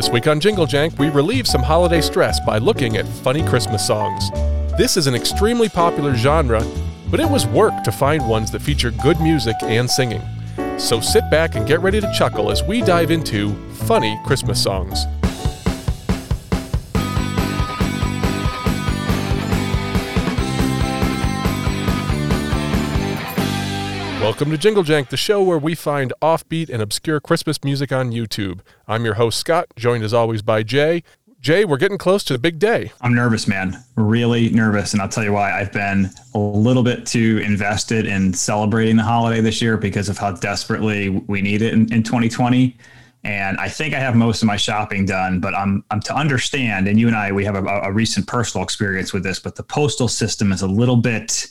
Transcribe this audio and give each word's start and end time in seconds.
This 0.00 0.08
week 0.08 0.28
on 0.28 0.40
Jingle 0.40 0.66
Jank, 0.66 0.98
we 0.98 1.10
relieve 1.10 1.46
some 1.46 1.62
holiday 1.62 2.00
stress 2.00 2.40
by 2.40 2.56
looking 2.56 2.96
at 2.96 3.06
funny 3.06 3.46
Christmas 3.46 3.86
songs. 3.86 4.30
This 4.78 4.96
is 4.96 5.06
an 5.06 5.14
extremely 5.14 5.68
popular 5.68 6.14
genre, 6.14 6.64
but 7.10 7.20
it 7.20 7.28
was 7.28 7.46
work 7.46 7.84
to 7.84 7.92
find 7.92 8.26
ones 8.26 8.50
that 8.52 8.62
feature 8.62 8.92
good 8.92 9.20
music 9.20 9.56
and 9.60 9.90
singing. 9.90 10.22
So 10.78 11.02
sit 11.02 11.30
back 11.30 11.54
and 11.54 11.68
get 11.68 11.82
ready 11.82 12.00
to 12.00 12.10
chuckle 12.14 12.50
as 12.50 12.62
we 12.62 12.80
dive 12.80 13.10
into 13.10 13.52
funny 13.74 14.18
Christmas 14.24 14.62
songs. 14.62 15.04
Welcome 24.20 24.50
to 24.50 24.58
Jingle 24.58 24.84
Jank, 24.84 25.08
the 25.08 25.16
show 25.16 25.42
where 25.42 25.56
we 25.56 25.74
find 25.74 26.12
offbeat 26.20 26.68
and 26.68 26.82
obscure 26.82 27.20
Christmas 27.20 27.64
music 27.64 27.90
on 27.90 28.12
YouTube. 28.12 28.60
I'm 28.86 29.02
your 29.02 29.14
host, 29.14 29.40
Scott, 29.40 29.68
joined 29.76 30.04
as 30.04 30.12
always 30.12 30.42
by 30.42 30.62
Jay. 30.62 31.02
Jay, 31.40 31.64
we're 31.64 31.78
getting 31.78 31.96
close 31.96 32.22
to 32.24 32.34
the 32.34 32.38
big 32.38 32.58
day. 32.58 32.92
I'm 33.00 33.14
nervous, 33.14 33.48
man. 33.48 33.82
Really 33.96 34.50
nervous. 34.50 34.92
And 34.92 35.00
I'll 35.00 35.08
tell 35.08 35.24
you 35.24 35.32
why. 35.32 35.58
I've 35.58 35.72
been 35.72 36.10
a 36.34 36.38
little 36.38 36.82
bit 36.82 37.06
too 37.06 37.40
invested 37.42 38.04
in 38.04 38.34
celebrating 38.34 38.96
the 38.96 39.02
holiday 39.02 39.40
this 39.40 39.62
year 39.62 39.78
because 39.78 40.10
of 40.10 40.18
how 40.18 40.32
desperately 40.32 41.08
we 41.08 41.40
need 41.40 41.62
it 41.62 41.72
in, 41.72 41.90
in 41.90 42.02
2020 42.02 42.76
and 43.22 43.58
I 43.58 43.68
think 43.68 43.92
I 43.92 43.98
have 43.98 44.16
most 44.16 44.40
of 44.42 44.46
my 44.46 44.56
shopping 44.56 45.04
done. 45.04 45.40
But 45.40 45.54
I'm 45.54 45.84
I'm 45.90 46.00
to 46.00 46.14
understand, 46.14 46.88
and 46.88 46.98
you 46.98 47.06
and 47.06 47.16
I 47.16 47.32
we 47.32 47.44
have 47.44 47.54
a, 47.54 47.62
a, 47.64 47.92
recent 47.92 48.26
personal 48.26 48.64
experience 48.64 49.12
with 49.12 49.22
this. 49.22 49.38
But 49.38 49.56
the 49.56 49.62
postal 49.62 50.08
system 50.08 50.52
is 50.52 50.62
a 50.62 50.66
little 50.66 50.96
bit. 50.96 51.46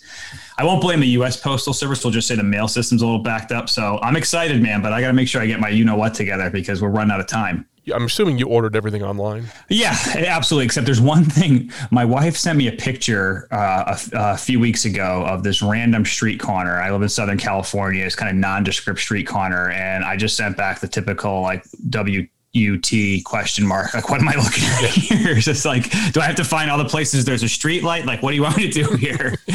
I 0.57 0.63
won't 0.63 0.81
blame 0.81 0.99
the 0.99 1.07
U.S. 1.09 1.37
Postal 1.37 1.73
Service. 1.73 2.03
We'll 2.03 2.11
just 2.11 2.27
say 2.27 2.35
the 2.35 2.43
mail 2.43 2.67
system's 2.67 3.03
a 3.03 3.05
little 3.05 3.21
backed 3.21 3.51
up. 3.51 3.69
So 3.69 3.99
I'm 4.01 4.15
excited, 4.15 4.61
man. 4.61 4.81
But 4.81 4.93
I 4.93 5.01
got 5.01 5.07
to 5.07 5.13
make 5.13 5.27
sure 5.27 5.41
I 5.41 5.45
get 5.45 5.59
my 5.59 5.69
you 5.69 5.85
know 5.85 5.95
what 5.95 6.15
together 6.15 6.49
because 6.49 6.81
we're 6.81 6.89
running 6.89 7.11
out 7.11 7.19
of 7.19 7.27
time. 7.27 7.67
I'm 7.93 8.05
assuming 8.05 8.37
you 8.37 8.47
ordered 8.47 8.75
everything 8.75 9.03
online. 9.03 9.45
Yeah, 9.69 9.95
absolutely. 10.15 10.65
Except 10.65 10.85
there's 10.85 11.01
one 11.01 11.23
thing. 11.25 11.71
My 11.91 12.05
wife 12.05 12.35
sent 12.35 12.57
me 12.57 12.67
a 12.67 12.71
picture 12.71 13.47
uh, 13.51 13.97
a, 14.13 14.17
a, 14.33 14.37
few 14.37 14.59
weeks 14.59 14.85
ago 14.85 15.25
of 15.25 15.43
this 15.43 15.61
random 15.61 16.05
street 16.05 16.39
corner. 16.39 16.81
I 16.81 16.91
live 16.91 17.01
in 17.01 17.09
Southern 17.09 17.37
California. 17.37 18.05
It's 18.05 18.15
kind 18.15 18.29
of 18.29 18.35
nondescript 18.35 18.99
street 18.99 19.27
corner, 19.27 19.69
and 19.71 20.03
I 20.03 20.17
just 20.17 20.35
sent 20.35 20.57
back 20.57 20.79
the 20.79 20.87
typical 20.87 21.41
like 21.41 21.65
W 21.89 22.27
UT 22.55 23.23
question 23.25 23.65
mark. 23.65 23.93
Like, 23.93 24.09
what 24.09 24.21
am 24.21 24.27
I 24.27 24.33
looking 24.33 24.63
at 24.63 24.89
here? 24.89 25.35
It's 25.37 25.45
just 25.45 25.65
like, 25.65 25.91
do 26.13 26.19
I 26.19 26.25
have 26.25 26.35
to 26.37 26.43
find 26.43 26.71
all 26.71 26.79
the 26.79 26.85
places 26.85 27.23
there's 27.23 27.43
a 27.43 27.49
street 27.49 27.83
light? 27.83 28.05
Like, 28.05 28.23
what 28.23 28.31
do 28.31 28.35
you 28.35 28.41
want 28.41 28.57
me 28.57 28.71
to 28.71 28.83
do 28.83 28.95
here? 28.95 29.35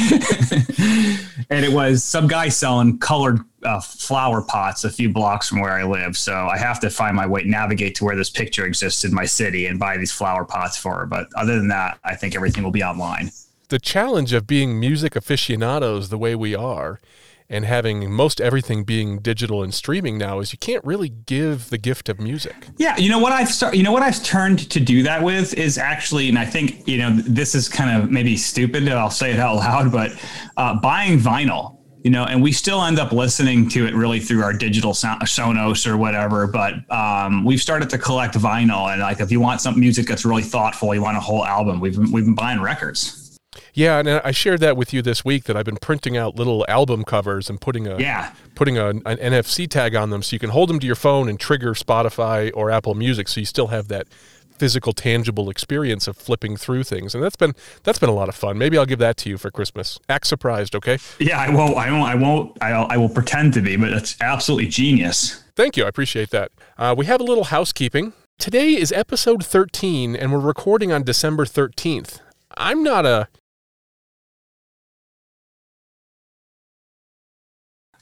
and 1.50 1.64
it 1.64 1.72
was 1.72 2.04
some 2.04 2.28
guy 2.28 2.48
selling 2.48 2.98
colored 2.98 3.40
uh, 3.64 3.80
flower 3.80 4.42
pots 4.42 4.84
a 4.84 4.90
few 4.90 5.08
blocks 5.08 5.48
from 5.48 5.60
where 5.60 5.72
I 5.72 5.82
live. 5.82 6.16
So 6.16 6.34
I 6.34 6.56
have 6.56 6.78
to 6.80 6.90
find 6.90 7.16
my 7.16 7.26
way, 7.26 7.42
navigate 7.44 7.96
to 7.96 8.04
where 8.04 8.14
this 8.14 8.30
picture 8.30 8.64
exists 8.64 9.04
in 9.04 9.12
my 9.12 9.24
city 9.24 9.66
and 9.66 9.78
buy 9.78 9.96
these 9.96 10.12
flower 10.12 10.44
pots 10.44 10.76
for 10.76 11.00
her. 11.00 11.06
But 11.06 11.28
other 11.34 11.56
than 11.56 11.68
that, 11.68 11.98
I 12.04 12.14
think 12.14 12.36
everything 12.36 12.62
will 12.62 12.70
be 12.70 12.84
online. 12.84 13.32
The 13.70 13.80
challenge 13.80 14.32
of 14.32 14.46
being 14.46 14.78
music 14.78 15.16
aficionados 15.16 16.10
the 16.10 16.18
way 16.18 16.36
we 16.36 16.54
are 16.54 17.00
and 17.48 17.64
having 17.64 18.10
most 18.10 18.40
everything 18.40 18.84
being 18.84 19.18
digital 19.18 19.62
and 19.62 19.74
streaming 19.74 20.16
now 20.16 20.40
is 20.40 20.52
you 20.52 20.58
can't 20.58 20.84
really 20.84 21.08
give 21.08 21.70
the 21.70 21.78
gift 21.78 22.08
of 22.08 22.18
music. 22.18 22.68
Yeah, 22.78 22.96
you 22.96 23.10
know 23.10 23.18
what 23.18 23.32
I've 23.32 23.50
start, 23.50 23.76
you 23.76 23.82
know 23.82 23.92
what 23.92 24.02
I've 24.02 24.22
turned 24.24 24.70
to 24.70 24.80
do 24.80 25.02
that 25.02 25.22
with 25.22 25.54
is 25.54 25.76
actually, 25.76 26.28
and 26.28 26.38
I 26.38 26.46
think 26.46 26.86
you 26.88 26.98
know 26.98 27.10
this 27.14 27.54
is 27.54 27.68
kind 27.68 28.02
of 28.02 28.10
maybe 28.10 28.36
stupid. 28.36 28.88
I'll 28.88 29.10
say 29.10 29.32
it 29.32 29.40
out 29.40 29.56
loud, 29.56 29.92
but 29.92 30.12
uh, 30.56 30.80
buying 30.80 31.18
vinyl. 31.18 31.72
You 32.02 32.10
know, 32.10 32.24
and 32.24 32.42
we 32.42 32.52
still 32.52 32.82
end 32.84 32.98
up 32.98 33.12
listening 33.12 33.66
to 33.70 33.86
it 33.86 33.94
really 33.94 34.20
through 34.20 34.42
our 34.42 34.52
digital 34.52 34.92
Sonos 34.92 35.86
or 35.86 35.96
whatever. 35.96 36.46
But 36.46 36.74
um, 36.92 37.46
we've 37.46 37.62
started 37.62 37.88
to 37.88 37.98
collect 37.98 38.34
vinyl, 38.34 38.92
and 38.92 39.00
like 39.00 39.20
if 39.20 39.32
you 39.32 39.40
want 39.40 39.62
some 39.62 39.80
music 39.80 40.06
that's 40.08 40.26
really 40.26 40.42
thoughtful, 40.42 40.94
you 40.94 41.00
want 41.00 41.16
a 41.16 41.20
whole 41.20 41.46
album. 41.46 41.80
We've 41.80 41.96
we've 41.96 42.26
been 42.26 42.34
buying 42.34 42.60
records. 42.60 43.23
Yeah, 43.72 43.98
and 43.98 44.08
I 44.08 44.30
shared 44.30 44.60
that 44.60 44.76
with 44.76 44.92
you 44.92 45.02
this 45.02 45.24
week 45.24 45.44
that 45.44 45.56
I've 45.56 45.64
been 45.64 45.76
printing 45.76 46.16
out 46.16 46.36
little 46.36 46.64
album 46.68 47.04
covers 47.04 47.50
and 47.50 47.60
putting 47.60 47.86
a 47.86 47.98
yeah. 47.98 48.32
putting 48.54 48.78
a, 48.78 48.88
an 48.88 49.02
NFC 49.02 49.68
tag 49.68 49.94
on 49.94 50.10
them 50.10 50.22
so 50.22 50.34
you 50.34 50.40
can 50.40 50.50
hold 50.50 50.68
them 50.68 50.78
to 50.80 50.86
your 50.86 50.96
phone 50.96 51.28
and 51.28 51.38
trigger 51.38 51.74
Spotify 51.74 52.50
or 52.54 52.70
Apple 52.70 52.94
Music 52.94 53.28
so 53.28 53.40
you 53.40 53.46
still 53.46 53.68
have 53.68 53.88
that 53.88 54.06
physical 54.58 54.92
tangible 54.92 55.50
experience 55.50 56.06
of 56.06 56.16
flipping 56.16 56.56
through 56.56 56.84
things 56.84 57.14
and 57.14 57.22
that's 57.22 57.36
been 57.36 57.54
that's 57.82 57.98
been 57.98 58.08
a 58.08 58.14
lot 58.14 58.28
of 58.28 58.34
fun. 58.34 58.56
Maybe 58.56 58.78
i'll 58.78 58.86
give 58.86 58.98
that 59.00 59.16
to 59.18 59.28
you 59.28 59.38
for 59.38 59.50
christmas. 59.50 59.98
Act 60.08 60.26
surprised 60.26 60.74
okay? 60.74 60.98
Yeah 61.18 61.40
i 61.40 61.50
won't 61.50 61.76
i 61.76 61.90
won't 61.90 62.08
i 62.08 62.14
won't 62.14 62.62
I'll, 62.62 62.86
I 62.90 62.96
will 62.96 63.08
pretend 63.08 63.54
to 63.54 63.60
be 63.60 63.76
but 63.76 63.92
it's 63.92 64.16
absolutely 64.20 64.68
genius. 64.68 65.42
Thank 65.56 65.76
you 65.76 65.84
i 65.84 65.88
appreciate 65.88 66.30
that. 66.30 66.52
Uh, 66.78 66.94
we 66.96 67.06
have 67.06 67.20
a 67.20 67.24
little 67.24 67.44
housekeeping. 67.44 68.12
Today 68.38 68.74
is 68.74 68.92
episode 68.92 69.44
13 69.44 70.16
and 70.16 70.32
we're 70.32 70.38
recording 70.38 70.92
on 70.92 71.02
december 71.02 71.44
13th 71.44 72.20
i'm 72.56 72.82
not 72.82 73.06
a 73.06 73.28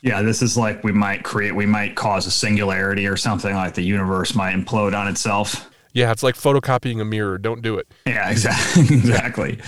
Yeah, 0.03 0.23
this 0.23 0.43
is 0.43 0.57
like 0.57 0.83
we 0.83 0.93
might 0.93 1.23
create, 1.23 1.55
we 1.55 1.67
might 1.67 1.95
cause 1.95 2.27
a 2.27 2.31
singularity 2.31 3.07
or 3.07 3.17
something 3.17 3.55
like 3.55 3.75
the 3.75 3.83
universe 3.83 4.35
might 4.35 4.55
implode 4.55 4.99
on 4.99 5.07
itself. 5.09 5.71
Yeah, 5.93 6.11
it's 6.11 6.23
like 6.23 6.35
photocopying 6.35 7.01
a 7.01 7.05
mirror. 7.05 7.39
Don't 7.39 7.63
do 7.63 7.77
it. 7.77 7.93
Yeah, 8.07 8.31
exactly. 8.31 8.97
exactly. 8.97 9.61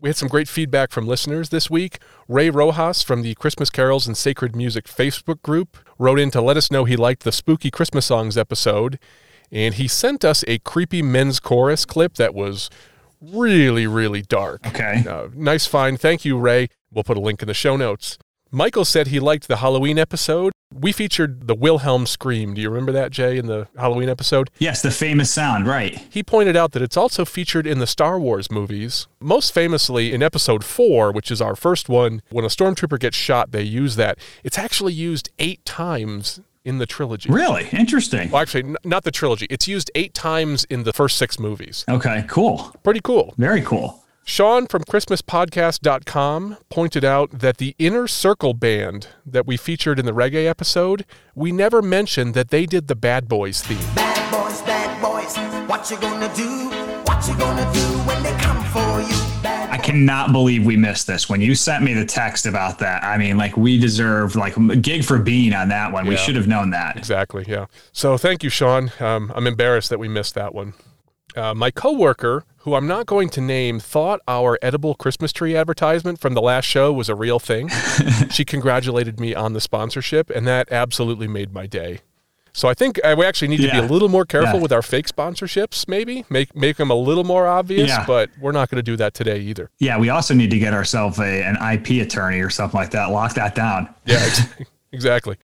We 0.00 0.08
had 0.08 0.16
some 0.16 0.28
great 0.28 0.48
feedback 0.48 0.92
from 0.92 1.06
listeners 1.06 1.50
this 1.50 1.68
week. 1.68 1.98
Ray 2.28 2.48
Rojas 2.50 3.02
from 3.02 3.22
the 3.22 3.34
Christmas 3.34 3.68
Carols 3.68 4.06
and 4.06 4.16
Sacred 4.16 4.56
Music 4.56 4.86
Facebook 4.86 5.42
group 5.42 5.76
wrote 5.98 6.18
in 6.18 6.30
to 6.30 6.40
let 6.40 6.56
us 6.56 6.70
know 6.70 6.84
he 6.84 6.96
liked 6.96 7.24
the 7.24 7.32
Spooky 7.32 7.70
Christmas 7.70 8.06
Songs 8.06 8.38
episode. 8.38 8.98
And 9.52 9.74
he 9.74 9.88
sent 9.88 10.24
us 10.24 10.44
a 10.46 10.58
creepy 10.60 11.02
men's 11.02 11.40
chorus 11.40 11.84
clip 11.84 12.14
that 12.14 12.34
was 12.34 12.70
really, 13.20 13.86
really 13.86 14.22
dark. 14.22 14.66
Okay. 14.68 15.04
Uh, 15.06 15.28
nice 15.34 15.66
find. 15.66 16.00
Thank 16.00 16.24
you, 16.24 16.38
Ray. 16.38 16.68
We'll 16.90 17.04
put 17.04 17.16
a 17.16 17.20
link 17.20 17.42
in 17.42 17.48
the 17.48 17.54
show 17.54 17.76
notes. 17.76 18.16
Michael 18.52 18.84
said 18.84 19.06
he 19.08 19.20
liked 19.20 19.46
the 19.46 19.58
Halloween 19.58 19.96
episode. 19.98 20.52
We 20.72 20.90
featured 20.92 21.46
the 21.46 21.54
Wilhelm 21.54 22.04
scream. 22.06 22.54
Do 22.54 22.60
you 22.60 22.68
remember 22.68 22.90
that, 22.92 23.12
Jay, 23.12 23.38
in 23.38 23.46
the 23.46 23.68
Halloween 23.76 24.08
episode? 24.08 24.50
Yes, 24.58 24.82
the 24.82 24.90
famous 24.90 25.30
sound, 25.32 25.66
right. 25.66 26.04
He 26.10 26.22
pointed 26.24 26.56
out 26.56 26.72
that 26.72 26.82
it's 26.82 26.96
also 26.96 27.24
featured 27.24 27.66
in 27.66 27.78
the 27.78 27.86
Star 27.86 28.18
Wars 28.18 28.50
movies. 28.50 29.06
Most 29.20 29.52
famously 29.54 30.12
in 30.12 30.20
episode 30.22 30.64
four, 30.64 31.12
which 31.12 31.30
is 31.30 31.40
our 31.40 31.54
first 31.54 31.88
one, 31.88 32.22
when 32.30 32.44
a 32.44 32.48
stormtrooper 32.48 32.98
gets 32.98 33.16
shot, 33.16 33.52
they 33.52 33.62
use 33.62 33.94
that. 33.96 34.18
It's 34.42 34.58
actually 34.58 34.92
used 34.94 35.30
eight 35.38 35.64
times 35.64 36.40
in 36.64 36.78
the 36.78 36.86
trilogy. 36.86 37.30
Really? 37.30 37.68
Interesting. 37.72 38.30
Well, 38.30 38.42
actually, 38.42 38.64
n- 38.64 38.76
not 38.84 39.04
the 39.04 39.10
trilogy. 39.12 39.46
It's 39.48 39.66
used 39.68 39.90
eight 39.94 40.12
times 40.14 40.64
in 40.64 40.82
the 40.82 40.92
first 40.92 41.16
six 41.18 41.38
movies. 41.38 41.84
Okay, 41.88 42.24
cool. 42.28 42.74
Pretty 42.82 43.00
cool. 43.00 43.34
Very 43.38 43.62
cool. 43.62 44.04
Sean 44.30 44.68
from 44.68 44.84
ChristmasPodcast.com 44.84 46.56
pointed 46.68 47.04
out 47.04 47.40
that 47.40 47.56
the 47.56 47.74
Inner 47.80 48.06
Circle 48.06 48.54
band 48.54 49.08
that 49.26 49.44
we 49.44 49.56
featured 49.56 49.98
in 49.98 50.06
the 50.06 50.12
reggae 50.12 50.46
episode, 50.46 51.04
we 51.34 51.50
never 51.50 51.82
mentioned 51.82 52.34
that 52.34 52.50
they 52.50 52.64
did 52.64 52.86
the 52.86 52.94
Bad 52.94 53.26
Boys 53.26 53.60
theme. 53.60 53.76
Bad 53.96 54.30
boys, 54.30 54.62
bad 54.62 55.02
boys, 55.02 55.36
what 55.68 55.90
you 55.90 55.96
gonna 55.98 56.32
do? 56.36 56.68
What 57.06 57.26
you 57.26 57.36
gonna 57.36 57.68
do 57.74 57.80
when 58.06 58.22
they 58.22 58.30
come 58.38 58.62
for 58.66 59.00
you? 59.00 59.20
I 59.44 59.80
cannot 59.82 60.30
believe 60.30 60.64
we 60.64 60.76
missed 60.76 61.08
this. 61.08 61.28
When 61.28 61.40
you 61.40 61.56
sent 61.56 61.82
me 61.82 61.92
the 61.92 62.06
text 62.06 62.46
about 62.46 62.78
that, 62.78 63.02
I 63.02 63.18
mean, 63.18 63.36
like 63.36 63.56
we 63.56 63.80
deserve 63.80 64.36
like 64.36 64.56
a 64.56 64.76
gig 64.76 65.02
for 65.02 65.18
being 65.18 65.52
on 65.54 65.70
that 65.70 65.90
one. 65.92 66.04
Yeah. 66.04 66.10
We 66.10 66.16
should 66.16 66.36
have 66.36 66.46
known 66.46 66.70
that. 66.70 66.96
Exactly. 66.96 67.46
Yeah. 67.48 67.66
So 67.90 68.16
thank 68.16 68.44
you, 68.44 68.48
Sean. 68.48 68.92
Um, 69.00 69.32
I'm 69.34 69.48
embarrassed 69.48 69.90
that 69.90 69.98
we 69.98 70.06
missed 70.06 70.36
that 70.36 70.54
one. 70.54 70.74
Uh, 71.34 71.52
my 71.54 71.72
coworker, 71.72 72.44
who 72.60 72.74
I'm 72.74 72.86
not 72.86 73.06
going 73.06 73.30
to 73.30 73.40
name, 73.40 73.80
thought 73.80 74.20
our 74.28 74.58
edible 74.60 74.94
Christmas 74.94 75.32
tree 75.32 75.56
advertisement 75.56 76.20
from 76.20 76.34
the 76.34 76.42
last 76.42 76.66
show 76.66 76.92
was 76.92 77.08
a 77.08 77.14
real 77.14 77.38
thing. 77.38 77.70
she 78.30 78.44
congratulated 78.44 79.18
me 79.18 79.34
on 79.34 79.54
the 79.54 79.60
sponsorship, 79.60 80.28
and 80.30 80.46
that 80.46 80.70
absolutely 80.70 81.26
made 81.26 81.54
my 81.54 81.66
day. 81.66 82.00
So 82.52 82.68
I 82.68 82.74
think 82.74 83.00
uh, 83.04 83.14
we 83.16 83.24
actually 83.24 83.48
need 83.48 83.60
yeah. 83.60 83.76
to 83.76 83.80
be 83.80 83.86
a 83.86 83.90
little 83.90 84.08
more 84.08 84.24
careful 84.24 84.56
yeah. 84.56 84.62
with 84.62 84.72
our 84.72 84.82
fake 84.82 85.06
sponsorships. 85.06 85.86
Maybe 85.88 86.24
make 86.28 86.54
make 86.54 86.76
them 86.76 86.90
a 86.90 86.94
little 86.94 87.24
more 87.24 87.46
obvious, 87.46 87.88
yeah. 87.88 88.04
but 88.06 88.28
we're 88.40 88.52
not 88.52 88.68
going 88.68 88.76
to 88.76 88.82
do 88.82 88.96
that 88.96 89.14
today 89.14 89.38
either. 89.40 89.70
Yeah, 89.78 89.98
we 89.98 90.10
also 90.10 90.34
need 90.34 90.50
to 90.50 90.58
get 90.58 90.74
ourselves 90.74 91.18
a 91.18 91.44
an 91.44 91.56
IP 91.56 92.04
attorney 92.04 92.40
or 92.40 92.50
something 92.50 92.78
like 92.78 92.90
that. 92.90 93.06
Lock 93.06 93.34
that 93.34 93.54
down. 93.54 93.94
Yeah. 94.04 94.24
Exactly. 94.26 94.66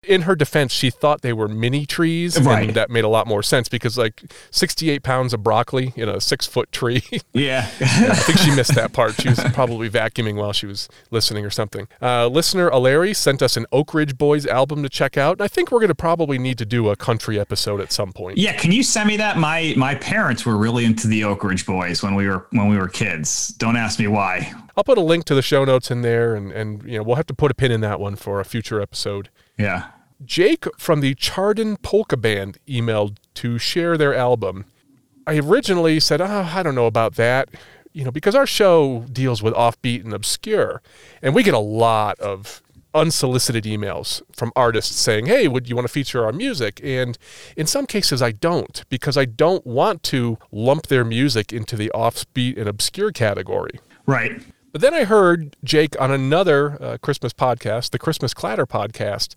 In 0.04 0.24
her 0.24 0.36
defense, 0.36 0.72
she 0.74 0.90
thought 0.90 1.22
they 1.22 1.34
were 1.34 1.48
mini 1.48 1.86
trees, 1.86 2.40
right. 2.42 2.68
and 2.68 2.76
that 2.76 2.90
made 2.90 3.04
a 3.04 3.08
lot 3.08 3.28
more 3.28 3.42
sense 3.42 3.70
because 3.70 3.98
like 3.98 4.22
68 4.52 5.02
pounds 5.04 5.34
of 5.34 5.44
broccoli 5.44 5.94
in 5.96 6.10
a 6.10 6.20
six 6.20 6.46
foot 6.46 6.72
tree. 6.72 7.04
Yeah. 7.34 7.70
yeah. 7.80 8.10
I 8.12 8.16
think 8.16 8.40
she 8.40 8.54
missed 8.54 8.76
that 8.76 8.92
part. 8.92 9.14
She 9.14 9.30
was 9.30 9.40
probably 9.54 9.90
vacuuming 9.90 10.36
while 10.36 10.52
she 10.52 10.66
was 10.66 10.90
listening 11.12 11.46
or 11.46 11.50
something. 11.50 11.88
Uh, 12.02 12.28
listener 12.28 12.70
Aleri 12.70 13.16
sent 13.16 13.42
us 13.42 13.56
an 13.56 13.66
Oak 13.72 13.94
Ridge 13.94 14.18
Boys 14.18 14.46
album 14.46 14.84
to 14.84 14.90
check 14.90 15.18
out. 15.18 15.34
And 15.34 15.42
I 15.42 15.48
think 15.48 15.72
we're 15.72 15.80
going 15.80 15.90
to 15.90 15.96
probably 15.96 16.38
need 16.38 16.58
to 16.58 16.66
do 16.66 16.90
a 16.90 16.96
country 16.96 17.40
episode 17.40 17.82
at 17.82 17.92
some 17.92 18.12
point. 18.12 18.38
Yeah. 18.38 18.58
Can 18.58 18.72
you 18.72 18.84
send 18.84 19.08
me 19.08 19.18
that? 19.18 19.38
My 19.38 19.74
my 19.78 19.96
parents 19.96 20.46
were 20.46 20.58
really 20.58 20.86
into 20.86 21.08
the 21.08 21.24
Oak 21.24 21.44
Ridge 21.44 21.66
Boys 21.66 22.04
when 22.04 22.16
we 22.16 22.28
were 22.28 22.48
when 22.52 22.68
we 22.68 22.78
were 22.78 22.88
kids. 22.88 23.50
Don't 23.50 23.78
ask 23.78 24.00
me 24.00 24.08
why. 24.08 24.54
I'll 24.80 24.84
put 24.86 24.98
a 24.98 25.02
link 25.02 25.26
to 25.26 25.36
the 25.36 25.42
show 25.42 25.66
notes 25.66 25.92
in 25.92 26.04
there, 26.04 26.36
and 26.36 26.54
and 26.54 26.82
you 26.84 26.98
know 26.98 27.04
we'll 27.04 27.18
have 27.18 27.26
to 27.26 27.34
put 27.34 27.52
a 27.52 27.54
pin 27.54 27.70
in 27.70 27.82
that 27.82 28.00
one 28.00 28.16
for 28.16 28.40
a 28.40 28.46
future 28.46 28.80
episode. 28.82 29.28
Yeah. 29.58 29.88
Jake 30.24 30.66
from 30.78 31.02
the 31.02 31.16
Chardon 31.16 31.76
Polka 31.76 32.16
Band 32.16 32.60
emailed 32.66 33.18
to 33.34 33.58
share 33.58 33.98
their 33.98 34.16
album. 34.16 34.64
I 35.28 35.38
originally 35.40 36.00
said, 36.00 36.22
oh, 36.22 36.50
I 36.54 36.64
don't 36.64 36.76
know 36.76 36.86
about 36.86 37.16
that, 37.16 37.50
you 37.92 38.06
know, 38.06 38.12
because 38.12 38.36
our 38.36 38.48
show 38.48 39.06
deals 39.12 39.44
with 39.44 39.54
offbeat 39.54 40.06
and 40.06 40.14
obscure. 40.14 40.82
And 41.22 41.36
we 41.36 41.44
get 41.44 41.54
a 41.54 41.60
lot 41.60 42.18
of 42.22 42.62
unsolicited 42.94 43.66
emails 43.66 44.22
from 44.34 44.54
artists 44.56 44.96
saying, 44.96 45.26
Hey, 45.26 45.50
would 45.50 45.68
you 45.68 45.76
want 45.76 45.90
to 45.90 45.94
feature 45.94 46.24
our 46.24 46.32
music? 46.32 46.80
And 46.82 47.18
in 47.58 47.68
some 47.68 47.86
cases, 47.86 48.22
I 48.22 48.32
don't 48.32 48.86
because 48.88 49.18
I 49.18 49.26
don't 49.26 49.68
want 49.68 50.04
to 50.04 50.38
lump 50.54 50.88
their 50.88 51.04
music 51.04 51.52
into 51.52 51.76
the 51.76 51.92
offbeat 51.94 52.58
and 52.58 52.70
obscure 52.70 53.12
category. 53.12 53.82
Right. 54.06 54.42
But 54.72 54.82
then 54.82 54.94
I 54.94 55.04
heard 55.04 55.56
Jake 55.64 56.00
on 56.00 56.12
another 56.12 56.82
uh, 56.82 56.98
Christmas 57.02 57.34
podcast, 57.34 57.90
the 57.90 58.00
Christmas 58.00 58.34
Clatter 58.34 58.68
podcast. 58.68 59.34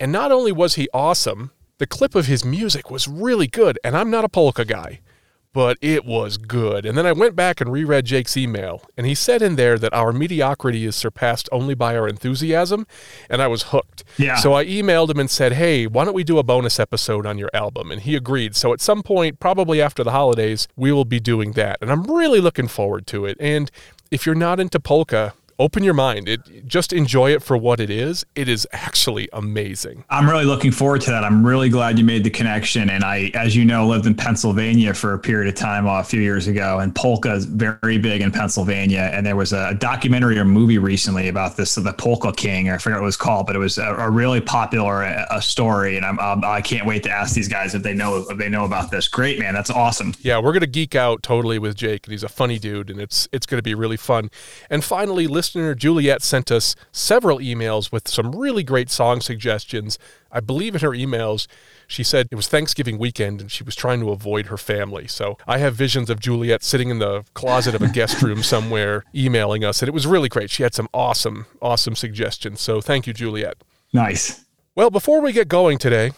And 0.00 0.10
not 0.10 0.32
only 0.32 0.52
was 0.52 0.74
he 0.74 0.88
awesome, 0.94 1.50
the 1.78 1.86
clip 1.86 2.14
of 2.14 2.26
his 2.26 2.44
music 2.44 2.90
was 2.90 3.06
really 3.06 3.46
good. 3.46 3.78
And 3.84 3.96
I'm 3.96 4.10
not 4.10 4.24
a 4.24 4.28
polka 4.28 4.64
guy 4.64 5.00
but 5.54 5.78
it 5.80 6.04
was 6.04 6.36
good. 6.36 6.84
And 6.84 6.98
then 6.98 7.06
I 7.06 7.12
went 7.12 7.36
back 7.36 7.60
and 7.60 7.72
reread 7.72 8.04
Jake's 8.04 8.36
email, 8.36 8.82
and 8.98 9.06
he 9.06 9.14
said 9.14 9.40
in 9.40 9.54
there 9.54 9.78
that 9.78 9.94
our 9.94 10.12
mediocrity 10.12 10.84
is 10.84 10.96
surpassed 10.96 11.48
only 11.52 11.74
by 11.74 11.96
our 11.96 12.08
enthusiasm, 12.08 12.86
and 13.30 13.40
I 13.40 13.46
was 13.46 13.64
hooked. 13.64 14.02
Yeah. 14.18 14.34
So 14.34 14.52
I 14.52 14.66
emailed 14.66 15.10
him 15.10 15.20
and 15.20 15.30
said, 15.30 15.52
"Hey, 15.52 15.86
why 15.86 16.04
don't 16.04 16.14
we 16.14 16.24
do 16.24 16.38
a 16.38 16.42
bonus 16.42 16.78
episode 16.80 17.24
on 17.24 17.38
your 17.38 17.50
album?" 17.54 17.92
And 17.92 18.02
he 18.02 18.16
agreed. 18.16 18.56
So 18.56 18.72
at 18.72 18.80
some 18.80 19.02
point, 19.02 19.38
probably 19.38 19.80
after 19.80 20.02
the 20.02 20.10
holidays, 20.10 20.66
we 20.76 20.90
will 20.90 21.04
be 21.04 21.20
doing 21.20 21.52
that, 21.52 21.78
and 21.80 21.90
I'm 21.90 22.02
really 22.02 22.40
looking 22.40 22.66
forward 22.66 23.06
to 23.08 23.24
it. 23.24 23.36
And 23.38 23.70
if 24.14 24.24
you're 24.24 24.36
not 24.36 24.60
into 24.60 24.78
polka, 24.78 25.34
open 25.58 25.84
your 25.84 25.94
mind. 25.94 26.28
It 26.28 26.66
just 26.66 26.92
enjoy 26.92 27.32
it 27.32 27.42
for 27.42 27.56
what 27.56 27.80
it 27.80 27.90
is. 27.90 28.24
It 28.34 28.48
is 28.48 28.66
actually 28.72 29.28
amazing. 29.32 30.04
I'm 30.10 30.28
really 30.28 30.44
looking 30.44 30.72
forward 30.72 31.00
to 31.02 31.10
that. 31.10 31.24
I'm 31.24 31.46
really 31.46 31.68
glad 31.68 31.98
you 31.98 32.04
made 32.04 32.24
the 32.24 32.30
connection. 32.30 32.90
And 32.90 33.04
I, 33.04 33.30
as 33.34 33.54
you 33.54 33.64
know, 33.64 33.86
lived 33.86 34.06
in 34.06 34.14
Pennsylvania 34.14 34.94
for 34.94 35.14
a 35.14 35.18
period 35.18 35.48
of 35.48 35.58
time 35.58 35.86
uh, 35.86 36.00
a 36.00 36.04
few 36.04 36.20
years 36.20 36.46
ago, 36.46 36.80
and 36.80 36.94
polka 36.94 37.32
is 37.32 37.44
very 37.44 37.98
big 37.98 38.20
in 38.20 38.30
Pennsylvania. 38.30 39.10
And 39.12 39.24
there 39.24 39.36
was 39.36 39.52
a 39.52 39.74
documentary 39.74 40.38
or 40.38 40.44
movie 40.44 40.78
recently 40.78 41.28
about 41.28 41.56
this, 41.56 41.74
the 41.74 41.92
Polka 41.92 42.32
King, 42.32 42.68
or 42.68 42.74
I 42.74 42.78
forget 42.78 42.98
what 42.98 43.04
it 43.04 43.06
was 43.06 43.16
called, 43.16 43.46
but 43.46 43.56
it 43.56 43.60
was 43.60 43.78
a, 43.78 43.94
a 43.94 44.10
really 44.10 44.40
popular 44.40 45.02
a, 45.02 45.26
a 45.30 45.42
story. 45.42 45.96
And 45.96 46.04
I'm, 46.04 46.18
I'm, 46.18 46.44
I 46.44 46.60
can 46.60 46.78
not 46.78 46.86
wait 46.86 47.02
to 47.04 47.10
ask 47.10 47.34
these 47.34 47.48
guys 47.48 47.74
if 47.74 47.82
they 47.82 47.94
know 47.94 48.26
if 48.28 48.38
they 48.38 48.48
know 48.48 48.64
about 48.64 48.90
this. 48.90 49.08
Great, 49.08 49.38
man. 49.38 49.54
That's 49.54 49.70
awesome. 49.70 50.14
Yeah, 50.20 50.40
we're 50.40 50.52
gonna 50.52 50.66
geek 50.66 50.94
out 50.94 51.22
totally 51.22 51.58
with 51.58 51.76
Jake, 51.76 52.06
and 52.06 52.12
he's 52.12 52.24
a 52.24 52.28
funny 52.28 52.58
dude, 52.58 52.90
and 52.90 53.00
it's 53.00 53.28
it's 53.32 53.46
gonna 53.46 53.62
be 53.62 53.74
really 53.74 53.96
fun. 53.96 54.30
And 54.68 54.82
finally, 54.82 55.26
listen 55.26 55.43
listener 55.44 55.74
Juliet 55.74 56.22
sent 56.22 56.50
us 56.50 56.74
several 56.90 57.38
emails 57.38 57.92
with 57.92 58.08
some 58.08 58.34
really 58.34 58.62
great 58.62 58.88
song 58.88 59.20
suggestions. 59.20 59.98
I 60.32 60.40
believe 60.40 60.74
in 60.74 60.80
her 60.80 60.92
emails, 60.92 61.46
she 61.86 62.02
said 62.02 62.28
it 62.30 62.34
was 62.34 62.48
Thanksgiving 62.48 62.96
weekend 62.96 63.42
and 63.42 63.52
she 63.52 63.62
was 63.62 63.76
trying 63.76 64.00
to 64.00 64.10
avoid 64.10 64.46
her 64.46 64.56
family. 64.56 65.06
So 65.06 65.36
I 65.46 65.58
have 65.58 65.74
visions 65.74 66.08
of 66.08 66.18
Juliet 66.18 66.62
sitting 66.62 66.88
in 66.88 66.98
the 66.98 67.24
closet 67.34 67.74
of 67.74 67.82
a 67.82 67.88
guest 67.88 68.22
room 68.22 68.42
somewhere 68.54 69.04
emailing 69.14 69.64
us, 69.64 69.82
and 69.82 69.88
it 69.88 69.92
was 69.92 70.06
really 70.06 70.30
great. 70.30 70.48
She 70.48 70.62
had 70.62 70.72
some 70.72 70.88
awesome, 70.94 71.44
awesome 71.60 71.94
suggestions. 71.94 72.62
So 72.62 72.80
thank 72.80 73.06
you, 73.06 73.12
Juliet. 73.12 73.58
Nice. 73.92 74.46
Well, 74.74 74.88
before 74.88 75.20
we 75.20 75.32
get 75.32 75.48
going 75.48 75.76
today, 75.76 76.12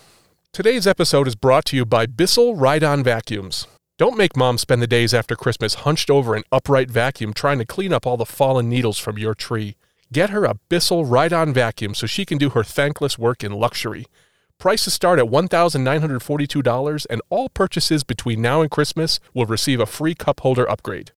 today's 0.53 0.87
episode 0.87 1.27
is 1.27 1.35
brought 1.35 1.65
to 1.67 1.77
you 1.77 1.85
by 1.85 2.07
Bissell 2.07 2.55
Ride 2.55 2.85
On 2.85 3.03
Vacuums. 3.03 3.67
Don't 3.99 4.19
make 4.19 4.37
mom 4.37 4.59
spend 4.59 4.83
the 4.83 4.87
days 4.87 5.15
after 5.15 5.35
Christmas 5.35 5.73
hunched 5.73 6.11
over 6.11 6.35
an 6.35 6.43
upright 6.53 6.91
vacuum 6.91 7.33
trying 7.33 7.59
to 7.61 7.65
clean 7.65 7.95
up 7.95 8.07
all 8.07 8.19
the 8.19 8.27
fallen 8.27 8.69
needles 8.69 8.99
from 8.99 9.17
your 9.17 9.35
tree. 9.35 9.77
Get 10.13 10.29
her 10.29 10.45
a 10.45 10.57
Bissell 10.69 11.07
ride 11.07 11.33
on 11.33 11.55
vacuum 11.55 11.95
so 11.95 12.07
she 12.07 12.27
can 12.27 12.37
do 12.37 12.51
her 12.51 12.63
thankless 12.63 13.19
work 13.19 13.43
in 13.43 13.53
luxury. 13.53 14.05
Prices 14.59 14.93
start 14.93 15.19
at 15.19 15.25
$1,942, 15.25 17.07
and 17.09 17.23
all 17.31 17.49
purchases 17.49 18.05
between 18.05 18.43
now 18.43 18.61
and 18.61 18.71
Christmas 18.71 19.19
will 19.33 19.47
receive 19.47 19.81
a 19.81 19.87
free 19.87 20.15
cup 20.15 20.41
holder 20.41 20.69
upgrade. 20.71 21.13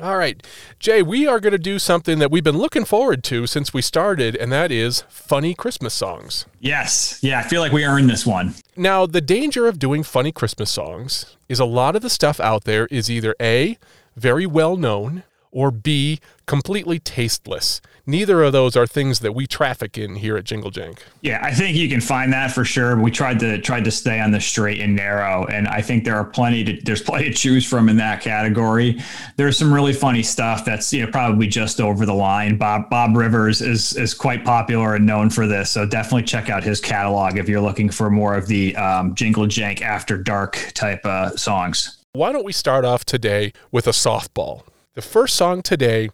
All 0.00 0.16
right, 0.16 0.40
Jay, 0.78 1.02
we 1.02 1.26
are 1.26 1.40
going 1.40 1.52
to 1.52 1.58
do 1.58 1.80
something 1.80 2.20
that 2.20 2.30
we've 2.30 2.44
been 2.44 2.56
looking 2.56 2.84
forward 2.84 3.24
to 3.24 3.48
since 3.48 3.74
we 3.74 3.82
started, 3.82 4.36
and 4.36 4.52
that 4.52 4.70
is 4.70 5.02
funny 5.08 5.54
Christmas 5.54 5.92
songs. 5.92 6.46
Yes. 6.60 7.18
Yeah, 7.20 7.40
I 7.40 7.42
feel 7.42 7.60
like 7.60 7.72
we 7.72 7.84
earned 7.84 8.08
this 8.08 8.24
one. 8.24 8.54
Now, 8.76 9.06
the 9.06 9.20
danger 9.20 9.66
of 9.66 9.80
doing 9.80 10.04
funny 10.04 10.30
Christmas 10.30 10.70
songs 10.70 11.36
is 11.48 11.58
a 11.58 11.64
lot 11.64 11.96
of 11.96 12.02
the 12.02 12.10
stuff 12.10 12.38
out 12.38 12.62
there 12.62 12.86
is 12.92 13.10
either 13.10 13.34
A, 13.42 13.76
very 14.14 14.46
well 14.46 14.76
known, 14.76 15.24
or 15.50 15.72
B, 15.72 16.20
completely 16.46 17.00
tasteless. 17.00 17.80
Neither 18.08 18.42
of 18.42 18.52
those 18.52 18.74
are 18.74 18.86
things 18.86 19.18
that 19.18 19.34
we 19.34 19.46
traffic 19.46 19.98
in 19.98 20.14
here 20.14 20.38
at 20.38 20.44
Jingle 20.44 20.70
Jank. 20.70 21.00
Yeah, 21.20 21.40
I 21.42 21.52
think 21.52 21.76
you 21.76 21.90
can 21.90 22.00
find 22.00 22.32
that 22.32 22.50
for 22.52 22.64
sure. 22.64 22.98
We 22.98 23.10
tried 23.10 23.38
to 23.40 23.60
tried 23.60 23.84
to 23.84 23.90
stay 23.90 24.18
on 24.18 24.30
the 24.30 24.40
straight 24.40 24.80
and 24.80 24.96
narrow, 24.96 25.44
and 25.44 25.68
I 25.68 25.82
think 25.82 26.04
there 26.04 26.16
are 26.16 26.24
plenty 26.24 26.64
to 26.64 26.80
there's 26.84 27.02
plenty 27.02 27.26
to 27.26 27.34
choose 27.34 27.66
from 27.66 27.90
in 27.90 27.98
that 27.98 28.22
category. 28.22 28.98
There's 29.36 29.58
some 29.58 29.70
really 29.70 29.92
funny 29.92 30.22
stuff 30.22 30.64
that's 30.64 30.90
you 30.90 31.04
know 31.04 31.12
probably 31.12 31.48
just 31.48 31.82
over 31.82 32.06
the 32.06 32.14
line. 32.14 32.56
Bob 32.56 32.88
Bob 32.88 33.14
Rivers 33.14 33.60
is 33.60 33.94
is 33.94 34.14
quite 34.14 34.42
popular 34.42 34.94
and 34.94 35.04
known 35.04 35.28
for 35.28 35.46
this, 35.46 35.68
so 35.68 35.84
definitely 35.84 36.22
check 36.22 36.48
out 36.48 36.64
his 36.64 36.80
catalog 36.80 37.36
if 37.36 37.46
you're 37.46 37.60
looking 37.60 37.90
for 37.90 38.08
more 38.08 38.34
of 38.34 38.46
the 38.46 38.74
um, 38.76 39.14
Jingle 39.14 39.44
Jank 39.44 39.82
after 39.82 40.16
dark 40.16 40.56
type 40.72 41.04
uh, 41.04 41.36
songs. 41.36 41.98
Why 42.14 42.32
don't 42.32 42.46
we 42.46 42.54
start 42.54 42.86
off 42.86 43.04
today 43.04 43.52
with 43.70 43.86
a 43.86 43.90
softball? 43.90 44.62
The 44.94 45.02
first 45.02 45.36
song 45.36 45.60
today 45.60 46.08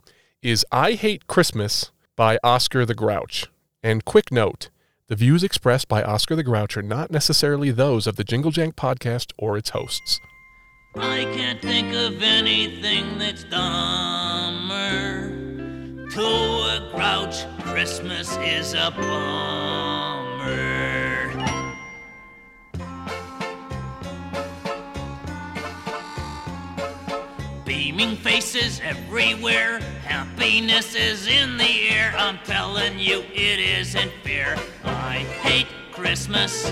is 0.44 0.64
I 0.70 0.92
Hate 0.92 1.26
Christmas 1.26 1.90
by 2.16 2.38
Oscar 2.44 2.84
the 2.84 2.94
Grouch. 2.94 3.46
And 3.82 4.04
quick 4.04 4.30
note 4.30 4.68
the 5.08 5.16
views 5.16 5.42
expressed 5.42 5.88
by 5.88 6.02
Oscar 6.02 6.36
the 6.36 6.42
Grouch 6.42 6.76
are 6.76 6.82
not 6.82 7.10
necessarily 7.10 7.70
those 7.70 8.06
of 8.06 8.16
the 8.16 8.24
Jingle 8.24 8.52
Jank 8.52 8.74
podcast 8.74 9.32
or 9.38 9.56
its 9.56 9.70
hosts. 9.70 10.20
I 10.96 11.24
can't 11.34 11.62
think 11.62 11.94
of 11.94 12.22
anything 12.22 13.18
that's 13.18 13.44
dumber. 13.44 15.30
To 16.10 16.20
a 16.20 16.90
grouch, 16.94 17.46
Christmas 17.62 18.36
is 18.36 18.74
a 18.74 18.90
bummer. 18.94 20.83
Beaming 27.96 28.16
faces 28.16 28.80
everywhere, 28.82 29.78
happiness 30.02 30.96
is 30.96 31.28
in 31.28 31.56
the 31.56 31.88
air. 31.90 32.12
I'm 32.18 32.38
telling 32.38 32.98
you, 32.98 33.20
it 33.32 33.60
isn't 33.60 34.10
fair. 34.24 34.56
I 34.82 35.18
hate 35.42 35.68
Christmas. 35.92 36.68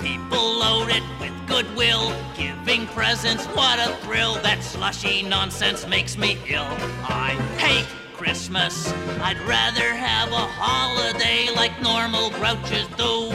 People 0.00 0.38
load 0.38 0.88
it 0.88 1.02
with 1.20 1.34
goodwill, 1.46 2.14
giving 2.34 2.86
presents, 2.86 3.44
what 3.48 3.80
a 3.80 3.94
thrill. 3.96 4.36
That 4.36 4.62
slushy 4.62 5.20
nonsense 5.20 5.86
makes 5.86 6.16
me 6.16 6.38
ill. 6.48 6.62
I 7.02 7.36
hate 7.58 7.86
Christmas. 8.14 8.90
I'd 9.20 9.38
rather 9.46 9.92
have 9.92 10.32
a 10.32 10.46
holiday 10.56 11.54
like 11.54 11.82
normal 11.82 12.30
grouches 12.30 12.86
do. 12.96 13.30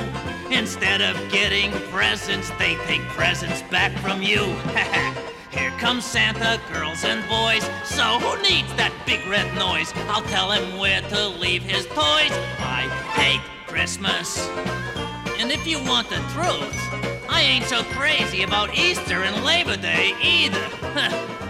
Instead 0.49 1.01
of 1.01 1.15
getting 1.31 1.69
presents, 1.91 2.49
they 2.57 2.77
take 2.87 3.01
presents 3.09 3.61
back 3.69 3.95
from 3.99 4.23
you. 4.23 4.55
Here 5.57 5.71
comes 5.79 6.05
Santa, 6.05 6.61
girls 6.71 7.03
and 7.03 7.27
boys. 7.27 7.63
So 7.83 8.19
who 8.19 8.39
needs 8.43 8.71
that 8.75 8.93
big 9.07 9.25
red 9.25 9.51
noise? 9.55 9.91
I'll 10.07 10.21
tell 10.23 10.51
him 10.51 10.77
where 10.77 11.01
to 11.01 11.27
leave 11.29 11.63
his 11.63 11.85
toys. 11.87 12.31
I 12.59 12.87
hate 13.13 13.41
Christmas. 13.65 14.47
And 15.39 15.51
if 15.51 15.65
you 15.65 15.79
want 15.79 16.09
the 16.09 16.21
truth, 16.33 16.77
I 17.27 17.41
ain't 17.41 17.65
so 17.65 17.81
crazy 17.83 18.43
about 18.43 18.77
Easter 18.77 19.23
and 19.23 19.43
Labor 19.43 19.77
Day 19.77 20.13
either. 20.21 20.63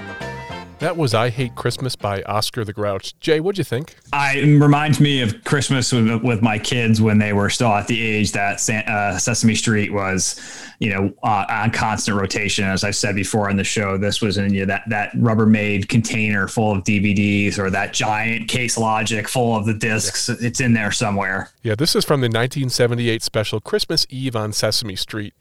That 0.79 0.95
was 0.95 1.15
I 1.15 1.29
Hate 1.31 1.55
Christmas 1.55 1.95
by 1.95 2.21
Oscar 2.23 2.63
the 2.63 2.71
Grouch. 2.71 3.19
Jay, 3.19 3.39
what'd 3.39 3.57
you 3.57 3.63
think? 3.63 3.95
I 4.13 4.35
it 4.37 4.59
reminds 4.61 4.99
me 4.99 5.21
of 5.23 5.43
Christmas 5.43 5.91
with, 5.91 6.21
with 6.21 6.43
my 6.43 6.59
kids 6.59 7.01
when 7.01 7.17
they 7.17 7.33
were 7.33 7.49
still 7.49 7.69
at 7.69 7.87
the 7.87 7.99
age 7.99 8.31
that 8.33 8.69
uh, 8.69 9.17
Sesame 9.17 9.55
Street 9.55 9.91
was, 9.91 10.39
you 10.77 10.93
know, 10.93 11.11
uh, 11.23 11.45
on 11.49 11.71
constant 11.71 12.15
rotation. 12.15 12.63
As 12.65 12.83
I 12.83 12.91
said 12.91 13.15
before 13.15 13.49
on 13.49 13.55
the 13.55 13.63
show, 13.63 13.97
this 13.97 14.21
was 14.21 14.37
in 14.37 14.53
you 14.53 14.59
know, 14.61 14.65
that 14.67 14.83
that 14.89 15.13
Rubbermaid 15.13 15.87
container 15.87 16.47
full 16.47 16.73
of 16.73 16.83
DVDs 16.83 17.57
or 17.57 17.71
that 17.71 17.91
giant 17.91 18.47
case 18.47 18.77
logic 18.77 19.27
full 19.27 19.55
of 19.55 19.65
the 19.65 19.73
discs. 19.73 20.29
Yeah. 20.29 20.35
It's 20.41 20.61
in 20.61 20.73
there 20.73 20.91
somewhere. 20.91 21.49
Yeah, 21.63 21.73
this 21.73 21.95
is 21.95 22.05
from 22.05 22.21
the 22.21 22.27
1978 22.27 23.23
special 23.23 23.59
Christmas 23.59 24.05
Eve 24.11 24.35
on 24.35 24.53
Sesame 24.53 24.95
Street. 24.95 25.33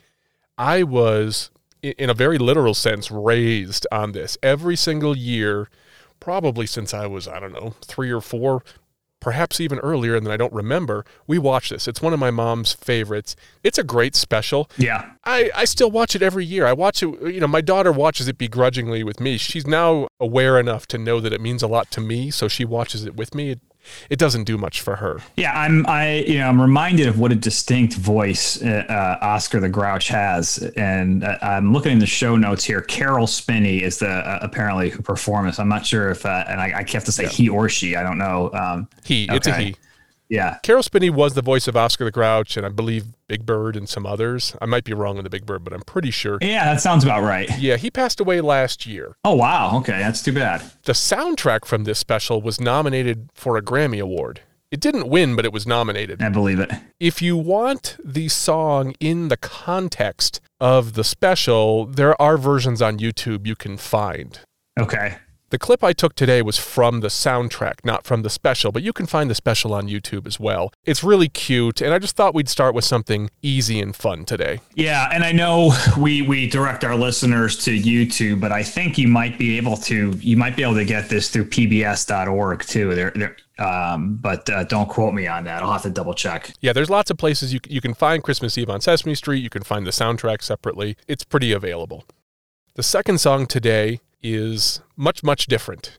I 0.57 0.83
was 0.83 1.51
in 1.93 2.11
a 2.11 2.15
very 2.15 2.39
literal 2.39 2.75
sense, 2.75 3.11
raised 3.11 3.87
on 3.91 4.13
this 4.13 4.37
every 4.43 4.77
single 4.77 5.17
year, 5.17 5.69
probably 6.21 6.67
since 6.67 6.93
I 6.95 7.07
was, 7.07 7.29
I 7.29 7.41
don't 7.41 7.53
know, 7.53 7.75
three 7.83 8.11
or 8.11 8.21
four, 8.21 8.63
perhaps 9.21 9.61
even 9.61 9.79
earlier, 9.81 10.15
and 10.15 10.27
then 10.27 10.33
I 10.33 10.37
don't 10.37 10.53
remember. 10.53 11.05
We 11.27 11.39
watch 11.39 11.71
this. 11.71 11.89
It's 11.89 12.03
one 12.03 12.13
of 12.13 12.21
my 12.21 12.31
mom's 12.31 12.73
favorites. 12.73 13.35
It's 13.63 13.79
a 13.79 13.83
great 13.83 14.15
special. 14.15 14.71
Yeah. 14.77 15.13
I, 15.25 15.51
I 15.55 15.65
still 15.65 15.91
watch 15.91 16.15
it 16.15 16.23
every 16.23 16.45
year. 16.45 16.67
I 16.67 16.73
watch 16.73 17.03
it, 17.03 17.09
you 17.33 17.41
know, 17.41 17.49
my 17.49 17.61
daughter 17.61 17.93
watches 17.93 18.29
it 18.29 18.39
begrudgingly 18.39 19.03
with 19.03 19.21
me. 19.21 19.37
She's 19.37 19.67
now 19.67 20.09
aware 20.21 20.61
enough 20.61 20.87
to 20.89 20.99
know 20.99 21.21
that 21.21 21.33
it 21.33 21.41
means 21.41 21.63
a 21.63 21.67
lot 21.67 21.91
to 21.93 22.01
me, 22.01 22.31
so 22.31 22.49
she 22.49 22.65
watches 22.65 23.05
it 23.05 23.17
with 23.17 23.35
me. 23.35 23.51
It, 23.51 23.61
it 24.11 24.19
doesn't 24.19 24.45
do 24.45 24.57
much 24.59 24.81
for 24.81 24.97
her. 24.97 25.21
Yeah, 25.37 25.59
I'm 25.59 25.87
I 25.87 26.19
you 26.21 26.39
know 26.39 26.49
I'm 26.49 26.61
reminded 26.61 27.07
of 27.09 27.19
what 27.19 27.33
a 27.33 27.35
distinct 27.35 27.95
voice 27.95 28.63
uh, 28.63 28.85
uh, 28.89 29.25
Oscar 29.25 29.61
the 29.61 29.69
Grouch 29.69 30.09
has, 30.09 30.59
and 30.77 31.25
uh, 31.25 31.39
I'm 31.43 31.73
looking 31.73 31.93
in 31.93 31.99
the 31.99 32.07
show 32.07 32.37
notes 32.37 32.65
here. 32.65 32.81
Caroll 32.81 33.27
Spinney 33.27 33.83
is 33.83 33.99
the 33.99 34.09
uh, 34.09 34.39
apparently 34.43 34.91
who 34.91 35.03
performed 35.03 35.49
this. 35.49 35.59
I'm 35.59 35.69
not 35.69 35.85
sure 35.87 36.11
if 36.11 36.25
uh, 36.27 36.45
and 36.49 36.61
I, 36.61 36.67
I 36.67 36.85
have 36.93 37.05
to 37.05 37.13
say 37.13 37.27
he 37.27 37.49
or 37.49 37.69
she. 37.69 37.97
I 37.97 38.03
don't 38.03 38.19
know. 38.19 38.51
Um, 38.53 38.89
He, 39.05 39.27
it's 39.31 39.47
a 39.47 39.51
Okay. 39.53 39.65
he. 39.67 39.77
Yeah, 40.29 40.59
Caroll 40.63 40.83
Spinney 40.83 41.11
was 41.11 41.35
the 41.35 41.43
voice 41.43 41.69
of 41.69 41.77
Oscar 41.77 42.05
the 42.05 42.11
Grouch, 42.11 42.57
and 42.57 42.67
I 42.67 42.69
believe 42.69 43.07
Big 43.29 43.47
Bird 43.47 43.77
and 43.77 43.89
some 43.89 44.07
others. 44.07 44.57
I 44.61 44.67
might 44.67 44.85
be 44.85 44.93
wrong 44.93 45.19
on 45.19 45.25
the 45.25 45.31
Big 45.31 45.47
Bird, 45.47 45.65
but 45.65 45.73
I'm 45.73 45.83
pretty 45.83 46.11
sure. 46.11 46.39
yeah, 46.41 46.65
that 46.65 46.81
sounds 46.81 47.05
about 47.05 47.23
right. 47.23 47.49
Yeah, 47.59 47.77
he 47.77 47.91
passed 47.91 48.21
away 48.21 48.41
last 48.41 48.87
year. 48.87 49.17
Oh 49.25 49.35
wow, 49.35 49.77
okay, 49.79 49.99
that's 49.99 50.23
too 50.23 50.33
bad. 50.33 50.63
The 50.85 50.93
soundtrack 50.93 51.65
from 51.65 51.85
this 51.85 51.99
special 51.99 52.43
was 52.43 52.61
nominated 52.61 53.31
for 53.35 53.57
a 53.57 53.63
Grammy 53.63 54.01
Award. 54.01 54.41
It 54.71 54.81
didn't 54.81 55.09
win, 55.09 55.37
but 55.37 55.45
it 55.45 55.53
was 55.53 55.65
nominated. 55.67 56.21
I 56.21 56.29
believe 56.29 56.59
it. 56.59 56.73
If 56.99 57.23
you 57.23 57.37
want 57.37 57.97
the 58.05 58.29
song 58.29 58.95
in 58.99 59.29
the 59.29 59.37
context 59.37 60.41
of 60.61 60.95
the 60.95 61.05
special, 61.05 61.87
there 61.87 62.21
are 62.21 62.37
versions 62.37 62.83
on 62.83 62.99
YouTube 62.99 63.47
you 63.47 63.55
can 63.55 63.77
find. 63.77 64.41
Okay, 64.79 65.19
The 65.57 65.61
clip 65.61 65.83
I 65.83 65.95
took 65.95 66.15
today 66.15 66.43
was 66.43 66.59
from 66.59 67.01
the 67.01 67.09
soundtrack, 67.09 67.83
not 67.83 68.05
from 68.05 68.21
the 68.21 68.29
special, 68.29 68.73
but 68.73 68.83
you 68.83 68.93
can 68.93 69.07
find 69.07 69.31
the 69.31 69.35
special 69.35 69.73
on 69.73 69.89
YouTube 69.89 70.27
as 70.27 70.39
well. 70.39 70.71
It's 70.85 71.03
really 71.03 71.31
cute, 71.31 71.81
and 71.81 71.95
I 71.95 71.99
just 71.99 72.15
thought 72.15 72.35
we'd 72.35 72.51
start 72.51 72.75
with 72.75 72.85
something 72.85 73.31
easy 73.41 73.81
and 73.81 73.97
fun 73.97 74.27
today. 74.27 74.61
Yeah, 74.75 75.09
and 75.11 75.25
I 75.25 75.33
know 75.33 75.73
we 75.99 76.21
we 76.21 76.47
direct 76.47 76.85
our 76.85 76.95
listeners 76.95 77.57
to 77.65 77.71
YouTube, 77.71 78.39
but 78.39 78.53
I 78.53 78.63
think 78.63 78.99
you 78.99 79.09
might 79.09 79.39
be 79.39 79.57
able 79.57 79.79
to 79.79 80.11
you 80.21 80.37
might 80.37 80.57
be 80.57 80.63
able 80.63 80.75
to 80.75 80.85
get 80.85 81.09
this 81.09 81.31
through 81.31 81.47
pbs.org 81.47 82.63
too. 82.63 82.95
There, 82.95 83.13
there. 83.13 83.37
Um, 83.59 84.17
but 84.17 84.51
uh, 84.51 84.65
don't 84.65 84.91
quote 84.91 85.15
me 85.15 85.27
on 85.27 85.45
that. 85.45 85.63
I'll 85.63 85.73
have 85.73 85.85
to 85.85 85.91
double 85.91 86.13
check. 86.13 86.53
Yeah, 86.61 86.75
there's 86.75 86.91
lots 86.91 87.11
of 87.11 87.17
places 87.17 87.55
you, 87.55 87.61
you 87.67 87.81
can 87.81 87.95
find 87.95 88.23
Christmas 88.23 88.59
Eve 88.59 88.69
on 88.69 88.83
Sesame 88.83 89.15
Street. 89.15 89.43
You 89.43 89.49
can 89.49 89.63
find 89.63 89.87
the 89.87 89.91
soundtrack 89.91 90.43
separately. 90.43 90.99
It's 91.09 91.25
pretty 91.25 91.51
available. 91.51 92.05
The 92.75 92.83
second 92.83 93.23
song 93.23 93.47
today 93.47 94.01
is 94.35 94.81
much, 94.97 95.23
much 95.23 95.47
different. 95.47 95.99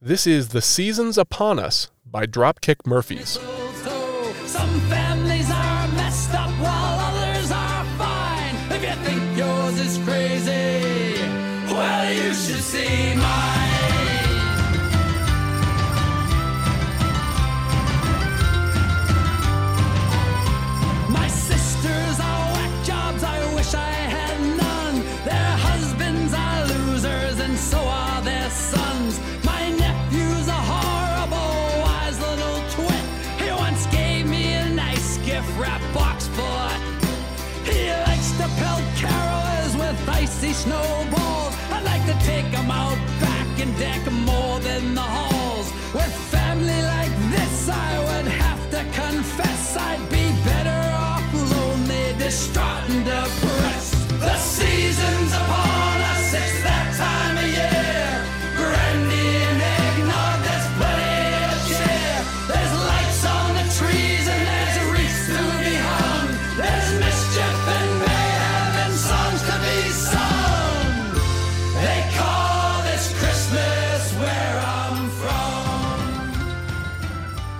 This 0.00 0.26
is 0.26 0.48
The 0.48 0.62
Seasons 0.62 1.16
Upon 1.16 1.58
Us 1.58 1.90
by 2.04 2.26
Dropkick 2.26 2.86
Murphys. 2.86 3.38
Some 4.46 4.80
families 4.88 5.50
are 5.50 5.88
messed 5.88 6.34
up 6.34 6.50
while 6.60 6.98
others 7.00 7.50
are 7.50 7.84
fine. 7.96 8.54
If 8.72 8.82
you 8.82 9.04
think 9.04 9.36
yours 9.36 9.78
is 9.78 9.98
crazy, 10.04 11.22
well, 11.72 12.12
you 12.12 12.34
should 12.34 12.62
see 12.62 13.14
mine. 13.16 13.47
Icy 40.38 40.52
snowballs. 40.52 41.54
I'd 41.72 41.82
like 41.84 42.04
to 42.06 42.16
take 42.24 42.44
him 42.44 42.70
out 42.70 42.96
back 43.20 43.60
and 43.60 43.76
deck 43.76 44.00
more 44.12 44.60
than 44.60 44.94
the 44.94 45.00
halls. 45.00 45.72
With 45.92 46.14
family 46.30 46.80
like 46.82 47.14
this, 47.32 47.68
I 47.68 47.98
would 47.98 48.30
have 48.30 48.70
to 48.70 48.84
confess 49.00 49.76
I'd 49.76 50.08
be 50.10 50.30
better 50.44 50.80
off 50.94 51.24
lonely, 51.34 52.14
distraught, 52.18 52.88
and 52.88 53.04
depressed. 53.04 54.08
The 54.20 54.36
season's 54.36 55.32
upon 55.32 55.97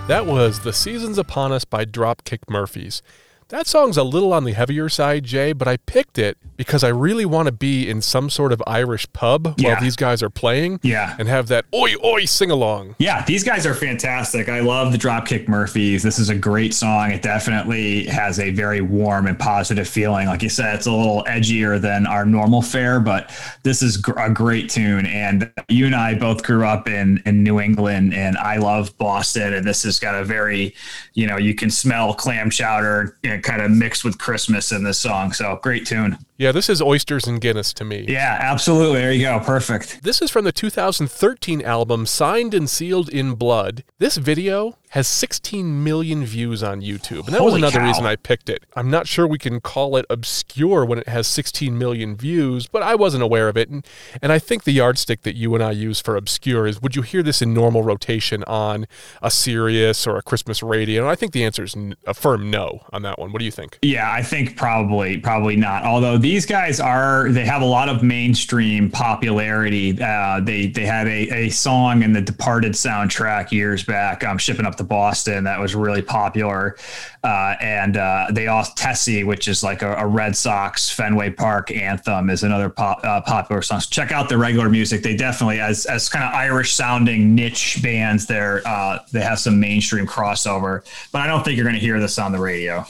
That 0.08 0.24
was 0.24 0.60
The 0.60 0.72
Seasons 0.72 1.18
Upon 1.18 1.52
Us 1.52 1.66
by 1.66 1.84
Dropkick 1.84 2.48
Murphys. 2.48 3.02
That 3.50 3.66
song's 3.66 3.96
a 3.96 4.02
little 4.02 4.34
on 4.34 4.44
the 4.44 4.52
heavier 4.52 4.90
side, 4.90 5.24
Jay, 5.24 5.54
but 5.54 5.66
I 5.66 5.78
picked 5.78 6.18
it 6.18 6.36
because 6.58 6.84
I 6.84 6.88
really 6.88 7.24
want 7.24 7.46
to 7.46 7.52
be 7.52 7.88
in 7.88 8.02
some 8.02 8.28
sort 8.28 8.52
of 8.52 8.62
Irish 8.66 9.10
pub 9.14 9.54
Yeah. 9.56 9.72
while 9.72 9.80
these 9.80 9.96
guys 9.96 10.22
are 10.22 10.28
playing 10.28 10.80
Yeah. 10.82 11.14
and 11.18 11.28
have 11.28 11.46
that 11.48 11.64
oi 11.74 11.94
oi 12.04 12.26
sing 12.26 12.50
along. 12.50 12.94
Yeah, 12.98 13.24
these 13.24 13.44
guys 13.44 13.64
are 13.64 13.72
fantastic. 13.72 14.50
I 14.50 14.60
love 14.60 14.92
the 14.92 14.98
Dropkick 14.98 15.48
Murphys. 15.48 16.02
This 16.02 16.18
is 16.18 16.28
a 16.28 16.34
great 16.34 16.74
song. 16.74 17.10
It 17.10 17.22
definitely 17.22 18.04
has 18.06 18.38
a 18.38 18.50
very 18.50 18.82
warm 18.82 19.26
and 19.26 19.38
positive 19.38 19.88
feeling. 19.88 20.26
Like 20.26 20.42
you 20.42 20.50
said, 20.50 20.74
it's 20.74 20.86
a 20.86 20.92
little 20.92 21.24
edgier 21.26 21.80
than 21.80 22.06
our 22.06 22.26
normal 22.26 22.60
fare, 22.60 23.00
but 23.00 23.30
this 23.62 23.80
is 23.80 23.96
gr- 23.96 24.18
a 24.18 24.28
great 24.28 24.68
tune. 24.68 25.06
And 25.06 25.50
you 25.68 25.86
and 25.86 25.94
I 25.94 26.14
both 26.16 26.42
grew 26.42 26.66
up 26.66 26.86
in 26.86 27.22
in 27.24 27.44
New 27.44 27.60
England, 27.60 28.12
and 28.12 28.36
I 28.36 28.58
love 28.58 28.96
Boston. 28.98 29.54
And 29.54 29.66
this 29.66 29.84
has 29.84 29.98
got 29.98 30.14
a 30.14 30.22
very, 30.24 30.74
you 31.14 31.26
know, 31.26 31.38
you 31.38 31.54
can 31.54 31.70
smell 31.70 32.12
clam 32.12 32.50
chowder, 32.50 33.16
you 33.22 33.30
know, 33.30 33.37
kind 33.42 33.62
of 33.62 33.70
mixed 33.70 34.04
with 34.04 34.18
Christmas 34.18 34.72
in 34.72 34.84
this 34.84 34.98
song. 34.98 35.32
So 35.32 35.58
great 35.62 35.86
tune. 35.86 36.18
Yeah, 36.36 36.52
this 36.52 36.68
is 36.68 36.80
Oysters 36.80 37.26
and 37.26 37.40
Guinness 37.40 37.72
to 37.74 37.84
me. 37.84 38.04
Yeah, 38.08 38.38
absolutely. 38.40 39.00
There 39.00 39.12
you 39.12 39.22
go. 39.22 39.40
Perfect. 39.40 40.02
This 40.04 40.22
is 40.22 40.30
from 40.30 40.44
the 40.44 40.52
2013 40.52 41.62
album 41.62 42.06
Signed 42.06 42.54
and 42.54 42.70
Sealed 42.70 43.08
in 43.08 43.34
Blood. 43.34 43.82
This 43.98 44.16
video 44.16 44.76
has 44.90 45.06
16 45.08 45.84
million 45.84 46.24
views 46.24 46.62
on 46.62 46.80
YouTube. 46.80 47.26
And 47.26 47.34
that 47.34 47.42
was 47.42 47.54
another 47.54 47.78
cow. 47.78 47.86
reason 47.86 48.06
I 48.06 48.16
picked 48.16 48.48
it. 48.48 48.64
I'm 48.74 48.90
not 48.90 49.06
sure 49.06 49.26
we 49.26 49.38
can 49.38 49.60
call 49.60 49.96
it 49.96 50.06
obscure 50.08 50.84
when 50.84 50.98
it 50.98 51.08
has 51.08 51.26
16 51.26 51.76
million 51.76 52.16
views, 52.16 52.66
but 52.66 52.82
I 52.82 52.94
wasn't 52.94 53.22
aware 53.22 53.48
of 53.48 53.56
it. 53.56 53.68
And, 53.68 53.86
and 54.22 54.32
I 54.32 54.38
think 54.38 54.64
the 54.64 54.72
yardstick 54.72 55.22
that 55.22 55.36
you 55.36 55.54
and 55.54 55.62
I 55.62 55.72
use 55.72 56.00
for 56.00 56.16
obscure 56.16 56.66
is 56.66 56.80
would 56.80 56.96
you 56.96 57.02
hear 57.02 57.22
this 57.22 57.42
in 57.42 57.52
normal 57.52 57.82
rotation 57.82 58.44
on 58.44 58.86
a 59.22 59.30
Sirius 59.30 60.06
or 60.06 60.16
a 60.16 60.22
Christmas 60.22 60.62
radio? 60.62 61.02
And 61.02 61.10
I 61.10 61.14
think 61.14 61.32
the 61.32 61.44
answer 61.44 61.64
is 61.64 61.76
a 62.06 62.14
firm 62.14 62.50
no 62.50 62.86
on 62.92 63.02
that 63.02 63.18
one. 63.18 63.32
What 63.32 63.40
do 63.40 63.44
you 63.44 63.50
think? 63.50 63.78
Yeah, 63.82 64.10
I 64.10 64.22
think 64.22 64.56
probably 64.56 65.18
probably 65.18 65.56
not. 65.56 65.84
Although 65.84 66.16
these 66.18 66.46
guys 66.46 66.80
are 66.80 67.30
they 67.30 67.44
have 67.44 67.62
a 67.62 67.66
lot 67.66 67.88
of 67.88 68.02
mainstream 68.02 68.90
popularity. 68.90 70.00
Uh, 70.00 70.40
they 70.40 70.68
they 70.68 70.86
had 70.86 71.06
a, 71.06 71.46
a 71.46 71.48
song 71.50 72.02
in 72.02 72.12
the 72.12 72.22
Departed 72.22 72.72
soundtrack 72.72 73.52
years 73.52 73.84
back, 73.84 74.24
um, 74.24 74.38
shipping 74.38 74.64
up 74.64 74.76
to 74.78 74.84
Boston 74.84 75.44
that 75.44 75.60
was 75.60 75.74
really 75.74 76.02
popular. 76.02 76.76
Uh, 77.22 77.54
and 77.60 77.96
uh, 77.96 78.26
they 78.30 78.46
also 78.46 78.72
Tessie, 78.76 79.24
which 79.24 79.48
is 79.48 79.62
like 79.62 79.82
a, 79.82 79.94
a 79.94 80.06
Red 80.06 80.36
Sox 80.36 80.90
Fenway 80.90 81.30
Park 81.30 81.70
anthem, 81.70 82.30
is 82.30 82.42
another 82.42 82.68
pop, 82.68 83.04
uh, 83.04 83.20
popular 83.20 83.62
song. 83.62 83.80
So 83.80 83.88
check 83.90 84.12
out 84.12 84.28
the 84.28 84.38
regular 84.38 84.68
music. 84.68 85.02
They 85.02 85.16
definitely 85.16 85.60
as 85.60 85.86
as 85.86 86.08
kind 86.08 86.24
of 86.24 86.32
Irish 86.32 86.72
sounding 86.72 87.34
niche 87.34 87.80
bands. 87.82 88.26
There 88.26 88.62
uh, 88.66 89.00
they 89.12 89.20
have 89.20 89.38
some 89.38 89.60
mainstream 89.60 90.06
crossover, 90.06 90.84
but 91.12 91.20
I 91.20 91.26
don't 91.26 91.44
think 91.44 91.56
you're 91.56 91.64
going 91.64 91.74
to 91.74 91.80
hear 91.80 92.00
this 92.00 92.18
on 92.18 92.32
the 92.32 92.40
radio. 92.40 92.86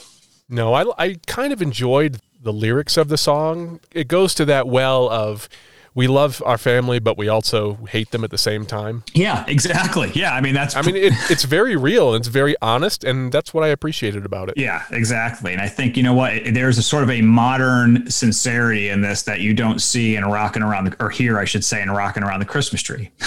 No, 0.48 0.72
I, 0.72 0.84
I 0.98 1.16
kind 1.26 1.52
of 1.52 1.60
enjoyed 1.60 2.20
the 2.40 2.52
lyrics 2.52 2.96
of 2.96 3.08
the 3.08 3.18
song. 3.18 3.80
It 3.92 4.08
goes 4.08 4.34
to 4.36 4.44
that 4.46 4.66
well 4.66 5.08
of 5.10 5.48
we 5.94 6.06
love 6.06 6.42
our 6.44 6.58
family, 6.58 6.98
but 6.98 7.16
we 7.16 7.28
also 7.28 7.74
hate 7.88 8.10
them 8.10 8.24
at 8.24 8.30
the 8.30 8.38
same 8.38 8.66
time. 8.66 9.04
Yeah, 9.14 9.44
exactly. 9.48 10.12
Yeah, 10.14 10.34
I 10.34 10.40
mean 10.40 10.54
that's 10.54 10.76
I 10.76 10.82
mean, 10.82 10.96
it, 10.96 11.12
it's 11.30 11.44
very 11.44 11.76
real 11.76 12.14
it's 12.14 12.28
very 12.28 12.56
honest, 12.62 13.04
and 13.04 13.32
that's 13.32 13.52
what 13.52 13.64
I 13.64 13.68
appreciated 13.68 14.24
about 14.24 14.48
it. 14.48 14.54
yeah, 14.56 14.84
exactly. 14.90 15.52
And 15.52 15.60
I 15.60 15.68
think 15.68 15.96
you 15.96 16.02
know 16.02 16.14
what, 16.14 16.32
there's 16.52 16.78
a 16.78 16.82
sort 16.82 17.02
of 17.02 17.10
a 17.10 17.22
modern 17.22 18.10
sincerity 18.10 18.88
in 18.88 19.00
this 19.00 19.22
that 19.22 19.40
you 19.40 19.54
don't 19.54 19.80
see 19.80 20.16
in 20.16 20.24
rocking 20.24 20.62
around 20.62 20.84
the 20.84 20.96
or 21.02 21.10
here 21.10 21.38
I 21.38 21.44
should 21.44 21.64
say 21.64 21.82
in 21.82 21.90
rocking 21.90 22.22
around 22.22 22.40
the 22.40 22.46
Christmas 22.46 22.82
tree. 22.82 23.10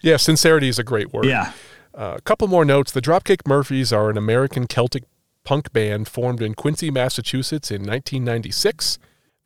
Yeah, 0.00 0.16
sincerity 0.16 0.68
is 0.68 0.78
a 0.78 0.84
great 0.84 1.12
word. 1.12 1.24
Yeah. 1.26 1.52
Uh, 1.94 2.14
a 2.16 2.20
couple 2.20 2.46
more 2.48 2.64
notes. 2.64 2.92
The 2.92 3.00
Dropkick 3.00 3.46
Murphys 3.46 3.92
are 3.92 4.10
an 4.10 4.16
American 4.16 4.66
Celtic 4.66 5.04
punk 5.44 5.72
band 5.72 6.08
formed 6.08 6.40
in 6.40 6.54
Quincy, 6.54 6.90
Massachusetts 6.90 7.70
in 7.70 7.82
1996. 7.82 8.98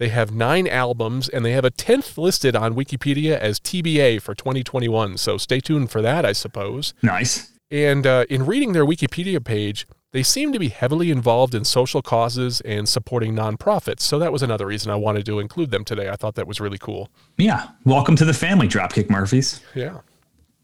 They 0.03 0.09
have 0.09 0.35
nine 0.35 0.67
albums, 0.67 1.29
and 1.29 1.45
they 1.45 1.53
have 1.53 1.65
a 1.65 1.71
10th 1.71 2.19
listed 2.19 2.57
on 2.57 2.75
Wikipedia 2.75 3.39
as 3.39 3.61
TBA 3.61 4.21
for 4.21 4.35
2021. 4.35 5.17
So 5.17 5.39
stay 5.39 5.61
tuned 5.61 5.93
for 5.93 6.03
that, 6.03 6.25
I 6.25 6.33
suppose. 6.33 6.93
Nice. 7.03 7.53
And 7.71 8.05
uh, 8.05 8.25
in 8.29 8.45
reading 8.45 8.73
their 8.73 8.85
Wikipedia 8.85 9.45
page, 9.45 9.87
they 10.11 10.25
seem 10.25 10.53
to 10.55 10.59
be 10.59 10.71
heavily 10.71 11.13
involved 11.13 11.55
in 11.55 11.65
social 11.65 12.03
causes 12.03 12.61
and 12.63 12.89
supporting 12.89 13.33
nonprofits. 13.33 14.01
So 14.01 14.19
that 14.19 14.33
was 14.33 14.43
another 14.43 14.67
reason 14.67 14.91
I 14.91 14.97
wanted 14.97 15.25
to 15.27 15.39
include 15.39 15.71
them 15.71 15.85
today. 15.85 16.09
I 16.09 16.17
thought 16.17 16.35
that 16.35 16.49
was 16.49 16.61
really 16.61 16.79
cool. 16.79 17.09
Yeah. 17.37 17.69
Welcome 17.85 18.17
to 18.17 18.25
the 18.25 18.35
family, 18.35 18.67
Dropkick 18.67 19.09
Murphys. 19.09 19.61
Yeah. 19.73 19.99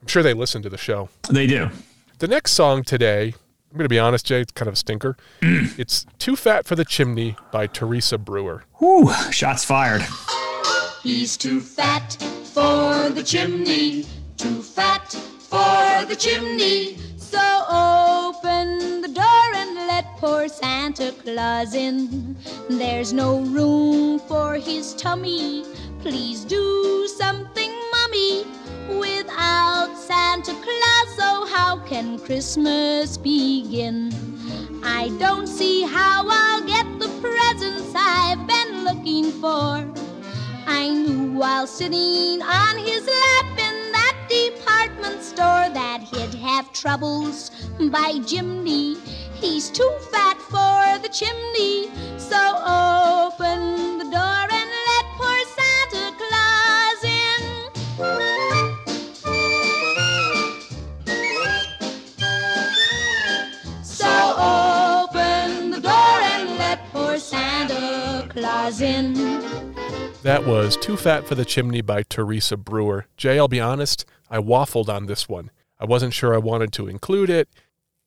I'm 0.02 0.09
sure 0.09 0.25
they 0.25 0.35
listen 0.35 0.62
to 0.62 0.68
the 0.68 0.76
show. 0.76 1.11
They 1.30 1.47
do. 1.47 1.71
The 2.18 2.26
next 2.26 2.54
song 2.54 2.83
today, 2.83 3.35
I'm 3.70 3.76
going 3.76 3.84
to 3.84 3.88
be 3.90 3.98
honest, 3.98 4.25
Jay, 4.25 4.40
it's 4.40 4.52
kind 4.52 4.66
of 4.68 4.75
a 4.75 4.76
stinker. 4.76 5.16
It's 5.42 6.06
Too 6.18 6.37
Fat 6.37 6.66
for 6.66 6.75
the 6.75 6.87
Chimney 6.87 7.37
by 7.52 7.66
Teresa 7.66 8.16
Brewer. 8.16 8.64
Whew, 8.78 9.12
shots 9.30 9.64
fired. 9.64 10.02
He's 11.02 11.37
too 11.37 11.60
fat 11.60 12.14
for 12.44 13.10
the 13.10 13.22
chimney, 13.22 14.04
too 14.37 14.62
fat 14.62 15.12
for 15.12 16.06
the 16.06 16.16
chimney. 16.18 16.96
So 17.16 17.38
open 17.68 19.02
the 19.02 19.08
door 19.08 19.54
and 19.54 19.75
let 19.87 20.04
poor 20.16 20.48
Santa 20.48 21.12
Claus 21.22 21.75
in. 21.75 22.37
There's 22.70 23.12
no 23.12 23.40
room 23.40 24.18
for 24.20 24.54
his 24.54 24.94
tummy. 24.94 25.64
Please 26.00 26.44
do 26.44 27.06
something, 27.06 27.70
mummy. 27.92 28.44
Without 28.88 29.95
Santa 29.99 30.52
Claus, 30.52 31.18
oh, 31.21 31.50
how 31.52 31.78
can 31.87 32.18
Christmas 32.18 33.18
begin? 33.18 34.11
I 34.83 35.11
don't 35.18 35.47
see 35.47 35.83
how 35.83 36.26
I'll 36.26 36.62
get 36.66 36.87
the 36.99 37.09
presents 37.21 37.92
I've 37.95 38.47
been 38.47 38.85
looking 38.85 39.30
for. 39.42 39.87
I 40.66 40.88
knew 40.88 41.38
while 41.38 41.66
sitting 41.66 42.40
on 42.40 42.78
his 42.78 43.07
lap 43.07 43.59
in 43.59 43.92
that 43.92 44.16
department 44.30 45.23
store 45.23 45.68
that 45.68 46.00
he'd 46.02 46.35
have 46.40 46.73
troubles 46.73 47.50
by 47.90 48.21
Jimmy. 48.25 48.97
He's 49.35 49.68
too 49.71 49.92
fat 50.11 50.38
for 50.40 50.99
the 51.02 51.11
chimney, 51.12 51.90
so 52.16 52.38
open 52.57 53.27
Santa 68.70 69.14
Claus 69.14 69.75
in. 69.75 70.12
That 70.22 70.46
was 70.46 70.76
Too 70.76 70.96
Fat 70.96 71.26
for 71.26 71.34
the 71.34 71.44
Chimney 71.44 71.80
by 71.80 72.02
Teresa 72.02 72.56
Brewer. 72.56 73.06
Jay, 73.16 73.38
I'll 73.38 73.48
be 73.48 73.60
honest, 73.60 74.04
I 74.30 74.38
waffled 74.38 74.88
on 74.88 75.06
this 75.06 75.28
one. 75.28 75.50
I 75.78 75.84
wasn't 75.84 76.12
sure 76.12 76.34
I 76.34 76.38
wanted 76.38 76.72
to 76.72 76.88
include 76.88 77.30
it, 77.30 77.48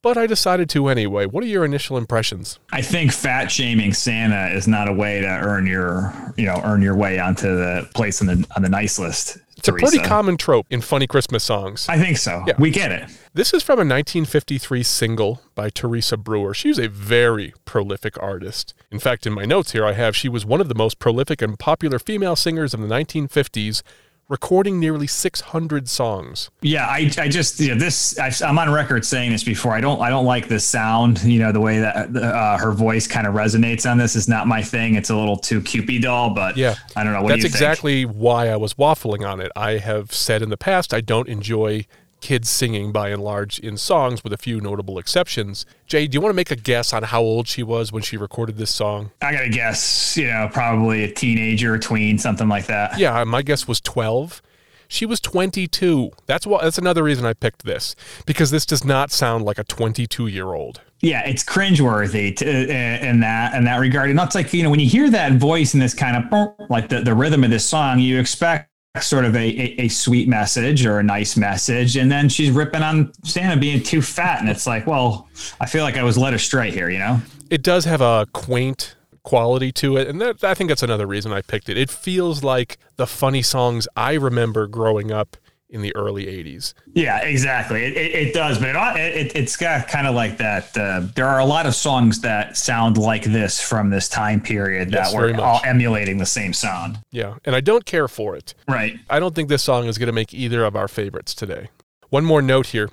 but 0.02 0.18
I 0.18 0.28
decided 0.28 0.70
to 0.72 0.90
anyway. 0.90 1.26
What 1.26 1.44
are 1.44 1.48
your 1.48 1.64
initial 1.64 1.98
impressions? 1.98 2.60
I 2.72 2.82
think 2.82 3.14
fat 3.14 3.50
shaming 3.50 3.94
Santa 3.94 4.50
is 4.54 4.68
not 4.68 4.90
a 4.90 4.94
way 4.94 5.22
to 5.22 5.28
earn 5.28 5.66
your, 5.66 6.14
you 6.38 6.46
know, 6.46 6.62
earn 6.64 6.82
your 6.82 6.98
way 6.98 7.18
onto 7.18 7.56
the 7.56 7.90
place 7.96 8.20
on 8.22 8.28
the 8.28 8.46
on 8.56 8.62
the 8.62 8.70
nice 8.70 9.00
list. 9.00 9.38
It's 9.62 9.68
a 9.68 9.74
pretty 9.74 10.00
common 10.00 10.38
trope 10.38 10.66
in 10.72 10.82
funny 10.82 11.06
Christmas 11.06 11.44
songs. 11.44 11.88
I 11.88 12.00
think 12.00 12.18
so. 12.18 12.44
Yeah. 12.48 12.56
We 12.58 12.72
get 12.72 12.92
it. 12.92 13.12
This 13.36 13.54
is 13.54 13.62
from 13.62 13.74
a 13.74 13.86
1953 13.86 14.82
single 14.82 15.42
by 15.54 15.70
Teresa 15.70 16.18
Brewer. 16.18 16.56
She 16.56 16.70
was 16.70 16.80
a 16.80 16.88
very 16.88 17.54
prolific 17.64 18.20
artist. 18.22 18.74
In 18.90 18.98
fact, 18.98 19.28
in 19.28 19.34
my 19.34 19.46
notes 19.46 19.74
here, 19.74 19.86
I 19.86 19.94
have 19.94 20.16
she 20.16 20.30
was 20.30 20.48
one 20.48 20.62
of 20.62 20.68
the 20.68 20.74
most 20.74 20.98
prolific 20.98 21.44
and 21.44 21.60
popular 21.60 22.00
female 22.00 22.36
singers 22.36 22.74
of 22.74 22.80
the 22.80 22.88
1950s, 22.88 23.84
recording 24.32 24.80
nearly 24.80 25.06
600 25.08 25.90
songs. 25.90 26.50
Yeah, 26.62 26.88
I, 26.88 27.12
I 27.18 27.28
just 27.28 27.60
you 27.60 27.68
know, 27.70 27.76
this 27.76 28.18
I, 28.18 28.32
I'm 28.48 28.58
on 28.58 28.72
record 28.72 29.06
saying 29.06 29.32
this 29.32 29.44
before. 29.44 29.74
I 29.74 29.82
don't 29.82 30.02
I 30.02 30.10
don't 30.10 30.26
like 30.26 30.48
the 30.48 30.60
sound. 30.60 31.22
You 31.22 31.40
know 31.40 31.52
the 31.52 31.60
way 31.60 31.80
that 31.80 32.16
uh, 32.16 32.58
her 32.58 32.72
voice 32.72 33.08
kind 33.08 33.28
of 33.28 33.34
resonates 33.36 33.90
on 33.90 33.98
this 33.98 34.16
is 34.16 34.28
not 34.30 34.48
my 34.48 34.64
thing. 34.64 34.96
It's 34.96 35.10
a 35.10 35.16
little 35.16 35.36
too 35.38 35.60
Kewpie 35.62 36.02
doll, 36.02 36.34
but 36.34 36.56
Yeah. 36.58 36.76
I 36.96 37.04
don't 37.04 37.14
know. 37.14 37.22
What 37.22 37.30
That's 37.30 37.42
do 37.42 37.48
you 37.48 37.52
think? 37.52 37.56
exactly 37.56 38.06
why 38.06 38.50
I 38.50 38.56
was 38.56 38.76
waffling 38.76 39.30
on 39.30 39.42
it. 39.42 39.52
I 39.56 39.72
have 39.78 40.14
said 40.14 40.42
in 40.42 40.50
the 40.50 40.58
past 40.58 40.94
I 40.94 41.02
don't 41.02 41.28
enjoy 41.28 41.86
kids 42.22 42.50
singing 42.50 42.92
by 42.92 43.10
and 43.10 43.22
large 43.24 43.60
in 43.60 43.76
songs 43.78 44.24
with 44.24 44.32
a 44.32 44.38
few 44.38 44.62
notable 44.62 44.98
exceptions. 44.98 45.66
Jay, 45.88 46.08
do 46.08 46.16
you 46.16 46.22
want 46.22 46.32
to 46.32 46.36
make 46.36 46.52
a 46.52 46.56
guess 46.56 46.94
on 46.94 47.04
how 47.04 47.22
old 47.22 47.48
she 47.48 47.64
was 47.64 47.92
when 47.92 48.04
she 48.04 48.16
recorded 48.16 48.58
this 48.58 48.74
song? 48.74 49.12
I 49.22 49.34
gotta 49.34 49.50
guess. 49.50 50.16
You 50.16 50.28
know, 50.28 50.50
probably 50.52 51.04
a 51.04 51.12
teenager, 51.12 51.78
tween, 51.78 52.18
something 52.18 52.48
like 52.48 52.68
that. 52.68 52.98
Yeah, 52.98 53.24
my 53.24 53.42
guess 53.42 53.68
was 53.68 53.82
12. 53.82 54.42
She 54.88 55.06
was 55.06 55.20
22. 55.22 56.12
That's 56.26 56.46
why 56.46 56.64
that's 56.64 56.78
another 56.78 57.04
reason 57.04 57.26
I 57.26 57.34
picked 57.34 57.64
this 57.64 57.96
because 58.26 58.52
this 58.52 58.66
does 58.66 58.84
not 58.84 59.10
sound 59.12 59.46
like 59.46 59.58
a 59.58 59.64
22-year-old. 59.64 60.82
yeah, 61.00 61.26
it's 61.26 61.44
cringeworthy 61.46 62.36
to, 62.36 62.46
uh, 62.46 63.10
in 63.10 63.22
that 63.22 63.56
in 63.56 63.64
that 63.64 63.78
regard. 63.78 64.10
And 64.10 64.20
that's 64.20 64.36
like 64.36 64.54
you 64.54 64.64
know 64.64 64.70
when 64.70 64.82
you 64.82 64.90
hear 64.90 65.10
that 65.10 65.34
voice 65.34 65.74
and 65.74 65.82
this 65.82 65.94
kind 65.94 66.18
of 66.18 66.70
like 66.70 66.90
the, 66.90 67.00
the 67.02 67.16
rhythm 67.16 67.44
of 67.46 67.50
this 67.50 67.66
song, 67.66 68.00
you 68.00 68.20
expect 68.20 68.70
sort 69.00 69.24
of 69.24 69.36
a, 69.36 69.40
a, 69.40 69.86
a 69.86 69.88
sweet 69.88 70.28
message 70.28 70.86
or 70.86 71.00
a 71.00 71.04
nice 71.04 71.38
message, 71.38 71.96
and 71.96 72.12
then 72.12 72.28
she's 72.28 72.52
ripping 72.52 72.84
on 72.84 73.14
Santa 73.24 73.58
being 73.58 73.82
too 73.82 74.02
fat, 74.02 74.42
and 74.42 74.50
it's 74.50 74.68
like, 74.68 74.86
well, 74.86 75.30
I 75.62 75.66
feel 75.66 75.84
like 75.84 75.96
I 75.96 76.04
was 76.04 76.18
led 76.18 76.34
astray 76.34 76.72
here, 76.72 76.90
you 76.90 77.00
know? 77.00 77.22
It 77.50 77.64
does 77.64 77.86
have 77.86 78.02
a 78.02 78.28
quaint 78.34 78.96
quality 79.24 79.72
to 79.74 79.96
it, 79.96 80.10
and 80.10 80.20
that, 80.20 80.44
I 80.44 80.54
think 80.56 80.70
that's 80.70 80.84
another 80.84 81.08
reason 81.08 81.32
I 81.32 81.42
picked 81.42 81.70
it. 81.70 81.78
It 81.78 81.90
feels 81.90 82.44
like 82.44 82.78
the 82.98 83.08
funny 83.08 83.42
songs 83.42 83.88
I 83.96 84.14
remember 84.14 84.68
growing 84.68 85.10
up 85.10 85.38
in 85.72 85.82
the 85.82 85.96
early 85.96 86.26
80s. 86.26 86.74
Yeah, 86.94 87.24
exactly. 87.24 87.84
It, 87.86 87.96
it, 87.96 88.28
it 88.28 88.34
does, 88.34 88.60
but 88.60 88.76
it, 88.76 89.00
it, 89.00 89.36
it's 89.36 89.56
got 89.56 89.88
kind 89.88 90.06
of 90.06 90.14
like 90.14 90.38
that. 90.38 90.78
Uh, 90.78 91.08
there 91.16 91.26
are 91.26 91.40
a 91.40 91.46
lot 91.46 91.66
of 91.66 91.74
songs 91.74 92.22
that 92.22 92.58
sound 92.58 92.98
like 92.98 93.24
this 93.24 93.60
from 93.62 93.90
this 93.90 94.10
time 94.10 94.42
period 94.42 94.92
that 94.92 95.12
very 95.12 95.34
were 95.34 95.42
all 95.42 95.62
emulating 95.64 96.18
the 96.18 96.26
same 96.26 96.54
sound. 96.54 97.00
Yeah, 97.10 97.36
and 97.46 97.56
I 97.56 97.62
don't 97.62 97.86
care 97.86 98.10
for 98.10 98.36
it. 98.36 98.54
Right. 98.68 99.00
I 99.10 99.20
don't 99.20 99.34
think 99.34 99.48
this 99.50 99.64
song 99.64 99.88
is 99.88 99.98
going 99.98 100.08
to 100.08 100.14
make 100.14 100.34
either 100.34 100.66
of 100.66 100.76
our 100.76 100.90
favorites 100.90 101.34
today. 101.34 101.70
One 102.10 102.26
more 102.26 102.42
note 102.42 102.68
here. 102.68 102.90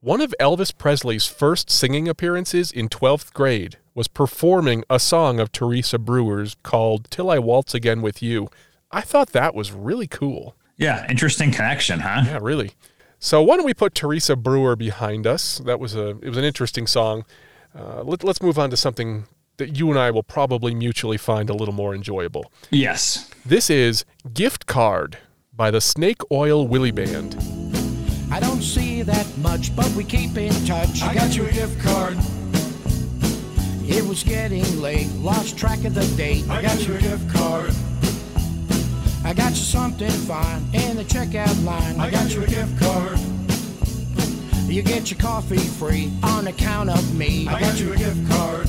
One 0.00 0.20
of 0.20 0.34
Elvis 0.40 0.76
Presley's 0.76 1.26
first 1.26 1.70
singing 1.70 2.08
appearances 2.08 2.72
in 2.72 2.88
12th 2.88 3.32
grade 3.32 3.76
was 3.94 4.08
performing 4.08 4.84
a 4.88 4.98
song 5.00 5.40
of 5.40 5.52
Teresa 5.52 5.98
Brewer's 5.98 6.56
called 6.62 7.10
Till 7.10 7.30
I 7.30 7.38
Waltz 7.40 7.74
Again 7.74 8.00
with 8.00 8.22
You. 8.22 8.48
I 8.90 9.02
thought 9.02 9.30
that 9.30 9.54
was 9.54 9.72
really 9.72 10.06
cool. 10.06 10.54
Yeah, 10.78 11.04
interesting 11.10 11.50
connection, 11.50 12.00
huh? 12.00 12.22
Yeah, 12.24 12.38
really. 12.40 12.72
So 13.18 13.42
why 13.42 13.56
don't 13.56 13.66
we 13.66 13.74
put 13.74 13.94
Teresa 13.94 14.36
Brewer 14.36 14.76
behind 14.76 15.26
us? 15.26 15.58
That 15.58 15.80
was 15.80 15.96
a 15.96 16.10
it 16.22 16.28
was 16.28 16.38
an 16.38 16.44
interesting 16.44 16.86
song. 16.86 17.24
Uh, 17.76 18.02
let, 18.04 18.22
let's 18.24 18.40
move 18.40 18.58
on 18.58 18.70
to 18.70 18.76
something 18.76 19.26
that 19.56 19.76
you 19.76 19.90
and 19.90 19.98
I 19.98 20.12
will 20.12 20.22
probably 20.22 20.72
mutually 20.74 21.16
find 21.16 21.50
a 21.50 21.54
little 21.54 21.74
more 21.74 21.94
enjoyable. 21.94 22.52
Yes. 22.70 23.28
This 23.44 23.68
is 23.68 24.04
Gift 24.32 24.66
Card 24.66 25.18
by 25.52 25.72
the 25.72 25.80
Snake 25.80 26.22
Oil 26.30 26.66
Willie 26.66 26.92
Band. 26.92 27.34
I 28.30 28.38
don't 28.38 28.62
see 28.62 29.02
that 29.02 29.26
much, 29.38 29.74
but 29.74 29.90
we 29.96 30.04
keep 30.04 30.36
in 30.36 30.52
touch. 30.64 31.02
I 31.02 31.12
got 31.12 31.34
you 31.34 31.44
a 31.44 31.52
gift 31.52 31.80
card. 31.82 32.16
It 33.90 34.04
was 34.04 34.22
getting 34.22 34.80
late, 34.80 35.08
lost 35.16 35.58
track 35.58 35.84
of 35.84 35.94
the 35.94 36.06
date. 36.16 36.48
I 36.48 36.62
got 36.62 36.86
you 36.86 36.94
a 36.94 36.98
gift 36.98 37.28
card. 37.34 37.72
I 39.28 39.34
got 39.34 39.50
you 39.50 39.56
something 39.56 40.10
fine 40.10 40.62
in 40.72 40.96
the 40.96 41.04
checkout 41.04 41.62
line. 41.62 42.00
I 42.00 42.08
got 42.08 42.34
you 42.34 42.44
a 42.44 42.46
gift 42.46 42.80
card. 42.80 43.18
You 44.66 44.80
get 44.80 45.10
your 45.10 45.20
coffee 45.20 45.58
free 45.58 46.10
on 46.22 46.46
account 46.46 46.88
of 46.88 47.14
me. 47.14 47.46
I 47.46 47.60
got 47.60 47.78
you 47.78 47.92
a 47.92 47.96
gift 47.98 48.26
card. 48.30 48.66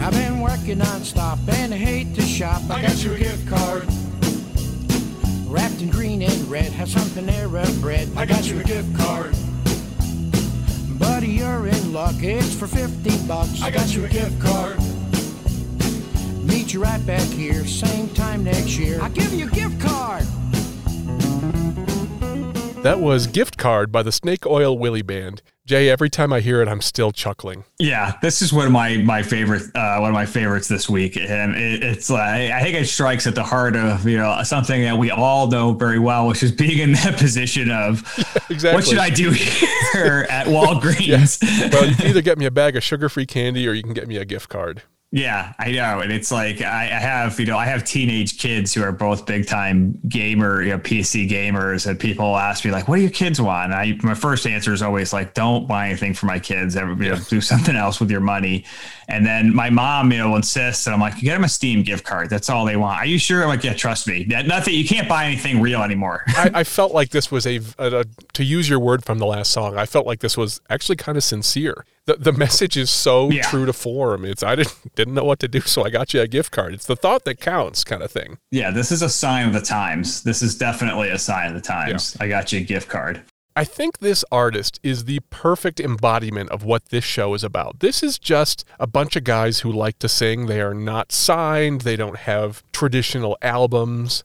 I've 0.00 0.12
been 0.12 0.40
working 0.40 0.78
non-stop 0.78 1.38
and 1.50 1.72
I 1.72 1.76
hate 1.76 2.16
to 2.16 2.22
shop. 2.22 2.68
I 2.68 2.82
got 2.82 3.00
you 3.04 3.12
a 3.12 3.18
gift 3.18 3.46
card. 3.48 3.86
Wrapped 5.48 5.80
in 5.80 5.88
green 5.88 6.20
and 6.20 6.50
red, 6.50 6.70
have 6.72 6.90
something 6.90 7.24
there 7.24 7.46
of 7.46 7.80
bread. 7.80 8.10
I 8.16 8.26
got 8.26 8.50
you 8.50 8.60
a 8.60 8.64
gift 8.64 8.94
card. 8.94 9.34
Buddy, 10.98 11.28
you're 11.28 11.66
in 11.66 11.92
luck. 11.94 12.16
It's 12.18 12.54
for 12.54 12.66
50 12.66 13.26
bucks. 13.26 13.62
I 13.62 13.70
got 13.70 13.94
you 13.94 14.04
a 14.04 14.08
gift 14.08 14.38
card. 14.42 14.76
Meet 16.44 16.74
you 16.74 16.82
right 16.82 17.04
back 17.06 17.26
here, 17.28 17.64
same 17.64 18.10
time 18.10 18.44
next 18.44 18.76
year. 18.76 19.00
I'll 19.00 19.08
give 19.08 19.32
you 19.32 19.46
a 19.46 19.50
gift 19.50 19.80
card. 19.80 20.24
That 22.82 23.00
was 23.00 23.26
Gift 23.26 23.56
Card 23.56 23.90
by 23.90 24.02
the 24.02 24.12
Snake 24.12 24.44
Oil 24.44 24.78
Willie 24.78 25.02
Band. 25.02 25.40
Jay, 25.68 25.90
every 25.90 26.08
time 26.08 26.32
I 26.32 26.40
hear 26.40 26.62
it, 26.62 26.66
I'm 26.68 26.80
still 26.80 27.12
chuckling. 27.12 27.62
Yeah, 27.78 28.16
this 28.22 28.40
is 28.40 28.54
one 28.54 28.64
of 28.64 28.72
my 28.72 28.96
my 28.96 29.22
favorite 29.22 29.64
uh, 29.74 29.98
one 29.98 30.08
of 30.08 30.14
my 30.14 30.24
favorites 30.24 30.66
this 30.66 30.88
week, 30.88 31.18
and 31.18 31.54
it, 31.54 31.82
it's 31.82 32.08
like 32.08 32.50
I 32.50 32.62
think 32.62 32.74
it 32.74 32.86
strikes 32.86 33.26
at 33.26 33.34
the 33.34 33.42
heart 33.42 33.76
of 33.76 34.08
you 34.08 34.16
know 34.16 34.42
something 34.44 34.80
that 34.80 34.96
we 34.96 35.10
all 35.10 35.46
know 35.46 35.74
very 35.74 35.98
well, 35.98 36.26
which 36.26 36.42
is 36.42 36.52
being 36.52 36.78
in 36.78 36.92
that 36.92 37.16
position 37.18 37.70
of 37.70 38.02
Exactly. 38.50 38.72
what 38.76 38.86
should 38.86 38.96
I 38.96 39.10
do 39.10 39.30
here 39.92 40.26
at 40.30 40.46
Walgreens? 40.46 41.42
Well, 41.70 41.86
you 41.86 41.94
can 41.94 42.06
either 42.06 42.22
get 42.22 42.38
me 42.38 42.46
a 42.46 42.50
bag 42.50 42.74
of 42.74 42.82
sugar 42.82 43.10
free 43.10 43.26
candy 43.26 43.68
or 43.68 43.72
you 43.74 43.82
can 43.82 43.92
get 43.92 44.08
me 44.08 44.16
a 44.16 44.24
gift 44.24 44.48
card. 44.48 44.84
Yeah, 45.10 45.54
I 45.58 45.72
know, 45.72 46.00
and 46.00 46.12
it's 46.12 46.30
like 46.30 46.60
I, 46.60 46.82
I 46.82 47.00
have 47.00 47.40
you 47.40 47.46
know 47.46 47.56
I 47.56 47.64
have 47.64 47.82
teenage 47.82 48.38
kids 48.38 48.74
who 48.74 48.82
are 48.82 48.92
both 48.92 49.24
big 49.24 49.46
time 49.46 49.98
gamer, 50.06 50.60
you 50.62 50.68
know, 50.68 50.78
PC 50.78 51.26
gamers, 51.26 51.86
and 51.86 51.98
people 51.98 52.36
ask 52.36 52.62
me 52.62 52.70
like, 52.70 52.88
"What 52.88 52.96
do 52.96 53.02
your 53.02 53.10
kids 53.10 53.40
want?" 53.40 53.72
And 53.72 53.74
I 53.74 53.98
my 54.02 54.12
first 54.12 54.46
answer 54.46 54.70
is 54.74 54.82
always 54.82 55.14
like, 55.14 55.32
"Don't 55.32 55.66
buy 55.66 55.86
anything 55.88 56.12
for 56.12 56.26
my 56.26 56.38
kids. 56.38 56.76
Ever 56.76 56.92
you 57.02 57.10
know, 57.10 57.16
do 57.30 57.40
something 57.40 57.74
else 57.74 58.00
with 58.00 58.10
your 58.10 58.20
money." 58.20 58.66
And 59.10 59.24
then 59.24 59.54
my 59.54 59.70
mom, 59.70 60.12
you 60.12 60.18
know, 60.18 60.36
insists, 60.36 60.86
and 60.86 60.92
I'm 60.94 61.00
like, 61.00 61.18
"Get 61.18 61.32
them 61.32 61.44
a 61.44 61.48
Steam 61.48 61.82
gift 61.82 62.04
card. 62.04 62.28
That's 62.28 62.50
all 62.50 62.66
they 62.66 62.76
want." 62.76 62.98
Are 62.98 63.06
you 63.06 63.18
sure? 63.18 63.42
I'm 63.42 63.48
like, 63.48 63.64
"Yeah, 63.64 63.72
trust 63.72 64.06
me. 64.06 64.24
That, 64.24 64.46
nothing. 64.46 64.74
You 64.74 64.84
can't 64.86 65.08
buy 65.08 65.24
anything 65.24 65.62
real 65.62 65.82
anymore." 65.82 66.24
I, 66.28 66.50
I 66.56 66.64
felt 66.64 66.92
like 66.92 67.08
this 67.08 67.30
was 67.30 67.46
a, 67.46 67.60
a, 67.78 68.00
a- 68.00 68.04
to 68.34 68.44
use 68.44 68.68
your 68.68 68.78
word 68.78 69.04
from 69.04 69.18
the 69.18 69.24
last 69.26 69.50
song. 69.50 69.78
I 69.78 69.86
felt 69.86 70.06
like 70.06 70.20
this 70.20 70.36
was 70.36 70.60
actually 70.68 70.96
kind 70.96 71.16
of 71.16 71.24
sincere. 71.24 71.86
The 72.04 72.16
the 72.16 72.32
message 72.32 72.76
is 72.76 72.90
so 72.90 73.30
Yeah. 73.30 73.42
true 73.42 73.64
to 73.64 73.72
form. 73.72 74.26
It's 74.26 74.42
I 74.42 74.54
didn't 74.56 74.76
didn't 74.94 75.14
know 75.14 75.24
what 75.24 75.38
to 75.40 75.48
do, 75.48 75.60
so 75.62 75.84
I 75.86 75.90
got 75.90 76.12
you 76.12 76.20
a 76.20 76.28
gift 76.28 76.50
card. 76.52 76.74
It's 76.74 76.84
the 76.86 76.94
thought 76.96 77.24
that 77.24 77.40
counts, 77.40 77.84
kind 77.84 78.02
of 78.02 78.10
thing. 78.10 78.36
yeah, 78.50 78.70
this 78.70 78.92
is 78.92 79.00
a 79.00 79.08
sign 79.08 79.46
of 79.46 79.54
the 79.54 79.62
times. 79.62 80.22
This 80.22 80.42
is 80.42 80.54
definitely 80.58 81.08
a 81.08 81.18
sign 81.18 81.48
of 81.48 81.54
the 81.54 81.62
times. 81.62 82.14
I 82.20 82.28
got 82.28 82.52
you 82.52 82.60
a 82.60 82.62
gift 82.62 82.88
card. 82.90 83.22
I 83.58 83.64
think 83.64 83.98
this 83.98 84.24
artist 84.30 84.78
is 84.84 85.06
the 85.06 85.18
perfect 85.30 85.80
embodiment 85.80 86.48
of 86.50 86.62
what 86.62 86.90
this 86.90 87.02
show 87.02 87.34
is 87.34 87.42
about. 87.42 87.80
This 87.80 88.04
is 88.04 88.16
just 88.16 88.64
a 88.78 88.86
bunch 88.86 89.16
of 89.16 89.24
guys 89.24 89.60
who 89.60 89.72
like 89.72 89.98
to 89.98 90.08
sing. 90.08 90.46
They 90.46 90.60
are 90.60 90.74
not 90.74 91.10
signed, 91.10 91.80
they 91.80 91.96
don't 91.96 92.18
have 92.18 92.62
traditional 92.70 93.36
albums. 93.42 94.22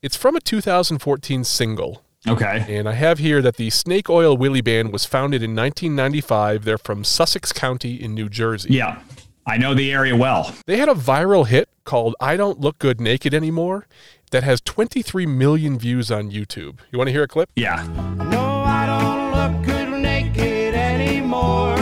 It's 0.00 0.14
from 0.14 0.36
a 0.36 0.40
2014 0.40 1.42
single. 1.42 2.04
Okay. 2.28 2.64
And 2.68 2.88
I 2.88 2.92
have 2.92 3.18
here 3.18 3.42
that 3.42 3.56
the 3.56 3.70
Snake 3.70 4.08
Oil 4.08 4.36
Willie 4.36 4.60
Band 4.60 4.92
was 4.92 5.04
founded 5.04 5.42
in 5.42 5.56
1995. 5.56 6.64
They're 6.64 6.78
from 6.78 7.02
Sussex 7.02 7.52
County 7.52 8.00
in 8.00 8.14
New 8.14 8.28
Jersey. 8.28 8.74
Yeah, 8.74 9.02
I 9.44 9.56
know 9.58 9.74
the 9.74 9.90
area 9.90 10.14
well. 10.14 10.54
They 10.66 10.76
had 10.76 10.88
a 10.88 10.94
viral 10.94 11.48
hit 11.48 11.68
called 11.82 12.14
I 12.20 12.36
Don't 12.36 12.60
Look 12.60 12.78
Good 12.78 13.00
Naked 13.00 13.34
Anymore 13.34 13.88
that 14.30 14.44
has 14.44 14.60
23 14.60 15.26
million 15.26 15.78
views 15.78 16.10
on 16.10 16.30
YouTube. 16.30 16.78
You 16.90 16.98
want 16.98 17.08
to 17.08 17.12
hear 17.12 17.22
a 17.22 17.28
clip? 17.28 17.50
Yeah. 17.56 17.82
No, 18.16 18.16
I 18.20 18.24
don't 18.24 18.30
look 18.30 18.47
good 19.64 20.00
naked 20.00 20.74
anymore. 20.74 21.76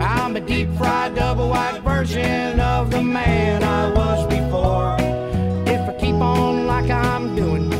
I'm 0.00 0.36
a 0.36 0.40
deep 0.40 0.68
fried 0.76 1.14
double 1.14 1.48
wide 1.50 1.82
version 1.82 2.60
of 2.60 2.90
the 2.90 3.02
man 3.02 3.62
I 3.62 3.90
was 3.92 4.26
before. 4.26 4.96
If 5.66 5.80
I 5.88 5.92
keep 5.98 6.14
on 6.16 6.66
like 6.66 6.90
I'm 6.90 7.34
doing, 7.36 7.72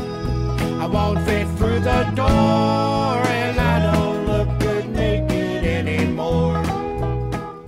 I 0.81 0.87
won't 0.87 1.21
fit 1.25 1.47
through 1.57 1.81
the 1.81 2.05
door, 2.15 2.27
and 2.27 3.61
I 3.61 3.93
don't 3.93 4.27
look 4.27 4.61
good 4.61 4.89
naked 4.91 5.65
anymore. 5.65 6.63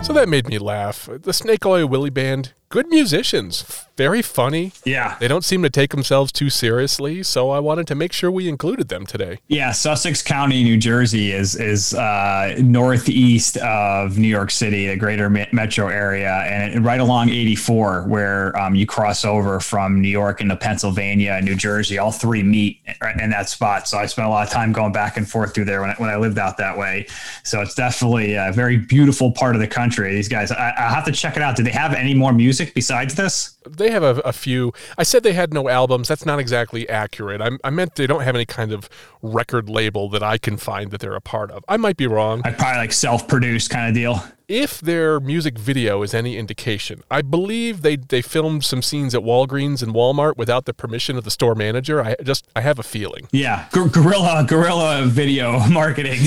So 0.03 0.13
that 0.13 0.27
made 0.27 0.47
me 0.47 0.57
laugh. 0.57 1.09
The 1.11 1.33
Snake 1.33 1.65
Oil 1.65 1.87
Willie 1.87 2.09
Band, 2.09 2.53
good 2.73 2.87
musicians, 2.87 3.85
very 3.95 4.23
funny. 4.23 4.71
Yeah. 4.83 5.15
They 5.19 5.27
don't 5.27 5.45
seem 5.45 5.61
to 5.61 5.69
take 5.69 5.91
themselves 5.91 6.31
too 6.31 6.49
seriously, 6.49 7.21
so 7.21 7.51
I 7.51 7.59
wanted 7.59 7.85
to 7.85 7.95
make 7.95 8.11
sure 8.11 8.31
we 8.31 8.49
included 8.49 8.87
them 8.87 9.05
today. 9.05 9.37
Yeah, 9.47 9.71
Sussex 9.71 10.23
County, 10.23 10.63
New 10.63 10.77
Jersey 10.77 11.31
is 11.31 11.55
is 11.55 11.93
uh, 11.93 12.55
northeast 12.57 13.57
of 13.57 14.17
New 14.17 14.27
York 14.27 14.49
City, 14.49 14.87
the 14.87 14.95
greater 14.95 15.29
metro 15.29 15.87
area, 15.87 16.31
and 16.31 16.83
right 16.83 16.99
along 16.99 17.29
84, 17.29 18.07
where 18.07 18.57
um, 18.57 18.73
you 18.73 18.87
cross 18.87 19.23
over 19.23 19.59
from 19.59 20.01
New 20.01 20.09
York 20.09 20.41
into 20.41 20.55
Pennsylvania 20.55 21.33
and 21.33 21.45
New 21.45 21.55
Jersey. 21.55 21.99
All 21.99 22.11
three 22.11 22.41
meet 22.41 22.79
in 23.21 23.29
that 23.29 23.49
spot. 23.49 23.87
So 23.87 23.99
I 23.99 24.07
spent 24.07 24.27
a 24.27 24.31
lot 24.31 24.47
of 24.47 24.51
time 24.51 24.71
going 24.71 24.93
back 24.93 25.17
and 25.17 25.29
forth 25.29 25.53
through 25.53 25.65
there 25.65 25.81
when 25.81 25.91
I, 25.91 25.93
when 25.99 26.09
I 26.09 26.15
lived 26.15 26.39
out 26.39 26.57
that 26.57 26.75
way. 26.75 27.05
So 27.43 27.61
it's 27.61 27.75
definitely 27.75 28.33
a 28.33 28.51
very 28.51 28.77
beautiful 28.77 29.31
part 29.31 29.55
of 29.55 29.61
the 29.61 29.67
country. 29.67 30.15
These 30.15 30.29
guys, 30.29 30.51
I, 30.51 30.73
I 30.75 30.89
have 30.89 31.05
to 31.05 31.11
check 31.11 31.37
it 31.37 31.43
out. 31.43 31.55
Do 31.55 31.61
they 31.61 31.69
have 31.69 31.93
any 31.93 32.15
more 32.15 32.33
music 32.33 32.62
besides 32.73 33.15
this? 33.15 33.57
They 33.69 33.91
have 33.91 34.03
a, 34.03 34.19
a 34.21 34.33
few. 34.33 34.73
I 34.97 35.03
said 35.03 35.23
they 35.23 35.33
had 35.33 35.53
no 35.53 35.69
albums. 35.69 36.07
That's 36.07 36.25
not 36.25 36.39
exactly 36.39 36.87
accurate. 36.89 37.41
I, 37.41 37.51
I 37.63 37.69
meant 37.69 37.95
they 37.95 38.07
don't 38.07 38.21
have 38.23 38.35
any 38.35 38.45
kind 38.45 38.71
of 38.71 38.89
record 39.21 39.69
label 39.69 40.09
that 40.09 40.21
I 40.23 40.37
can 40.37 40.57
find 40.57 40.91
that 40.91 40.99
they're 41.01 41.15
a 41.15 41.21
part 41.21 41.49
of. 41.51 41.63
I 41.67 41.77
might 41.77 41.97
be 41.97 42.07
wrong. 42.07 42.41
I 42.43 42.51
probably 42.51 42.79
like 42.79 42.91
self-produced 42.93 43.69
kind 43.69 43.87
of 43.87 43.93
deal. 43.93 44.21
if 44.49 44.81
their 44.81 45.19
music 45.21 45.57
video 45.57 46.03
is 46.03 46.13
any 46.13 46.37
indication, 46.37 47.01
I 47.09 47.21
believe 47.21 47.81
they, 47.83 47.95
they 47.95 48.21
filmed 48.21 48.65
some 48.65 48.81
scenes 48.81 49.15
at 49.15 49.21
Walgreens 49.21 49.81
and 49.81 49.93
Walmart 49.93 50.35
without 50.35 50.65
the 50.65 50.73
permission 50.73 51.17
of 51.17 51.23
the 51.23 51.31
store 51.31 51.55
manager. 51.55 52.01
I 52.03 52.15
just 52.21 52.45
I 52.55 52.61
have 52.61 52.79
a 52.79 52.83
feeling. 52.83 53.27
Yeah, 53.31 53.67
Gu- 53.71 53.89
guerrilla 53.89 54.45
guerrilla 54.47 55.05
video 55.05 55.59
marketing. 55.69 56.19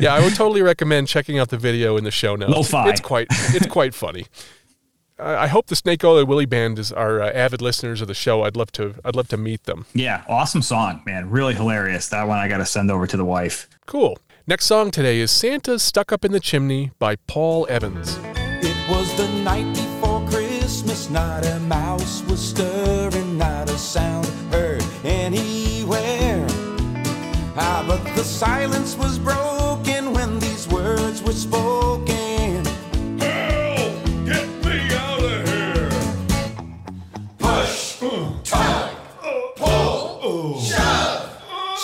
Yeah, 0.00 0.14
I 0.14 0.20
would 0.20 0.34
totally 0.42 0.62
recommend 0.62 1.06
checking 1.06 1.38
out 1.38 1.50
the 1.50 1.58
video 1.58 1.96
in 1.96 2.02
the 2.02 2.10
show 2.10 2.34
notes. 2.34 2.50
Lo-fi. 2.52 2.90
It's 2.90 3.00
quite 3.00 3.28
it's 3.30 3.66
quite 3.68 3.94
funny. 3.94 4.26
I 5.22 5.44
I 5.44 5.46
hope 5.46 5.66
the 5.66 5.76
Snake 5.76 6.04
Oil 6.04 6.24
Willie 6.24 6.46
Band 6.46 6.78
is 6.78 6.92
our 6.92 7.22
uh, 7.22 7.30
avid 7.30 7.60
listeners 7.62 8.00
of 8.00 8.08
the 8.08 8.14
show. 8.14 8.42
I'd 8.42 8.56
love 8.56 8.72
to 8.72 8.94
I'd 9.04 9.16
love 9.16 9.28
to 9.28 9.36
meet 9.36 9.64
them. 9.64 9.86
yeah, 9.94 10.24
awesome 10.28 10.62
song, 10.62 11.02
man. 11.06 11.30
Really 11.30 11.54
hilarious. 11.54 12.08
That 12.08 12.24
one 12.28 12.38
I 12.38 12.48
got 12.48 12.58
to 12.58 12.66
send 12.66 12.90
over 12.90 13.06
to 13.06 13.16
the 13.16 13.24
wife. 13.24 13.68
Cool. 13.86 14.18
Next 14.46 14.64
song 14.66 14.90
today 14.90 15.20
is 15.20 15.30
Santa's 15.30 15.82
Stuck 15.82 16.12
Up 16.12 16.24
in 16.24 16.32
the 16.32 16.40
Chimney 16.40 16.90
by 16.98 17.14
Paul 17.28 17.66
Evans. 17.70 18.18
It 18.34 18.76
was 18.90 19.14
the 19.16 19.28
night 19.44 19.72
before 19.74 20.26
Christmas, 20.28 21.08
not 21.10 21.46
a 21.46 21.60
mouse 21.60 22.22
was 22.28 22.40
stirring, 22.40 23.38
not 23.38 23.70
a 23.70 23.78
sound 23.78 24.26
heard 24.50 24.82
anywhere. 25.04 26.44
Ah, 27.54 27.84
but 27.86 28.02
the 28.16 28.24
silence 28.24 28.96
was 28.96 29.18
broken 29.18 30.12
when 30.12 30.38
these 30.40 30.66
words 30.68 31.22
were 31.22 31.32
spoken. 31.32 31.91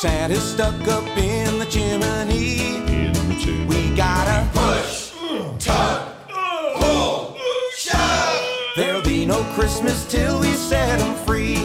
Santa's 0.00 0.52
stuck 0.52 0.86
up 0.86 1.04
in 1.18 1.58
the 1.58 1.64
chimney. 1.66 2.78
We 3.66 3.96
gotta 3.96 4.48
push, 4.54 5.10
tug, 5.58 6.08
pull, 6.28 7.36
shove. 7.76 8.46
There'll 8.76 9.02
be 9.02 9.26
no 9.26 9.42
Christmas 9.56 10.06
till 10.08 10.38
we 10.38 10.52
set 10.52 11.00
'em 11.00 11.16
free. 11.26 11.56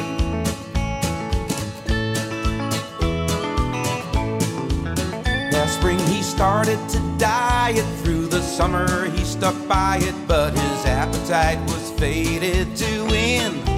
Now 5.52 5.67
spring 5.67 6.00
he 6.08 6.24
started 6.24 6.80
to 6.89 7.00
diet 7.19 7.86
through 8.02 8.30
the 8.30 8.41
summer 8.41 9.12
he 9.12 9.24
stuck 9.24 9.56
by 9.67 9.98
it, 10.02 10.15
but 10.28 10.54
his 10.54 10.86
appetite 10.88 11.60
was 11.67 11.91
faded 12.00 12.76
to 12.78 13.06
win 13.06 13.72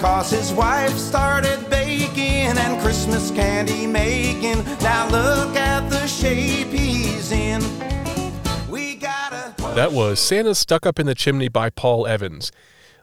because 0.00 0.30
his 0.30 0.50
wife 0.54 0.96
started 0.96 1.68
baking 1.68 2.56
and 2.56 2.80
Christmas 2.80 3.30
candy 3.30 3.86
making. 3.86 4.64
Now 4.80 5.06
look 5.10 5.54
at 5.56 5.90
the 5.90 6.06
shape 6.06 6.68
he's 6.68 7.30
in. 7.30 7.60
We 8.70 8.94
gotta. 8.94 9.54
That 9.74 9.92
was 9.92 10.18
Santa's 10.18 10.58
Stuck 10.58 10.86
Up 10.86 10.98
in 10.98 11.04
the 11.04 11.14
Chimney 11.14 11.48
by 11.48 11.68
Paul 11.68 12.06
Evans. 12.06 12.50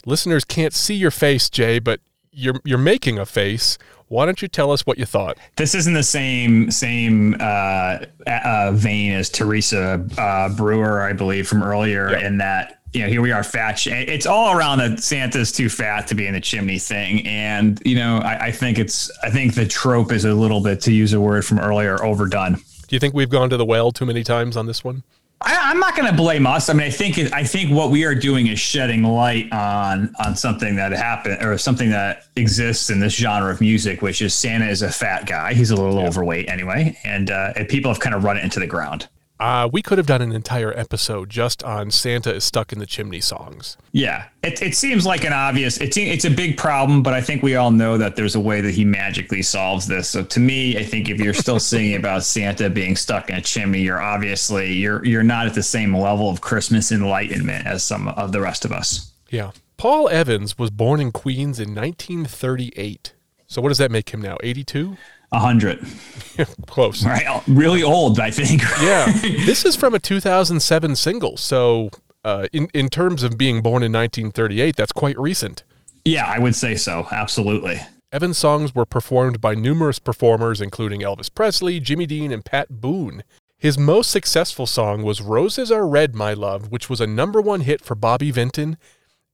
Listeners 0.08 0.44
can't 0.44 0.74
see 0.74 0.96
your 0.96 1.12
face, 1.12 1.52
Jay, 1.52 1.78
but 1.78 2.00
you're 2.32 2.60
you're 2.66 2.80
making 2.80 3.20
a 3.20 3.28
face. 3.28 3.78
Why 4.08 4.26
don't 4.26 4.42
you 4.42 4.48
tell 4.48 4.72
us 4.72 4.88
what 4.88 4.98
you 4.98 5.06
thought? 5.06 5.38
This 5.56 5.76
isn't 5.76 5.94
the 5.94 6.02
same 6.02 6.72
same 6.72 7.36
uh, 7.40 8.06
uh, 8.26 8.72
vein 8.74 9.12
as 9.12 9.30
Teresa 9.30 10.04
uh, 10.18 10.50
Brewer, 10.56 11.04
I 11.04 11.14
believe, 11.14 11.48
from 11.48 11.62
earlier. 11.62 12.10
Yep. 12.10 12.24
In 12.24 12.38
that, 12.40 12.80
you 12.98 13.04
know, 13.04 13.10
here 13.10 13.22
we 13.22 13.32
are, 13.32 13.44
fat. 13.44 13.78
sh- 13.78 13.88
It's 13.92 14.26
all 14.26 14.58
around 14.58 14.80
that 14.80 15.02
Santa's 15.04 15.52
too 15.52 15.70
fat 15.70 16.08
to 16.08 16.16
be 16.16 16.26
in 16.26 16.34
the 16.34 16.42
chimney 16.42 16.80
thing, 16.80 17.26
and 17.28 17.80
you 17.86 17.96
know, 17.96 18.18
I, 18.18 18.48
I 18.48 18.52
think 18.52 18.80
it's 18.80 19.12
I 19.24 19.30
think 19.30 19.54
the 19.54 19.68
trope 19.68 20.12
is 20.12 20.26
a 20.26 20.34
little 20.34 20.62
bit, 20.62 20.82
to 20.82 20.92
use 20.92 21.14
a 21.14 21.22
word 21.22 21.46
from 21.46 21.60
earlier, 21.60 22.04
overdone. 22.04 22.56
Do 22.56 22.96
you 22.96 23.00
think 23.00 23.14
we've 23.14 23.30
gone 23.30 23.50
to 23.52 23.58
the 23.58 23.66
well 23.66 23.92
too 23.92 24.06
many 24.06 24.24
times 24.24 24.58
on 24.58 24.66
this 24.66 24.84
one? 24.84 25.04
I, 25.40 25.56
I'm 25.70 25.80
not 25.80 25.96
going 25.96 26.10
to 26.10 26.16
blame 26.18 26.48
us. 26.48 26.68
I 26.68 26.74
mean, 26.74 26.88
I 26.88 26.90
think 26.90 27.20
I 27.32 27.44
think 27.44 27.72
what 27.72 27.92
we 27.92 28.06
are 28.06 28.16
doing 28.16 28.48
is 28.48 28.60
shedding 28.60 29.04
light 29.04 29.52
on 29.54 30.12
on 30.26 30.36
something 30.36 30.76
that 30.78 30.92
happened 30.94 31.44
or 31.46 31.56
something 31.60 31.92
that 31.92 32.24
exists 32.36 32.90
in 32.90 33.00
this 33.00 33.14
genre 33.14 33.52
of 33.52 33.62
music, 33.62 34.02
which 34.02 34.24
is 34.24 34.34
Santa 34.34 34.66
is 34.68 34.82
a 34.82 34.90
fat 34.92 35.28
guy. 35.28 35.54
He's 35.54 35.70
a 35.70 35.76
little 35.76 36.00
overweight 36.00 36.50
anyway, 36.50 36.98
and, 37.06 37.30
uh, 37.30 37.54
and 37.56 37.70
people 37.70 37.92
have 37.94 38.00
kind 38.00 38.16
of 38.16 38.24
run 38.24 38.38
it 38.38 38.44
into 38.44 38.60
the 38.60 38.66
ground. 38.66 39.08
Uh, 39.40 39.70
we 39.72 39.82
could 39.82 39.98
have 39.98 40.08
done 40.08 40.22
an 40.22 40.32
entire 40.32 40.76
episode 40.78 41.30
just 41.30 41.64
on 41.64 41.92
Santa 41.92 42.34
is 42.34 42.44
stuck 42.44 42.74
in 42.74 42.80
the 42.80 42.86
chimney 42.86 43.22
songs. 43.22 43.78
Yeah, 43.92 44.30
it, 44.42 44.62
it 44.62 44.76
seems 44.76 45.06
like 45.06 45.24
an 45.24 45.34
obvious. 45.34 45.78
It's 45.78 45.96
it's 45.96 46.26
a 46.26 46.32
big 46.32 46.58
problem, 46.58 47.04
but 47.04 47.14
I 47.14 47.22
think 47.22 47.44
we 47.44 47.56
all 47.56 47.70
know 47.70 47.98
that 47.98 48.16
there's 48.16 48.36
a 48.36 48.40
way 48.40 48.62
that 48.62 48.74
he 48.74 48.84
magically 48.84 49.44
solves 49.44 49.88
this. 49.88 50.10
So 50.10 50.24
to 50.24 50.40
me, 50.40 50.78
I 50.78 50.84
think 50.84 51.10
if 51.10 51.20
you're 51.20 51.34
still 51.36 51.60
singing 51.60 51.96
about 51.96 52.24
Santa 52.24 52.70
being 52.70 52.96
stuck 52.96 53.30
in 53.30 53.36
a 53.36 53.42
chimney, 53.42 53.82
you're 53.82 54.02
obviously 54.02 54.74
you're 54.74 55.06
you're 55.06 55.24
not 55.24 55.46
at 55.46 55.54
the 55.54 55.64
same 55.64 55.96
level 55.96 56.30
of 56.30 56.42
Christmas 56.42 56.92
enlightenment 56.92 57.68
as 57.68 57.84
some 57.84 58.08
of 58.08 58.32
the 58.32 58.42
rest 58.42 58.66
of 58.66 58.72
us. 58.72 59.12
Yeah. 59.30 59.52
Paul 59.78 60.10
Evans 60.10 60.58
was 60.58 60.72
born 60.72 61.00
in 61.00 61.12
Queens 61.12 61.60
in 61.60 61.76
1938. 61.76 63.14
So 63.46 63.62
what 63.62 63.70
does 63.70 63.78
that 63.78 63.92
make 63.92 64.10
him 64.10 64.22
now? 64.22 64.38
82? 64.42 64.98
A 65.32 65.40
hundred, 65.40 65.86
Close. 66.68 67.06
right? 67.06 67.42
Really 67.48 67.84
old, 67.84 68.20
I 68.20 68.32
think. 68.32 68.62
Yeah. 68.82 69.12
this 69.46 69.66
is 69.66 69.76
from 69.76 69.94
a 69.94 70.00
2007 70.00 70.96
single. 70.96 71.36
So 71.38 71.90
uh, 72.24 72.48
in 72.54 72.70
in 72.74 72.88
terms 72.90 73.24
of 73.24 73.38
being 73.38 73.62
born 73.62 73.84
in 73.84 73.92
1938, 73.92 74.76
that's 74.76 74.92
quite 74.94 75.20
recent. 75.20 75.64
Yeah, 76.06 76.26
I 76.26 76.40
would 76.40 76.56
say 76.56 76.76
so. 76.76 77.08
Absolutely. 77.12 77.82
Evans' 78.14 78.38
songs 78.38 78.74
were 78.74 78.86
performed 78.86 79.42
by 79.42 79.54
numerous 79.54 80.00
performers, 80.00 80.62
including 80.62 81.02
Elvis 81.02 81.34
Presley, 81.34 81.82
Jimmy 81.82 82.06
Dean, 82.06 82.32
and 82.32 82.46
Pat 82.46 82.80
Boone. 82.80 83.24
His 83.58 83.78
most 83.78 84.12
successful 84.12 84.66
song 84.66 85.04
was 85.04 85.20
Roses 85.22 85.72
Are 85.72 85.86
Red, 85.86 86.16
My 86.16 86.34
Love, 86.34 86.72
which 86.72 86.90
was 86.90 87.02
a 87.02 87.08
number 87.08 87.42
one 87.42 87.62
hit 87.62 87.82
for 87.84 87.96
Bobby 87.96 88.32
Vinton 88.32 88.78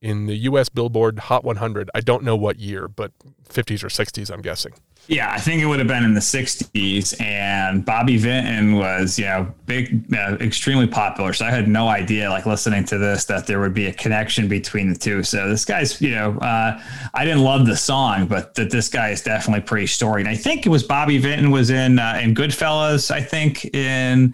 in 0.04 0.26
the 0.28 0.36
U.S. 0.36 0.70
Billboard 0.70 1.18
Hot 1.18 1.44
100. 1.44 1.89
I 1.96 2.02
don't 2.02 2.24
know 2.24 2.36
what 2.36 2.60
year, 2.60 2.88
but 2.88 3.12
50s 3.50 3.84
or 3.84 3.88
60s, 3.88 4.30
I'm 4.30 4.42
guessing. 4.42 4.74
Yeah, 5.08 5.32
I 5.34 5.38
think 5.38 5.62
it 5.62 5.66
would 5.66 5.80
have 5.80 5.88
been 5.88 6.06
in 6.06 6.13
the 6.13 6.22
'60s, 6.22 7.20
and 7.20 7.84
Bobby 7.84 8.16
Vinton 8.16 8.78
was, 8.78 9.20
you 9.20 9.26
know, 9.26 9.54
big, 9.66 10.06
uh, 10.16 10.38
extremely 10.39 10.88
popular. 10.88 11.34
So 11.34 11.46
I 11.46 11.52
had 11.52 11.68
no 11.68 11.89
idea, 11.89 12.30
like 12.30 12.46
listening 12.46 12.86
to 12.86 12.98
this, 12.98 13.26
that 13.26 13.46
there 13.46 13.60
would 13.60 13.74
be 13.74 13.88
a 13.88 13.94
connection 13.94 14.48
between 14.48 14.88
the 14.88 14.98
two. 14.98 15.22
So 15.24 15.50
this 15.50 15.66
guy's, 15.66 16.02
you 16.02 16.12
know, 16.12 16.38
uh, 16.38 16.82
I 17.13 17.26
didn't 17.26 17.44
love 17.44 17.66
the 17.66 17.76
song, 17.76 18.28
but 18.28 18.56
that 18.56 18.72
this 18.72 18.88
guy 18.88 19.10
is 19.10 19.22
definitely 19.22 19.63
pretty 19.63 19.88
storied. 19.88 20.26
I 20.26 20.36
think 20.36 20.66
it 20.66 20.70
was 20.70 20.84
Bobby 20.84 21.18
Vinton 21.18 21.52
was 21.52 21.70
in 21.70 22.00
uh, 22.00 22.22
in 22.24 22.34
Goodfellas. 22.34 23.12
I 23.12 23.20
think 23.20 23.66
in 23.76 24.34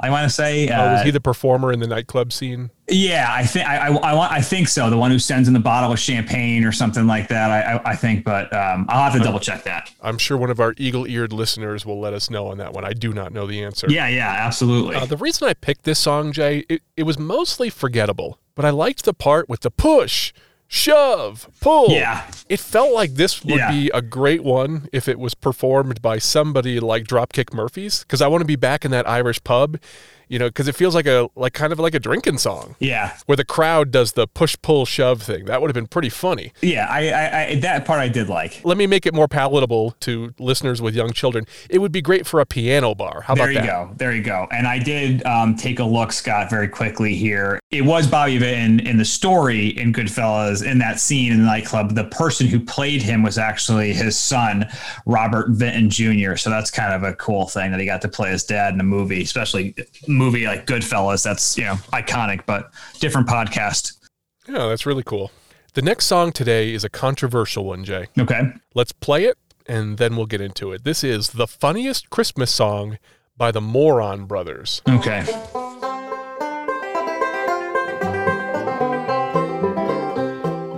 I 0.00 0.10
want 0.10 0.24
to 0.24 0.34
say, 0.34 0.68
oh, 0.68 0.92
was 0.92 1.00
uh, 1.00 1.04
he 1.04 1.10
the 1.10 1.20
performer 1.20 1.72
in 1.72 1.80
the 1.80 1.86
nightclub 1.86 2.32
scene? 2.32 2.70
yeah, 2.90 3.28
I 3.30 3.44
think 3.46 3.68
I, 3.68 3.88
I, 3.88 3.94
I 3.94 4.14
want 4.14 4.32
I 4.32 4.40
think 4.40 4.68
so. 4.68 4.90
The 4.90 4.96
one 4.96 5.10
who 5.10 5.18
sends 5.18 5.46
in 5.46 5.54
the 5.54 5.60
bottle 5.60 5.92
of 5.92 5.98
champagne 5.98 6.64
or 6.64 6.72
something 6.72 7.06
like 7.06 7.28
that. 7.28 7.50
I 7.50 7.74
I, 7.74 7.90
I 7.92 7.96
think, 7.96 8.24
but 8.24 8.52
um, 8.54 8.86
I'll 8.88 9.04
have 9.04 9.12
to 9.12 9.20
double 9.20 9.38
check 9.38 9.64
that. 9.64 9.92
I'm 10.00 10.18
sure 10.18 10.36
one 10.36 10.50
of 10.50 10.60
our 10.60 10.74
eagle-eared 10.76 11.32
listeners 11.32 11.86
will 11.86 12.00
let 12.00 12.12
us 12.12 12.30
know 12.30 12.48
on 12.48 12.58
that 12.58 12.72
one. 12.72 12.84
I 12.84 12.92
do 12.92 13.12
not 13.12 13.32
know 13.32 13.46
the 13.46 13.62
answer. 13.62 13.86
Yeah, 13.88 14.08
yeah, 14.08 14.28
absolutely. 14.28 14.96
Uh, 14.96 15.06
the 15.06 15.16
reason 15.16 15.48
I 15.48 15.54
picked 15.54 15.84
this 15.84 15.98
song, 15.98 16.32
Jay, 16.32 16.64
it, 16.68 16.82
it 16.96 17.02
was 17.04 17.18
mostly 17.18 17.70
forgettable, 17.70 18.38
but 18.54 18.64
I 18.64 18.70
liked 18.70 19.04
the 19.04 19.14
part 19.14 19.48
with 19.48 19.60
the 19.60 19.70
push, 19.70 20.32
shove, 20.72 21.48
pull. 21.60 21.90
Yeah. 21.90 22.22
It 22.48 22.60
felt 22.60 22.94
like 22.94 23.14
this 23.14 23.44
would 23.44 23.56
Yeah. 23.56 23.70
be 23.72 23.90
a 23.92 24.00
great 24.00 24.44
one 24.44 24.88
if 24.92 25.08
it 25.08 25.18
was 25.18 25.34
performed 25.34 26.00
by 26.00 26.18
somebody 26.18 26.78
like 26.78 27.04
Dropkick 27.04 27.52
Murphys, 27.52 28.00
because 28.04 28.22
I 28.22 28.28
want 28.28 28.42
to 28.42 28.46
be 28.46 28.54
back 28.56 28.84
in 28.84 28.92
that 28.92 29.06
Irish 29.08 29.42
pub, 29.42 29.78
you 30.30 30.38
know, 30.38 30.46
because 30.48 30.68
it 30.68 30.76
feels 30.76 30.94
like 30.94 31.06
a 31.06 31.28
like 31.34 31.52
kind 31.52 31.72
of 31.72 31.80
like 31.80 31.92
a 31.92 31.98
drinking 31.98 32.38
song 32.38 32.76
yeah, 32.78 33.16
where 33.26 33.36
the 33.36 33.44
crowd 33.44 33.90
does 33.90 34.12
the 34.12 34.28
push, 34.28 34.56
pull, 34.62 34.86
shove 34.86 35.20
thing. 35.22 35.44
That 35.46 35.60
would 35.60 35.68
have 35.68 35.74
been 35.74 35.88
pretty 35.88 36.08
funny. 36.08 36.52
yeah. 36.62 36.86
I, 36.88 37.08
I, 37.10 37.46
I 37.48 37.54
that 37.56 37.84
part 37.84 37.98
I 37.98 38.08
did 38.08 38.28
like. 38.28 38.64
Let 38.64 38.78
me 38.78 38.86
make 38.86 39.06
it 39.06 39.12
more 39.12 39.26
palatable 39.26 39.96
to 40.00 40.32
listeners 40.38 40.80
with 40.80 40.94
young 40.94 41.12
children. 41.12 41.46
It 41.68 41.78
would 41.78 41.90
be 41.90 42.00
great 42.00 42.26
for 42.26 42.38
a 42.38 42.46
piano 42.46 42.94
bar. 42.94 43.22
How 43.22 43.34
about 43.34 43.44
There 43.44 43.52
you 43.52 43.58
that? 43.58 43.66
go. 43.66 43.90
There 43.96 44.14
you 44.14 44.22
go. 44.22 44.46
And 44.52 44.68
I 44.68 44.78
did 44.78 45.26
um, 45.26 45.56
take 45.56 45.80
a 45.80 45.84
look, 45.84 46.12
Scott, 46.12 46.48
very 46.48 46.68
quickly 46.68 47.16
here. 47.16 47.58
It 47.72 47.82
was 47.82 48.06
Bobby 48.06 48.38
Vinton 48.38 48.86
in 48.86 48.98
the 48.98 49.04
story 49.04 49.68
in 49.68 49.92
Goodfellas 49.92 50.64
in 50.64 50.78
that 50.78 51.00
scene 51.00 51.32
in 51.32 51.40
the 51.40 51.44
nightclub. 51.46 51.96
The 51.96 52.04
person 52.04 52.46
who 52.46 52.60
played 52.60 53.02
him 53.02 53.24
was 53.24 53.36
actually 53.36 53.92
his 53.92 54.16
son, 54.16 54.68
Robert 55.06 55.50
Vinton 55.50 55.90
Jr. 55.90 56.36
So 56.36 56.50
that's 56.50 56.70
kind 56.70 56.94
of 56.94 57.02
a 57.02 57.14
cool 57.14 57.48
thing 57.48 57.72
that 57.72 57.80
he 57.80 57.86
got 57.86 58.00
to 58.02 58.08
play 58.08 58.30
his 58.30 58.44
dad 58.44 58.74
in 58.74 58.80
a 58.80 58.84
movie, 58.84 59.22
especially 59.22 59.74
movie 60.20 60.46
like 60.46 60.66
Goodfellas. 60.66 61.24
That's 61.24 61.56
you 61.56 61.64
know 61.64 61.74
iconic, 61.92 62.42
but 62.46 62.70
different 63.00 63.26
podcast. 63.26 63.96
Yeah, 64.46 64.68
that's 64.68 64.86
really 64.86 65.02
cool. 65.02 65.32
The 65.74 65.82
next 65.82 66.06
song 66.06 66.32
today 66.32 66.74
is 66.74 66.84
a 66.84 66.88
controversial 66.88 67.64
one, 67.64 67.84
Jay. 67.84 68.06
Okay. 68.18 68.52
Let's 68.74 68.92
play 68.92 69.24
it 69.24 69.38
and 69.66 69.98
then 69.98 70.16
we'll 70.16 70.26
get 70.26 70.40
into 70.40 70.72
it. 70.72 70.82
This 70.82 71.04
is 71.04 71.30
the 71.30 71.46
funniest 71.46 72.10
Christmas 72.10 72.50
song 72.50 72.98
by 73.36 73.52
the 73.52 73.60
Moron 73.60 74.24
Brothers. 74.26 74.82
Okay. 74.88 75.20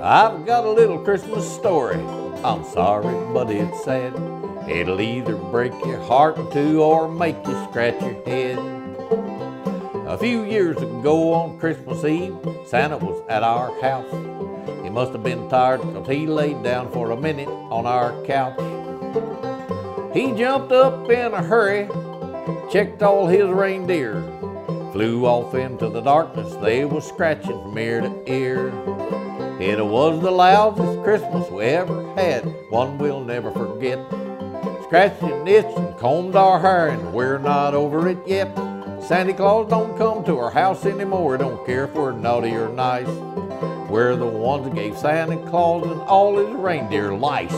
I've 0.04 0.44
got 0.44 0.64
a 0.64 0.70
little 0.70 0.98
Christmas 0.98 1.50
story. 1.50 2.00
I'm 2.44 2.64
sorry, 2.64 3.32
but 3.32 3.50
it's 3.50 3.82
sad. 3.84 4.12
It'll 4.68 5.00
either 5.00 5.36
break 5.36 5.72
your 5.86 6.00
heart 6.00 6.36
in 6.36 6.50
two 6.50 6.82
or 6.82 7.08
make 7.08 7.36
you 7.46 7.66
scratch 7.70 8.00
your 8.02 8.22
head. 8.24 8.81
A 9.12 10.16
few 10.16 10.44
years 10.44 10.78
ago 10.78 11.34
on 11.34 11.58
Christmas 11.58 12.02
Eve, 12.04 12.34
Santa 12.66 12.96
was 12.96 13.22
at 13.28 13.42
our 13.42 13.78
house. 13.82 14.10
He 14.82 14.88
must 14.88 15.12
have 15.12 15.22
been 15.22 15.50
tired 15.50 15.82
because 15.82 16.08
he 16.08 16.26
laid 16.26 16.62
down 16.62 16.90
for 16.92 17.10
a 17.10 17.16
minute 17.16 17.48
on 17.48 17.84
our 17.84 18.12
couch. 18.24 18.58
He 20.14 20.32
jumped 20.32 20.72
up 20.72 21.10
in 21.10 21.34
a 21.34 21.42
hurry, 21.42 21.88
checked 22.70 23.02
all 23.02 23.26
his 23.26 23.48
reindeer, 23.48 24.22
flew 24.92 25.26
off 25.26 25.54
into 25.54 25.90
the 25.90 26.00
darkness. 26.00 26.54
They 26.56 26.86
was 26.86 27.06
scratching 27.06 27.60
from 27.62 27.76
ear 27.76 28.00
to 28.00 28.32
ear. 28.32 28.68
It 29.60 29.84
was 29.84 30.22
the 30.22 30.30
loudest 30.30 31.02
Christmas 31.02 31.50
we 31.50 31.64
ever 31.64 32.14
had, 32.14 32.44
one 32.70 32.96
we'll 32.96 33.24
never 33.24 33.50
forget. 33.50 33.98
Scratched 34.84 35.22
and 35.22 35.46
itched 35.46 35.76
and 35.76 35.96
combed 35.98 36.34
our 36.34 36.60
hair, 36.60 36.88
and 36.88 37.12
we're 37.12 37.38
not 37.38 37.74
over 37.74 38.08
it 38.08 38.18
yet. 38.26 38.71
Santa 39.06 39.34
Claus 39.34 39.68
don't 39.68 39.98
come 39.98 40.24
to 40.24 40.38
our 40.38 40.52
house 40.52 40.86
anymore, 40.86 41.36
don't 41.36 41.66
care 41.66 41.86
if 41.86 41.92
we're 41.92 42.12
naughty 42.12 42.52
or 42.52 42.68
nice. 42.68 43.08
We're 43.90 44.14
the 44.14 44.26
ones 44.26 44.64
that 44.64 44.74
gave 44.76 44.96
Santa 44.96 45.36
Claus 45.50 45.84
and 45.86 46.00
all 46.02 46.38
his 46.38 46.48
reindeer 46.54 47.12
lice. 47.12 47.52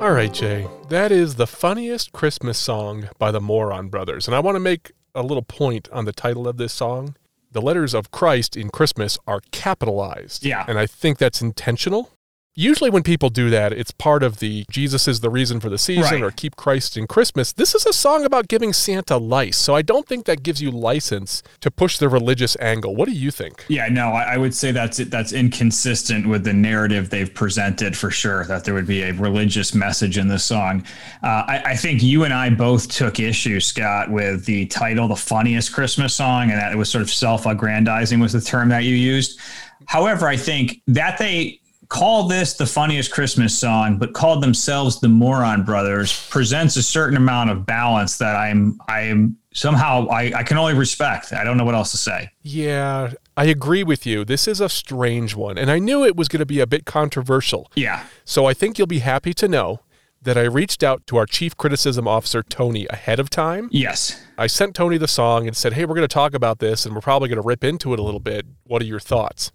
All 0.00 0.12
right, 0.12 0.32
Jay, 0.32 0.66
that 0.88 1.12
is 1.12 1.34
the 1.34 1.46
funniest 1.46 2.12
Christmas 2.12 2.58
song 2.58 3.10
by 3.18 3.30
the 3.30 3.40
Moron 3.40 3.88
Brothers. 3.88 4.26
And 4.26 4.34
I 4.34 4.40
want 4.40 4.56
to 4.56 4.60
make 4.60 4.92
a 5.14 5.22
little 5.22 5.42
point 5.42 5.90
on 5.92 6.06
the 6.06 6.12
title 6.12 6.48
of 6.48 6.56
this 6.56 6.72
song. 6.72 7.14
The 7.52 7.60
letters 7.60 7.92
of 7.92 8.10
Christ 8.10 8.56
in 8.56 8.70
Christmas 8.70 9.18
are 9.26 9.40
capitalized. 9.52 10.44
Yeah. 10.44 10.64
And 10.66 10.78
I 10.78 10.86
think 10.86 11.18
that's 11.18 11.42
intentional. 11.42 12.10
Usually, 12.56 12.88
when 12.88 13.02
people 13.02 13.30
do 13.30 13.50
that, 13.50 13.72
it's 13.72 13.90
part 13.90 14.22
of 14.22 14.38
the 14.38 14.64
Jesus 14.70 15.08
is 15.08 15.20
the 15.20 15.30
reason 15.30 15.58
for 15.58 15.68
the 15.68 15.78
season 15.78 16.04
Right. 16.04 16.22
or 16.22 16.30
keep 16.30 16.54
Christ 16.54 16.96
in 16.96 17.08
Christmas. 17.08 17.52
This 17.52 17.74
is 17.74 17.84
a 17.84 17.92
song 17.92 18.24
about 18.24 18.46
giving 18.46 18.72
Santa 18.72 19.16
lice. 19.16 19.56
So 19.56 19.74
I 19.74 19.82
don't 19.82 20.06
think 20.06 20.24
that 20.26 20.44
gives 20.44 20.62
you 20.62 20.70
license 20.70 21.42
to 21.60 21.70
push 21.70 21.98
the 21.98 22.08
religious 22.08 22.56
angle. 22.60 22.94
What 22.94 23.08
do 23.08 23.12
you 23.12 23.32
think? 23.32 23.64
Yeah, 23.68 23.88
no, 23.88 24.10
I, 24.10 24.34
I 24.34 24.36
would 24.36 24.54
say 24.54 24.70
that's 24.70 24.98
that's 24.98 25.32
inconsistent 25.32 26.28
with 26.28 26.44
the 26.44 26.52
narrative 26.52 27.10
they've 27.10 27.32
presented 27.34 27.96
for 27.96 28.10
sure. 28.12 28.44
That 28.44 28.64
there 28.64 28.74
would 28.74 28.86
be 28.86 29.02
a 29.02 29.12
religious 29.12 29.74
message 29.74 30.16
in 30.16 30.28
this 30.28 30.44
song. 30.44 30.84
Uh, 31.24 31.42
I, 31.48 31.62
I 31.66 31.76
think 31.76 32.04
you 32.04 32.22
and 32.22 32.32
I 32.32 32.50
both 32.50 32.88
took 32.88 33.18
issue, 33.18 33.58
Scott, 33.58 34.10
with 34.10 34.44
the 34.44 34.66
title, 34.66 35.08
"The 35.08 35.16
Funniest 35.16 35.72
Christmas 35.72 36.14
Song," 36.14 36.50
and 36.50 36.60
that 36.60 36.70
it 36.72 36.76
was 36.76 36.88
sort 36.88 37.02
of 37.02 37.10
self-aggrandizing 37.10 38.20
was 38.20 38.32
the 38.32 38.40
term 38.40 38.68
that 38.68 38.84
you 38.84 38.94
used. 38.94 39.40
However, 39.86 40.28
I 40.28 40.36
think 40.36 40.80
that 40.86 41.18
they 41.18 41.60
call 41.94 42.26
this 42.26 42.54
the 42.54 42.66
funniest 42.66 43.12
Christmas 43.12 43.56
song, 43.56 43.98
but 43.98 44.14
called 44.14 44.42
themselves 44.42 44.98
the 44.98 45.08
Moron 45.08 45.62
Brothers 45.62 46.28
presents 46.28 46.74
a 46.74 46.82
certain 46.82 47.16
amount 47.16 47.50
of 47.50 47.64
balance 47.64 48.18
that 48.18 48.34
I'm 48.34 48.80
I 48.88 49.02
am 49.02 49.36
somehow 49.52 50.08
I, 50.08 50.32
I 50.34 50.42
can 50.42 50.58
only 50.58 50.74
respect. 50.74 51.32
I 51.32 51.44
don't 51.44 51.56
know 51.56 51.64
what 51.64 51.76
else 51.76 51.92
to 51.92 51.96
say. 51.96 52.30
Yeah, 52.42 53.12
I 53.36 53.44
agree 53.44 53.84
with 53.84 54.06
you. 54.06 54.24
This 54.24 54.48
is 54.48 54.60
a 54.60 54.68
strange 54.68 55.36
one. 55.36 55.56
And 55.56 55.70
I 55.70 55.78
knew 55.78 56.04
it 56.04 56.16
was 56.16 56.26
going 56.26 56.40
to 56.40 56.46
be 56.46 56.58
a 56.58 56.66
bit 56.66 56.84
controversial. 56.84 57.70
Yeah. 57.76 58.04
So 58.24 58.46
I 58.46 58.54
think 58.54 58.76
you'll 58.76 58.88
be 58.88 58.98
happy 58.98 59.32
to 59.32 59.46
know 59.46 59.78
that 60.20 60.36
I 60.36 60.42
reached 60.42 60.82
out 60.82 61.06
to 61.06 61.16
our 61.16 61.26
chief 61.26 61.56
criticism 61.56 62.08
officer, 62.08 62.42
Tony, 62.42 62.88
ahead 62.90 63.20
of 63.20 63.30
time. 63.30 63.68
Yes. 63.70 64.20
I 64.36 64.48
sent 64.48 64.74
Tony 64.74 64.98
the 64.98 65.06
song 65.06 65.46
and 65.46 65.56
said, 65.56 65.74
hey, 65.74 65.84
we're 65.84 65.94
going 65.94 66.08
to 66.08 66.12
talk 66.12 66.34
about 66.34 66.58
this 66.58 66.84
and 66.84 66.92
we're 66.92 67.02
probably 67.02 67.28
going 67.28 67.40
to 67.40 67.46
rip 67.46 67.62
into 67.62 67.92
it 67.92 68.00
a 68.00 68.02
little 68.02 68.18
bit. 68.18 68.46
What 68.64 68.82
are 68.82 68.86
your 68.86 68.98
thoughts? 68.98 69.52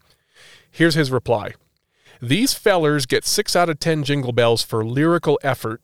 Here's 0.71 0.95
his 0.95 1.11
reply 1.11 1.55
These 2.21 2.53
fellers 2.53 3.05
get 3.05 3.25
six 3.25 3.55
out 3.55 3.69
of 3.69 3.79
10 3.79 4.03
jingle 4.03 4.31
bells 4.31 4.63
for 4.63 4.83
lyrical 4.85 5.39
effort. 5.43 5.81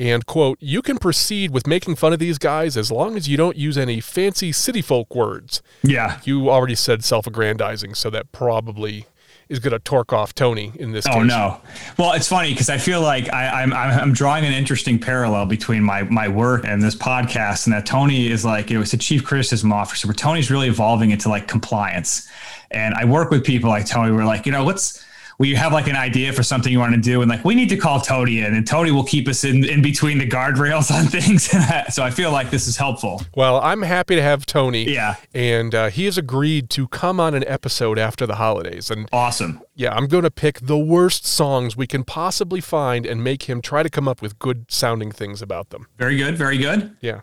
And, 0.00 0.24
quote, 0.26 0.58
you 0.60 0.80
can 0.80 0.98
proceed 0.98 1.50
with 1.50 1.66
making 1.66 1.96
fun 1.96 2.12
of 2.12 2.20
these 2.20 2.38
guys 2.38 2.76
as 2.76 2.92
long 2.92 3.16
as 3.16 3.28
you 3.28 3.36
don't 3.36 3.56
use 3.56 3.76
any 3.76 4.00
fancy 4.00 4.52
city 4.52 4.80
folk 4.80 5.12
words. 5.14 5.60
Yeah. 5.82 6.20
You 6.22 6.50
already 6.50 6.76
said 6.76 7.02
self 7.02 7.26
aggrandizing, 7.26 7.94
so 7.94 8.08
that 8.10 8.30
probably 8.30 9.06
is 9.48 9.58
going 9.58 9.72
to 9.72 9.78
torque 9.80 10.12
off 10.12 10.34
Tony 10.34 10.72
in 10.76 10.92
this 10.92 11.04
Oh 11.08 11.14
case. 11.14 11.26
no! 11.26 11.60
Well, 11.98 12.12
it's 12.12 12.28
funny 12.28 12.52
because 12.52 12.68
I 12.68 12.76
feel 12.78 13.00
like 13.00 13.32
I, 13.32 13.62
I'm 13.62 13.72
I'm 13.72 13.98
I'm 14.00 14.12
drawing 14.12 14.44
an 14.44 14.52
interesting 14.52 14.98
parallel 15.00 15.46
between 15.46 15.82
my 15.82 16.02
my 16.04 16.28
work 16.28 16.64
and 16.64 16.80
this 16.82 16.94
podcast, 16.94 17.66
and 17.66 17.72
that 17.74 17.84
Tony 17.86 18.28
is 18.28 18.44
like 18.44 18.70
it 18.70 18.78
was 18.78 18.92
a 18.92 18.98
chief 18.98 19.24
criticism 19.24 19.72
officer, 19.72 20.06
where 20.06 20.14
Tony's 20.14 20.48
really 20.50 20.68
evolving 20.68 21.10
into 21.10 21.28
like 21.28 21.48
compliance. 21.48 22.28
And 22.70 22.94
I 22.94 23.04
work 23.04 23.30
with 23.30 23.42
people 23.44 23.70
like 23.70 23.86
Tony. 23.86 24.12
We're 24.12 24.26
like, 24.26 24.44
you 24.46 24.52
know, 24.52 24.64
let's 24.64 25.02
we 25.38 25.54
have 25.54 25.72
like 25.72 25.86
an 25.86 25.94
idea 25.96 26.32
for 26.32 26.42
something 26.42 26.72
you 26.72 26.80
want 26.80 26.94
to 26.94 27.00
do, 27.00 27.22
and 27.22 27.30
like 27.30 27.44
we 27.44 27.54
need 27.54 27.68
to 27.68 27.76
call 27.76 28.00
Tony 28.00 28.40
in, 28.40 28.54
and 28.54 28.66
Tony 28.66 28.90
will 28.90 29.04
keep 29.04 29.28
us 29.28 29.44
in 29.44 29.64
in 29.64 29.80
between 29.82 30.18
the 30.18 30.26
guardrails 30.28 30.90
on 30.94 31.06
things. 31.06 31.50
so 31.94 32.02
I 32.02 32.10
feel 32.10 32.32
like 32.32 32.50
this 32.50 32.66
is 32.66 32.76
helpful. 32.76 33.22
Well, 33.36 33.60
I'm 33.60 33.82
happy 33.82 34.16
to 34.16 34.22
have 34.22 34.46
Tony. 34.46 34.84
Yeah. 34.90 35.14
And 35.34 35.74
uh, 35.74 35.90
he 35.90 36.04
has 36.06 36.18
agreed 36.18 36.70
to 36.70 36.88
come 36.88 37.20
on 37.20 37.34
an 37.34 37.44
episode 37.46 37.98
after 37.98 38.26
the 38.26 38.34
holidays. 38.36 38.90
And 38.90 39.08
Awesome. 39.12 39.60
yeah, 39.74 39.94
I'm 39.94 40.06
going 40.06 40.24
to 40.24 40.30
pick 40.30 40.60
the 40.60 40.78
worst 40.78 41.26
songs 41.26 41.76
we 41.76 41.86
can 41.86 42.04
possibly 42.04 42.60
find 42.60 43.06
and 43.06 43.22
make 43.22 43.44
him 43.44 43.60
try 43.62 43.82
to 43.82 43.90
come 43.90 44.08
up 44.08 44.20
with 44.20 44.38
good 44.38 44.66
sounding 44.70 45.12
things 45.12 45.40
about 45.40 45.70
them. 45.70 45.86
Very 45.98 46.16
good. 46.16 46.36
Very 46.36 46.58
good. 46.58 46.96
Yeah. 47.00 47.20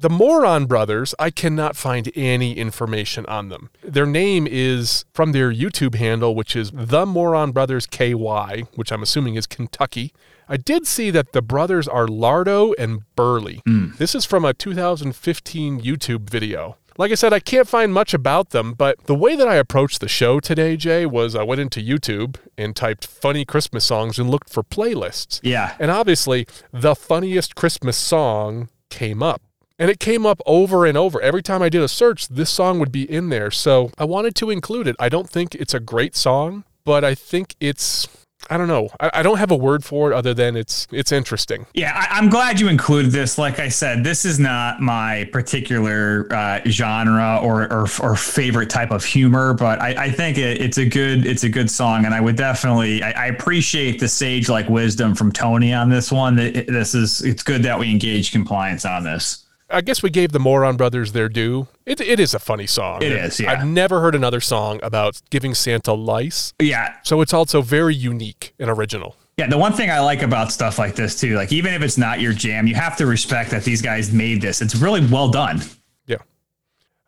The 0.00 0.08
Moron 0.08 0.64
Brothers, 0.64 1.14
I 1.18 1.28
cannot 1.28 1.76
find 1.76 2.10
any 2.16 2.56
information 2.56 3.26
on 3.26 3.50
them. 3.50 3.68
Their 3.82 4.06
name 4.06 4.46
is 4.50 5.04
from 5.12 5.32
their 5.32 5.52
YouTube 5.52 5.94
handle, 5.94 6.34
which 6.34 6.56
is 6.56 6.70
The 6.72 7.04
Moron 7.04 7.52
Brothers 7.52 7.86
KY, 7.86 8.64
which 8.76 8.92
I'm 8.92 9.02
assuming 9.02 9.34
is 9.34 9.46
Kentucky. 9.46 10.14
I 10.48 10.56
did 10.56 10.86
see 10.86 11.10
that 11.10 11.32
the 11.32 11.42
brothers 11.42 11.86
are 11.86 12.06
Lardo 12.06 12.72
and 12.78 13.02
Burley. 13.14 13.60
Hmm. 13.66 13.90
This 13.98 14.14
is 14.14 14.24
from 14.24 14.42
a 14.42 14.54
2015 14.54 15.82
YouTube 15.82 16.30
video. 16.30 16.78
Like 16.96 17.12
I 17.12 17.14
said, 17.14 17.34
I 17.34 17.40
can't 17.40 17.68
find 17.68 17.92
much 17.92 18.14
about 18.14 18.50
them, 18.50 18.72
but 18.72 19.04
the 19.04 19.14
way 19.14 19.36
that 19.36 19.48
I 19.48 19.56
approached 19.56 20.00
the 20.00 20.08
show 20.08 20.40
today, 20.40 20.78
Jay, 20.78 21.04
was 21.04 21.34
I 21.34 21.42
went 21.42 21.60
into 21.60 21.78
YouTube 21.78 22.36
and 22.56 22.74
typed 22.74 23.06
funny 23.06 23.44
Christmas 23.44 23.84
songs 23.84 24.18
and 24.18 24.30
looked 24.30 24.48
for 24.48 24.62
playlists. 24.62 25.40
Yeah. 25.42 25.76
And 25.78 25.90
obviously, 25.90 26.46
the 26.72 26.94
funniest 26.94 27.54
Christmas 27.54 27.98
song 27.98 28.70
came 28.88 29.22
up. 29.22 29.42
And 29.80 29.90
it 29.90 29.98
came 29.98 30.26
up 30.26 30.42
over 30.44 30.84
and 30.84 30.96
over. 30.98 31.22
Every 31.22 31.42
time 31.42 31.62
I 31.62 31.70
did 31.70 31.80
a 31.80 31.88
search, 31.88 32.28
this 32.28 32.50
song 32.50 32.78
would 32.80 32.92
be 32.92 33.10
in 33.10 33.30
there. 33.30 33.50
So 33.50 33.90
I 33.96 34.04
wanted 34.04 34.34
to 34.36 34.50
include 34.50 34.86
it. 34.86 34.94
I 34.98 35.08
don't 35.08 35.28
think 35.28 35.54
it's 35.54 35.72
a 35.72 35.80
great 35.80 36.14
song, 36.14 36.64
but 36.84 37.02
I 37.02 37.14
think 37.14 37.56
it's. 37.60 38.06
I 38.48 38.56
don't 38.56 38.68
know. 38.68 38.88
I, 38.98 39.10
I 39.14 39.22
don't 39.22 39.38
have 39.38 39.50
a 39.50 39.56
word 39.56 39.84
for 39.84 40.10
it 40.10 40.14
other 40.14 40.34
than 40.34 40.54
it's 40.56 40.86
it's 40.90 41.12
interesting. 41.12 41.66
Yeah, 41.72 41.92
I, 41.94 42.18
I'm 42.18 42.28
glad 42.28 42.60
you 42.60 42.68
included 42.68 43.12
this. 43.12 43.38
Like 43.38 43.58
I 43.58 43.68
said, 43.68 44.04
this 44.04 44.24
is 44.26 44.38
not 44.38 44.80
my 44.80 45.28
particular 45.32 46.26
uh, 46.30 46.60
genre 46.66 47.40
or, 47.42 47.72
or 47.72 47.86
or 48.02 48.16
favorite 48.16 48.68
type 48.68 48.90
of 48.90 49.02
humor, 49.02 49.54
but 49.54 49.80
I, 49.80 50.06
I 50.06 50.10
think 50.10 50.36
it, 50.36 50.60
it's 50.60 50.78
a 50.78 50.86
good 50.86 51.24
it's 51.26 51.44
a 51.44 51.48
good 51.48 51.70
song, 51.70 52.04
and 52.04 52.14
I 52.14 52.20
would 52.20 52.36
definitely 52.36 53.02
I, 53.02 53.12
I 53.12 53.26
appreciate 53.28 53.98
the 53.98 54.08
sage 54.08 54.50
like 54.50 54.68
wisdom 54.68 55.14
from 55.14 55.32
Tony 55.32 55.72
on 55.72 55.88
this 55.88 56.12
one. 56.12 56.36
That 56.36 56.66
this 56.66 56.94
is 56.94 57.22
it's 57.22 57.42
good 57.42 57.62
that 57.62 57.78
we 57.78 57.90
engage 57.90 58.32
compliance 58.32 58.84
on 58.84 59.04
this. 59.04 59.46
I 59.70 59.80
guess 59.80 60.02
we 60.02 60.10
gave 60.10 60.32
the 60.32 60.40
Moron 60.40 60.76
Brothers 60.76 61.12
their 61.12 61.28
due. 61.28 61.68
It, 61.86 62.00
it 62.00 62.18
is 62.18 62.34
a 62.34 62.38
funny 62.38 62.66
song. 62.66 63.02
It 63.02 63.12
is, 63.12 63.38
yeah. 63.38 63.52
I've 63.52 63.66
never 63.66 64.00
heard 64.00 64.14
another 64.14 64.40
song 64.40 64.80
about 64.82 65.20
giving 65.30 65.54
Santa 65.54 65.92
lice. 65.92 66.52
Yeah, 66.60 66.94
So 67.04 67.20
it's 67.20 67.32
also 67.32 67.62
very 67.62 67.94
unique 67.94 68.54
and 68.58 68.68
original. 68.68 69.16
Yeah, 69.36 69.46
the 69.48 69.56
one 69.58 69.72
thing 69.72 69.90
I 69.90 70.00
like 70.00 70.22
about 70.22 70.52
stuff 70.52 70.78
like 70.78 70.96
this 70.96 71.18
too, 71.18 71.36
like 71.36 71.52
even 71.52 71.72
if 71.72 71.82
it's 71.82 71.96
not 71.96 72.20
your 72.20 72.32
jam, 72.32 72.66
you 72.66 72.74
have 72.74 72.96
to 72.98 73.06
respect 73.06 73.50
that 73.52 73.64
these 73.64 73.80
guys 73.80 74.12
made 74.12 74.42
this. 74.42 74.60
It's 74.60 74.74
really 74.76 75.06
well 75.06 75.28
done. 75.28 75.62
Yeah. 76.06 76.18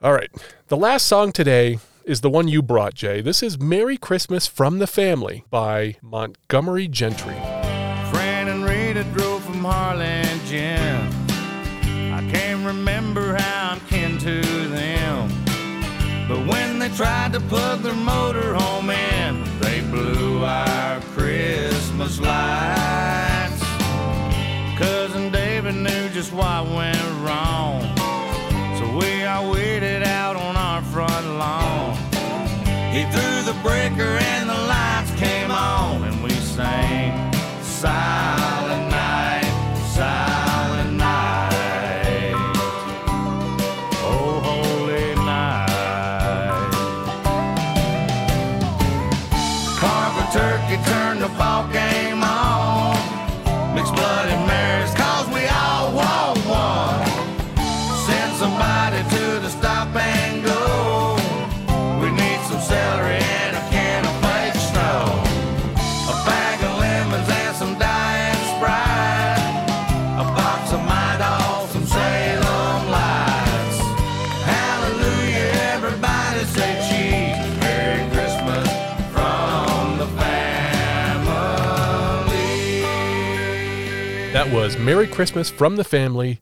All 0.03 0.13
right. 0.13 0.31
The 0.69 0.77
last 0.77 1.07
song 1.07 1.33
today 1.33 1.79
is 2.05 2.21
the 2.23 2.31
one 2.31 2.49
you 2.49 2.63
brought, 2.63 2.95
Jay. 2.95 3.21
This 3.21 3.43
is 3.43 3.59
Merry 3.59 3.97
Christmas 3.97 4.47
from 4.47 4.79
the 4.79 4.87
Family 4.87 5.45
by 5.51 5.97
Montgomery 6.01 6.89
Gentry. 6.89 7.37
Plug 17.53 17.83
their 17.83 17.95
motor 17.95 18.55
home 18.55 18.89
in, 18.89 19.45
they 19.61 19.83
blew 19.83 20.43
our 20.43 20.99
Christmas 21.15 22.19
lights. 22.19 23.63
Cousin 24.79 25.31
David 25.31 25.75
knew 25.75 26.09
just 26.09 26.33
what 26.33 26.65
went 26.69 27.07
wrong. 27.21 27.83
So 28.79 28.85
we 28.97 29.25
all 29.25 29.53
waited 29.53 30.03
out 30.03 30.35
on 30.35 30.57
our 30.57 30.81
front 30.81 31.27
lawn. 31.43 31.95
He 32.91 33.03
threw 33.13 33.35
the 33.51 33.59
breaker 33.63 34.13
and 34.33 34.49
the 34.49 34.61
lights 34.75 35.13
came 35.21 35.51
on, 35.51 36.05
and 36.05 36.25
we 36.25 36.31
sang 36.31 37.35
Silent 37.63 38.42
Merry 84.83 85.07
Christmas 85.07 85.49
from 85.49 85.77
the 85.77 85.85
Family 85.85 86.41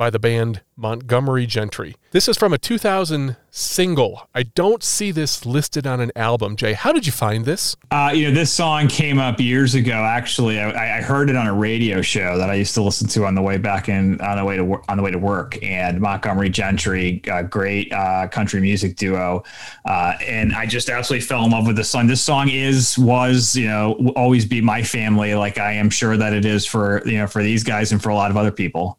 by 0.00 0.08
the 0.08 0.18
band 0.18 0.62
Montgomery 0.76 1.44
Gentry. 1.44 1.94
This 2.12 2.26
is 2.26 2.38
from 2.38 2.54
a 2.54 2.58
2000 2.58 3.36
single. 3.50 4.26
I 4.34 4.44
don't 4.44 4.82
see 4.82 5.10
this 5.10 5.44
listed 5.44 5.86
on 5.86 6.00
an 6.00 6.10
album. 6.16 6.56
Jay, 6.56 6.72
how 6.72 6.90
did 6.90 7.04
you 7.04 7.12
find 7.12 7.44
this? 7.44 7.76
Uh, 7.90 8.10
you 8.14 8.26
know, 8.26 8.34
this 8.34 8.50
song 8.50 8.88
came 8.88 9.18
up 9.18 9.38
years 9.38 9.74
ago. 9.74 9.92
Actually, 9.92 10.58
I, 10.58 11.00
I 11.00 11.02
heard 11.02 11.28
it 11.28 11.36
on 11.36 11.46
a 11.46 11.52
radio 11.52 12.00
show 12.00 12.38
that 12.38 12.48
I 12.48 12.54
used 12.54 12.72
to 12.76 12.82
listen 12.82 13.08
to 13.08 13.26
on 13.26 13.34
the 13.34 13.42
way 13.42 13.58
back 13.58 13.90
in 13.90 14.18
on 14.22 14.38
the 14.38 14.44
way 14.46 14.56
to 14.56 14.80
on 14.88 14.96
the 14.96 15.02
way 15.02 15.10
to 15.10 15.18
work. 15.18 15.62
And 15.62 16.00
Montgomery 16.00 16.48
Gentry, 16.48 17.22
great 17.50 17.92
uh, 17.92 18.26
country 18.28 18.62
music 18.62 18.96
duo, 18.96 19.44
uh, 19.84 20.14
and 20.26 20.54
I 20.54 20.64
just 20.64 20.88
absolutely 20.88 21.26
fell 21.26 21.44
in 21.44 21.50
love 21.50 21.66
with 21.66 21.76
this 21.76 21.90
song. 21.90 22.06
This 22.06 22.22
song 22.22 22.48
is 22.48 22.96
was 22.98 23.54
you 23.54 23.68
know 23.68 24.12
always 24.16 24.46
be 24.46 24.62
my 24.62 24.82
family, 24.82 25.34
like 25.34 25.58
I 25.58 25.72
am 25.72 25.90
sure 25.90 26.16
that 26.16 26.32
it 26.32 26.46
is 26.46 26.64
for 26.64 27.06
you 27.06 27.18
know 27.18 27.26
for 27.26 27.42
these 27.42 27.62
guys 27.62 27.92
and 27.92 28.02
for 28.02 28.08
a 28.08 28.14
lot 28.14 28.30
of 28.30 28.38
other 28.38 28.50
people. 28.50 28.98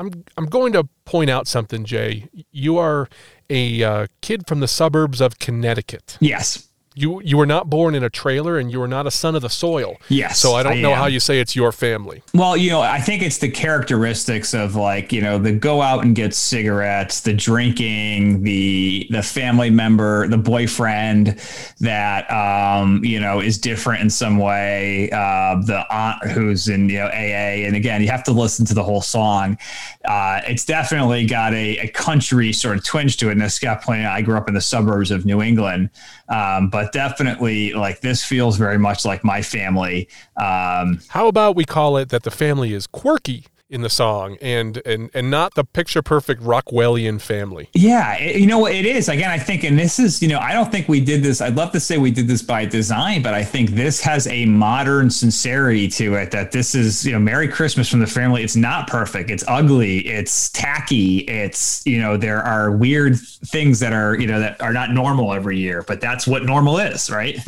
I'm 0.00 0.24
I'm 0.38 0.46
going 0.46 0.72
to 0.72 0.88
point 1.04 1.28
out 1.28 1.46
something, 1.46 1.84
Jay. 1.84 2.28
You 2.50 2.78
are 2.78 3.06
a 3.50 3.82
uh, 3.82 4.06
kid 4.22 4.46
from 4.48 4.60
the 4.60 4.68
suburbs 4.68 5.20
of 5.20 5.38
Connecticut. 5.38 6.16
Yes. 6.20 6.69
You 6.96 7.22
you 7.22 7.36
were 7.36 7.46
not 7.46 7.70
born 7.70 7.94
in 7.94 8.02
a 8.02 8.10
trailer, 8.10 8.58
and 8.58 8.70
you 8.72 8.80
were 8.80 8.88
not 8.88 9.06
a 9.06 9.12
son 9.12 9.36
of 9.36 9.42
the 9.42 9.48
soil. 9.48 9.96
Yes, 10.08 10.40
So 10.40 10.54
I 10.54 10.64
don't 10.64 10.72
I 10.72 10.80
know 10.80 10.90
am. 10.92 10.98
how 10.98 11.06
you 11.06 11.20
say 11.20 11.38
it's 11.38 11.54
your 11.54 11.70
family. 11.70 12.20
Well, 12.34 12.56
you 12.56 12.70
know, 12.70 12.80
I 12.80 13.00
think 13.00 13.22
it's 13.22 13.38
the 13.38 13.48
characteristics 13.48 14.54
of 14.54 14.74
like, 14.74 15.12
you 15.12 15.20
know, 15.22 15.38
the 15.38 15.52
go 15.52 15.82
out 15.82 16.04
and 16.04 16.16
get 16.16 16.34
cigarettes, 16.34 17.20
the 17.20 17.32
drinking, 17.32 18.42
the 18.42 19.06
the 19.10 19.22
family 19.22 19.70
member, 19.70 20.26
the 20.26 20.36
boyfriend 20.36 21.40
that 21.78 22.28
um, 22.30 23.04
you 23.04 23.20
know, 23.20 23.38
is 23.40 23.56
different 23.56 24.00
in 24.02 24.10
some 24.10 24.38
way, 24.38 25.10
uh, 25.12 25.60
the 25.64 25.84
aunt 25.90 26.22
who's 26.32 26.68
in, 26.68 26.88
you 26.88 26.98
know, 26.98 27.06
AA. 27.06 27.64
And 27.66 27.76
again, 27.76 28.02
you 28.02 28.08
have 28.08 28.24
to 28.24 28.32
listen 28.32 28.66
to 28.66 28.74
the 28.74 28.82
whole 28.82 29.00
song. 29.02 29.56
Uh, 30.04 30.40
it's 30.48 30.64
definitely 30.64 31.24
got 31.26 31.52
a, 31.54 31.78
a 31.78 31.88
country 31.88 32.52
sort 32.52 32.76
of 32.76 32.84
twinge 32.84 33.16
to 33.18 33.28
it. 33.28 33.32
And 33.32 33.42
as 33.44 33.54
Scott 33.54 33.82
pointed 33.82 34.06
out, 34.06 34.16
I 34.16 34.22
grew 34.22 34.36
up 34.36 34.48
in 34.48 34.54
the 34.54 34.60
suburbs 34.60 35.12
of 35.12 35.24
New 35.24 35.40
England. 35.40 35.90
Um, 36.28 36.70
but 36.70 36.79
definitely 36.92 37.72
like 37.72 38.00
this 38.00 38.24
feels 38.24 38.56
very 38.56 38.78
much 38.78 39.04
like 39.04 39.24
my 39.24 39.42
family. 39.42 40.08
Um, 40.36 41.00
How 41.08 41.28
about 41.28 41.56
we 41.56 41.64
call 41.64 41.96
it 41.96 42.08
that 42.10 42.22
the 42.22 42.30
family 42.30 42.72
is 42.72 42.86
quirky 42.86 43.46
in 43.70 43.82
the 43.82 43.88
song, 43.90 44.36
and 44.42 44.82
and 44.84 45.10
and 45.14 45.30
not 45.30 45.54
the 45.54 45.64
picture 45.64 46.02
perfect 46.02 46.42
Rockwellian 46.42 47.20
family. 47.20 47.68
Yeah, 47.72 48.16
it- 48.16 48.36
you 48.36 48.46
know 48.46 48.58
what 48.58 48.72
it 48.72 48.84
is. 48.84 49.08
Again, 49.08 49.30
I 49.30 49.38
think, 49.38 49.62
and 49.64 49.78
this 49.78 49.98
is, 49.98 50.20
you 50.20 50.28
know, 50.28 50.38
I 50.40 50.52
don't 50.52 50.70
think 50.72 50.88
we 50.88 51.00
did 51.00 51.22
this. 51.22 51.40
I'd 51.40 51.54
love 51.56 51.70
to 51.72 51.80
say 51.80 51.96
we 51.98 52.10
did 52.10 52.26
this 52.26 52.42
by 52.42 52.64
design, 52.64 53.22
but 53.22 53.32
I 53.34 53.44
think 53.44 53.70
this 53.70 54.00
has 54.00 54.26
a 54.26 54.44
modern 54.46 55.08
sincerity 55.10 55.88
to 55.88 56.14
it. 56.16 56.30
That 56.32 56.52
this 56.52 56.74
is, 56.74 57.06
you 57.06 57.12
know, 57.12 57.18
Merry 57.20 57.48
Christmas 57.48 57.88
from 57.88 58.00
the 58.00 58.06
family. 58.06 58.42
It's 58.42 58.56
not 58.56 58.88
perfect. 58.88 59.30
It's 59.30 59.44
ugly. 59.46 59.98
It's 60.00 60.50
tacky. 60.50 61.18
It's, 61.20 61.82
you 61.86 62.00
know, 62.00 62.16
there 62.16 62.42
are 62.42 62.72
weird 62.72 63.18
things 63.18 63.78
that 63.80 63.92
are, 63.92 64.16
you 64.18 64.26
know, 64.26 64.40
that 64.40 64.60
are 64.60 64.72
not 64.72 64.90
normal 64.90 65.32
every 65.32 65.58
year, 65.58 65.82
but 65.86 66.00
that's 66.00 66.26
what 66.26 66.44
normal 66.44 66.78
is, 66.78 67.10
right? 67.10 67.38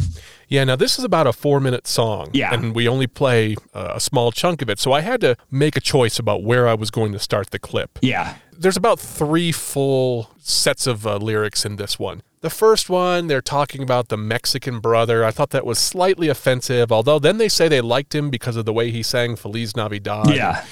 Yeah, 0.53 0.65
now 0.65 0.77
this 0.77 0.99
is 0.99 1.05
about 1.05 1.27
a 1.27 1.33
four 1.33 1.61
minute 1.61 1.87
song. 1.87 2.29
Yeah. 2.35 2.53
And 2.53 2.75
we 2.75 2.87
only 2.87 3.07
play 3.07 3.57
uh, 3.73 3.93
a 3.95 4.01
small 4.01 4.31
chunk 4.33 4.61
of 4.61 4.69
it. 4.69 4.79
So 4.79 4.93
I 4.93 5.01
had 5.01 5.23
to 5.23 5.35
make 5.51 5.77
a 5.77 5.81
choice 5.81 6.19
about 6.19 6.45
where 6.45 6.69
I 6.69 6.75
was 6.75 6.91
going 6.91 7.13
to 7.13 7.19
start 7.19 7.53
the 7.53 7.59
clip. 7.59 7.99
Yeah. 8.03 8.37
There's 8.53 8.77
about 8.77 9.01
three 9.01 9.51
full 9.51 10.31
sets 10.39 10.87
of 10.87 11.07
uh, 11.07 11.17
lyrics 11.17 11.65
in 11.65 11.77
this 11.77 11.99
one. 11.99 12.23
The 12.43 12.51
first 12.51 12.91
one, 12.91 13.29
they're 13.29 13.41
talking 13.41 13.83
about 13.83 14.09
the 14.09 14.19
Mexican 14.19 14.79
brother. 14.79 15.25
I 15.25 15.31
thought 15.31 15.51
that 15.51 15.65
was 15.65 15.79
slightly 15.79 16.29
offensive, 16.29 16.93
although 16.93 17.19
then 17.19 17.39
they 17.39 17.49
say 17.49 17.69
they 17.69 17.81
liked 17.81 18.15
him 18.15 18.29
because 18.29 18.57
of 18.57 18.67
the 18.67 18.75
way 18.75 18.91
he 18.91 19.03
sang 19.03 19.37
Feliz 19.37 19.75
Navidad. 19.75 20.35
Yeah. 20.35 20.67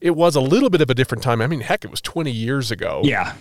It 0.00 0.16
was 0.16 0.34
a 0.34 0.40
little 0.40 0.70
bit 0.70 0.80
of 0.80 0.90
a 0.90 0.94
different 0.94 1.22
time. 1.22 1.40
I 1.40 1.46
mean, 1.46 1.60
heck, 1.60 1.84
it 1.84 1.90
was 1.90 2.00
20 2.00 2.32
years 2.32 2.72
ago. 2.72 3.02
Yeah. 3.04 3.34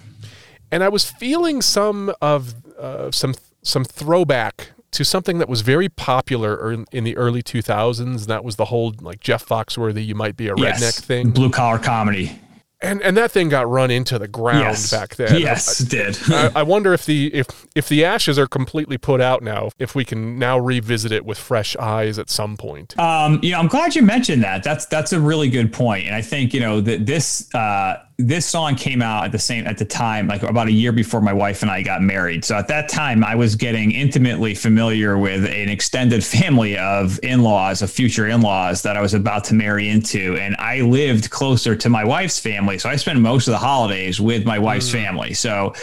and 0.72 0.84
I 0.84 0.90
was 0.90 1.10
feeling 1.10 1.64
some 1.64 2.14
of 2.22 2.54
uh, 2.78 3.10
some 3.10 3.34
some 3.64 3.84
throwback 3.84 4.72
to 4.92 5.06
something 5.06 5.38
that 5.40 5.48
was 5.50 5.62
very 5.62 5.90
popular 5.90 6.72
in, 6.72 6.86
in 6.92 7.04
the 7.04 7.16
early 7.18 7.44
2000s. 7.44 8.00
And 8.00 8.20
that 8.22 8.44
was 8.44 8.56
the 8.56 8.66
whole 8.66 8.94
like 9.02 9.20
Jeff 9.20 9.46
Foxworthy, 9.46 10.06
you 10.06 10.16
might 10.16 10.36
be 10.38 10.48
a 10.48 10.56
redneck 10.56 11.00
thing. 11.04 11.32
Blue 11.32 11.50
collar 11.50 11.80
comedy. 11.80 12.40
And 12.82 13.02
and 13.02 13.18
that 13.18 13.32
thing 13.32 13.50
got 13.50 13.70
run 13.70 13.92
into 13.92 14.18
the 14.18 14.30
ground 14.30 14.62
Yes. 14.62 14.90
back 14.90 15.18
then. 15.18 15.38
Yes, 15.42 15.82
it 15.82 15.90
did. 15.90 16.18
I, 16.30 16.52
I 16.62 16.64
wonder 16.64 16.94
if 16.94 17.06
the 17.06 17.30
if 17.36 17.68
if 17.76 17.90
the 17.90 18.06
ashes 18.06 18.40
are 18.40 18.48
completely 18.48 18.98
put 18.98 19.20
out 19.20 19.44
now, 19.44 19.72
if 19.80 19.96
we 19.96 20.06
can 20.06 20.40
now 20.40 20.58
revisit 20.58 21.12
it 21.12 21.26
with 21.26 21.38
fresh 21.38 21.76
eyes 21.76 22.18
at 22.18 22.30
some 22.30 22.56
point. 22.56 22.98
Um, 22.98 23.40
you 23.44 23.52
know, 23.52 23.60
I'm 23.60 23.68
glad 23.68 23.96
you 23.96 24.02
mentioned 24.02 24.44
that. 24.46 24.64
That's 24.64 24.86
that's 24.86 25.12
a 25.12 25.20
really 25.20 25.50
good 25.50 25.74
point, 25.74 26.06
and 26.06 26.16
I 26.16 26.22
think 26.22 26.54
you 26.54 26.62
know 26.62 26.80
that 26.80 27.06
this 27.06 27.54
uh, 27.54 27.98
this 28.20 28.46
song 28.46 28.76
came 28.76 29.02
out 29.02 29.24
at 29.24 29.32
the 29.32 29.40
same 29.40 29.66
at 29.66 29.78
the 29.78 29.86
time, 29.86 30.28
like 30.28 30.44
about 30.44 30.68
a 30.68 30.72
year 30.72 30.92
before 30.92 31.22
my 31.22 31.32
wife 31.32 31.62
and 31.62 31.72
I 31.72 31.82
got 31.82 32.02
married. 32.02 32.44
So 32.44 32.58
at 32.58 32.68
that 32.68 32.90
time, 32.90 33.24
I 33.24 33.34
was 33.34 33.56
getting 33.56 33.92
intimately 33.92 34.54
familiar 34.54 35.18
with 35.18 35.46
an 35.46 35.70
extended 35.70 36.22
family 36.22 36.78
of 36.78 37.18
in-laws, 37.24 37.82
of 37.82 37.90
future 37.90 38.28
in-laws 38.28 38.82
that 38.82 38.98
I 38.98 39.02
was 39.02 39.14
about 39.14 39.46
to 39.46 39.54
marry 39.54 39.88
into, 39.88 40.36
and 40.36 40.58
I 40.58 40.82
lived 40.82 41.30
closer 41.30 41.78
to 41.78 41.90
my 41.90 42.04
wife's 42.04 42.38
family. 42.38 42.78
So 42.78 42.90
I 42.90 42.98
spent 42.98 43.22
most 43.22 43.48
of 43.48 43.54
the 43.54 43.58
holidays 43.58 44.20
with 44.20 44.46
my 44.46 44.60
wife's 44.60 44.90
mm. 44.90 45.04
family. 45.04 45.34
So 45.34 45.74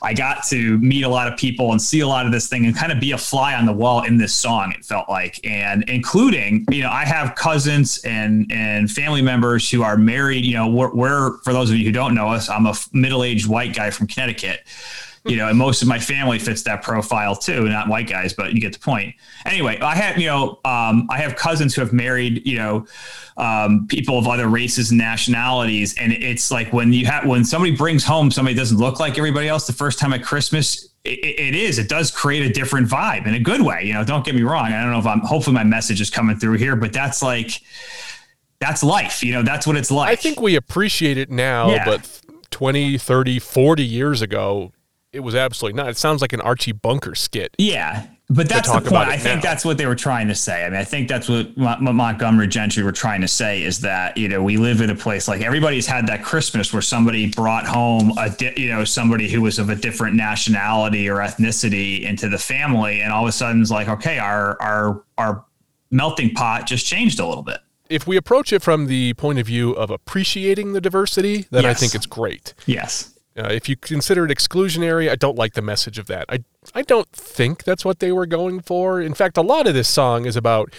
I 0.00 0.14
got 0.14 0.44
to 0.44 0.78
meet 0.78 1.02
a 1.02 1.08
lot 1.08 1.30
of 1.30 1.38
people 1.38 1.72
and 1.72 1.82
see 1.82 2.00
a 2.00 2.08
lot 2.08 2.24
of 2.24 2.32
this 2.32 2.48
thing 2.48 2.64
and 2.64 2.74
kind 2.74 2.92
of 2.92 3.00
be 3.00 3.12
a 3.12 3.18
fly 3.18 3.54
on 3.54 3.66
the 3.66 3.74
wall 3.74 4.04
in 4.04 4.16
this 4.16 4.34
song. 4.34 4.72
It 4.72 4.86
felt 4.86 5.10
like, 5.10 5.38
and 5.46 5.84
including, 5.90 6.64
you 6.70 6.82
know, 6.82 6.90
I 6.90 7.04
have 7.04 7.34
cousins 7.34 8.02
and 8.04 8.50
and 8.50 8.90
family 8.90 9.20
members 9.20 9.70
who 9.70 9.82
are 9.82 9.98
married. 9.98 10.46
You 10.46 10.54
know, 10.54 10.68
we're, 10.68 10.94
we're 10.94 11.38
for 11.38 11.52
those 11.52 11.73
of 11.74 11.80
you 11.80 11.86
who 11.86 11.92
don't 11.92 12.14
know 12.14 12.28
us, 12.28 12.48
I'm 12.48 12.66
a 12.66 12.74
middle-aged 12.92 13.46
white 13.46 13.74
guy 13.74 13.90
from 13.90 14.06
Connecticut. 14.06 14.60
You 15.26 15.36
know, 15.36 15.48
and 15.48 15.56
most 15.56 15.80
of 15.80 15.88
my 15.88 15.98
family 15.98 16.38
fits 16.38 16.62
that 16.64 16.82
profile 16.82 17.34
too. 17.34 17.66
Not 17.66 17.88
white 17.88 18.06
guys, 18.06 18.34
but 18.34 18.52
you 18.52 18.60
get 18.60 18.74
the 18.74 18.78
point. 18.78 19.14
Anyway, 19.46 19.78
I 19.80 19.94
have 19.94 20.18
you 20.18 20.26
know, 20.26 20.60
um, 20.66 21.08
I 21.08 21.16
have 21.16 21.34
cousins 21.34 21.74
who 21.74 21.80
have 21.80 21.94
married 21.94 22.46
you 22.46 22.58
know, 22.58 22.86
um, 23.38 23.86
people 23.86 24.18
of 24.18 24.28
other 24.28 24.48
races 24.48 24.90
and 24.90 24.98
nationalities, 24.98 25.96
and 25.98 26.12
it's 26.12 26.50
like 26.50 26.74
when 26.74 26.92
you 26.92 27.06
have 27.06 27.24
when 27.24 27.42
somebody 27.42 27.74
brings 27.74 28.04
home 28.04 28.30
somebody 28.30 28.54
doesn't 28.54 28.76
look 28.76 29.00
like 29.00 29.16
everybody 29.16 29.48
else 29.48 29.66
the 29.66 29.72
first 29.72 29.98
time 29.98 30.12
at 30.12 30.22
Christmas. 30.22 30.90
It 31.06 31.54
is. 31.54 31.78
It 31.78 31.90
does 31.90 32.10
create 32.10 32.44
a 32.44 32.52
different 32.52 32.88
vibe 32.88 33.26
in 33.26 33.34
a 33.34 33.38
good 33.38 33.60
way. 33.60 33.84
You 33.84 33.92
know, 33.92 34.04
don't 34.04 34.24
get 34.24 34.34
me 34.34 34.42
wrong. 34.42 34.72
I 34.72 34.82
don't 34.82 34.90
know 34.90 34.98
if 34.98 35.06
I'm. 35.06 35.20
Hopefully, 35.20 35.54
my 35.54 35.64
message 35.64 36.00
is 36.00 36.08
coming 36.08 36.38
through 36.38 36.56
here, 36.56 36.76
but 36.76 36.94
that's 36.94 37.22
like, 37.22 37.60
that's 38.60 38.82
life. 38.82 39.22
You 39.22 39.32
know, 39.34 39.42
that's 39.42 39.66
what 39.66 39.76
it's 39.76 39.90
like. 39.90 40.10
I 40.10 40.16
think 40.16 40.40
we 40.40 40.56
appreciate 40.56 41.18
it 41.18 41.30
now, 41.30 41.70
Yeah. 41.70 41.84
but 41.84 42.20
20, 42.50 42.98
30, 42.98 43.38
40 43.38 43.84
years 43.84 44.22
ago, 44.22 44.72
it 45.12 45.20
was 45.20 45.34
absolutely 45.34 45.76
not. 45.76 45.88
It 45.90 45.96
sounds 45.96 46.20
like 46.22 46.32
an 46.32 46.40
Archie 46.40 46.72
Bunker 46.72 47.14
skit. 47.14 47.54
Yeah, 47.58 48.06
but 48.30 48.48
that's 48.48 48.68
the 48.72 48.80
point. 48.80 48.94
I 49.08 49.16
think 49.16 49.36
now. 49.44 49.50
that's 49.50 49.64
what 49.64 49.78
they 49.78 49.86
were 49.86 49.94
trying 49.94 50.26
to 50.28 50.34
say. 50.34 50.64
I 50.64 50.68
mean, 50.70 50.80
I 50.80 50.82
think 50.84 51.06
that's 51.08 51.28
what, 51.28 51.56
Mo- 51.56 51.76
what 51.80 51.92
Montgomery 51.92 52.48
Gentry 52.48 52.82
were 52.82 52.90
trying 52.90 53.20
to 53.20 53.28
say 53.28 53.62
is 53.62 53.78
that 53.80 54.16
you 54.16 54.28
know 54.28 54.42
we 54.42 54.56
live 54.56 54.80
in 54.80 54.90
a 54.90 54.94
place 54.96 55.28
like 55.28 55.40
everybody's 55.42 55.86
had 55.86 56.06
that 56.08 56.24
Christmas 56.24 56.72
where 56.72 56.82
somebody 56.82 57.30
brought 57.30 57.64
home 57.66 58.12
a 58.18 58.30
di- 58.30 58.54
you 58.56 58.70
know 58.70 58.84
somebody 58.84 59.30
who 59.30 59.40
was 59.42 59.58
of 59.60 59.68
a 59.68 59.76
different 59.76 60.16
nationality 60.16 61.08
or 61.08 61.18
ethnicity 61.18 62.02
into 62.02 62.28
the 62.28 62.38
family, 62.38 63.00
and 63.00 63.12
all 63.12 63.22
of 63.22 63.28
a 63.28 63.32
sudden 63.32 63.60
it's 63.62 63.70
like 63.70 63.88
okay, 63.88 64.18
our 64.18 64.60
our 64.60 65.04
our 65.18 65.44
melting 65.92 66.34
pot 66.34 66.66
just 66.66 66.86
changed 66.86 67.20
a 67.20 67.26
little 67.26 67.44
bit. 67.44 67.58
If 67.94 68.06
we 68.06 68.16
approach 68.16 68.52
it 68.52 68.62
from 68.62 68.86
the 68.86 69.14
point 69.14 69.38
of 69.38 69.46
view 69.46 69.72
of 69.72 69.90
appreciating 69.90 70.72
the 70.72 70.80
diversity, 70.80 71.46
then 71.50 71.64
I 71.64 71.74
think 71.74 71.94
it's 71.94 72.06
great. 72.06 72.54
Yes. 72.66 73.14
Uh, 73.36 73.48
if 73.50 73.68
you 73.68 73.76
consider 73.76 74.24
it 74.24 74.36
exclusionary, 74.36 75.10
I 75.10 75.16
don't 75.16 75.36
like 75.36 75.54
the 75.54 75.62
message 75.62 75.98
of 75.98 76.06
that. 76.06 76.26
I 76.28 76.44
I 76.74 76.82
don't 76.82 77.10
think 77.10 77.64
that's 77.64 77.84
what 77.84 77.98
they 77.98 78.12
were 78.12 78.26
going 78.26 78.60
for. 78.60 79.00
In 79.00 79.14
fact, 79.14 79.36
a 79.36 79.42
lot 79.42 79.66
of 79.66 79.74
this 79.74 79.88
song 79.88 80.24
is 80.24 80.36
about 80.36 80.72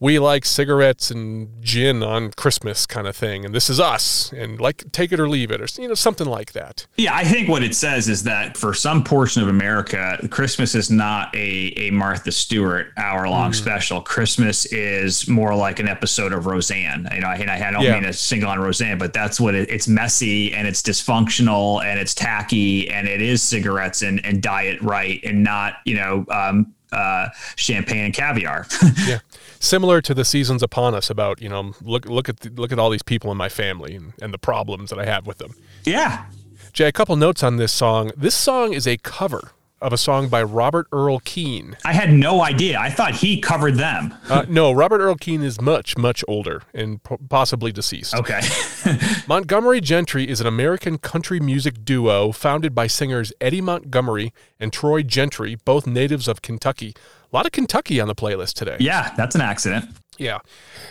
we 0.00 0.18
like 0.18 0.46
cigarettes 0.46 1.10
and 1.10 1.50
gin 1.62 2.02
on 2.02 2.30
Christmas 2.32 2.86
kind 2.86 3.06
of 3.06 3.14
thing, 3.14 3.44
and 3.44 3.54
this 3.54 3.68
is 3.68 3.78
us, 3.78 4.32
and 4.32 4.58
like 4.58 4.90
take 4.92 5.12
it 5.12 5.20
or 5.20 5.28
leave 5.28 5.50
it, 5.50 5.60
or 5.60 5.66
you 5.80 5.86
know 5.88 5.94
something 5.94 6.26
like 6.26 6.52
that. 6.52 6.86
Yeah, 6.96 7.14
I 7.14 7.24
think 7.24 7.48
what 7.50 7.62
it 7.62 7.74
says 7.74 8.08
is 8.08 8.22
that 8.22 8.56
for 8.56 8.72
some 8.72 9.04
portion 9.04 9.42
of 9.42 9.48
America, 9.48 10.18
Christmas 10.30 10.74
is 10.74 10.90
not 10.90 11.34
a, 11.36 11.72
a 11.76 11.90
Martha 11.90 12.32
Stewart 12.32 12.88
hour 12.96 13.28
long 13.28 13.52
special. 13.52 14.00
Christmas 14.00 14.64
is 14.66 15.28
more 15.28 15.54
like 15.54 15.78
an 15.80 15.86
episode 15.88 16.32
of 16.32 16.46
Roseanne. 16.46 17.06
You 17.14 17.20
know, 17.20 17.28
and 17.28 17.50
I, 17.50 17.68
I 17.68 17.70
don't 17.70 17.82
Yeah. 17.82 17.94
mean 17.94 18.06
a 18.06 18.12
single 18.14 18.48
on 18.48 18.58
Roseanne, 18.58 18.96
but 18.98 19.12
that's 19.12 19.38
what 19.38 19.54
it, 19.54 19.70
it's 19.70 19.86
messy 19.86 20.52
and 20.54 20.66
it's 20.66 20.80
dysfunctional 20.80 21.84
and 21.84 22.00
it's 22.00 22.14
tacky 22.14 22.88
and 22.90 23.06
it 23.06 23.20
is 23.20 23.42
cigarettes 23.42 24.00
and, 24.02 24.24
and 24.24 24.40
Diet 24.42 24.80
Rite 24.80 25.20
and 25.24 25.42
not, 25.44 25.74
you 25.84 25.96
know, 25.96 26.24
um, 26.30 26.72
uh, 26.92 27.28
champagne 27.56 28.04
and 28.06 28.14
caviar. 28.14 28.66
yeah, 29.06 29.18
similar 29.58 30.00
to 30.02 30.14
the 30.14 30.24
seasons 30.24 30.62
upon 30.62 30.94
us. 30.94 31.10
About 31.10 31.40
you 31.40 31.48
know 31.48 31.74
look 31.82 32.06
look 32.06 32.28
at 32.28 32.40
the, 32.40 32.50
look 32.50 32.72
at 32.72 32.78
all 32.78 32.90
these 32.90 33.02
people 33.02 33.30
in 33.30 33.36
my 33.36 33.48
family 33.48 33.94
and, 33.94 34.12
and 34.20 34.32
the 34.32 34.38
problems 34.38 34.90
that 34.90 34.98
I 34.98 35.04
have 35.04 35.26
with 35.26 35.38
them. 35.38 35.54
yeah. 35.84 36.26
Jay, 36.72 36.86
a 36.86 36.92
couple 36.92 37.16
notes 37.16 37.42
on 37.42 37.56
this 37.56 37.72
song. 37.72 38.12
This 38.16 38.34
song 38.34 38.74
is 38.74 38.86
a 38.86 38.96
cover 38.96 39.50
of 39.80 39.92
a 39.92 39.98
song 39.98 40.28
by 40.28 40.42
Robert 40.42 40.86
Earl 40.92 41.20
Keen. 41.24 41.76
I 41.84 41.92
had 41.92 42.12
no 42.12 42.42
idea. 42.42 42.78
I 42.78 42.90
thought 42.90 43.14
he 43.16 43.40
covered 43.40 43.76
them. 43.76 44.14
Uh, 44.28 44.44
no, 44.48 44.72
Robert 44.72 45.00
Earl 45.00 45.14
Keen 45.16 45.42
is 45.42 45.60
much, 45.60 45.96
much 45.96 46.22
older 46.28 46.62
and 46.74 47.02
po- 47.02 47.18
possibly 47.28 47.72
deceased. 47.72 48.14
Okay. 48.14 48.40
Montgomery 49.26 49.80
Gentry 49.80 50.28
is 50.28 50.40
an 50.40 50.46
American 50.46 50.98
country 50.98 51.40
music 51.40 51.84
duo 51.84 52.32
founded 52.32 52.74
by 52.74 52.86
singers 52.86 53.32
Eddie 53.40 53.60
Montgomery 53.60 54.32
and 54.58 54.72
Troy 54.72 55.02
Gentry, 55.02 55.54
both 55.54 55.86
natives 55.86 56.28
of 56.28 56.42
Kentucky. 56.42 56.94
A 57.32 57.36
lot 57.36 57.46
of 57.46 57.52
Kentucky 57.52 58.00
on 58.00 58.08
the 58.08 58.14
playlist 58.14 58.54
today. 58.54 58.76
yeah, 58.80 59.14
that's 59.16 59.34
an 59.34 59.40
accident. 59.40 59.86
Yeah. 60.20 60.38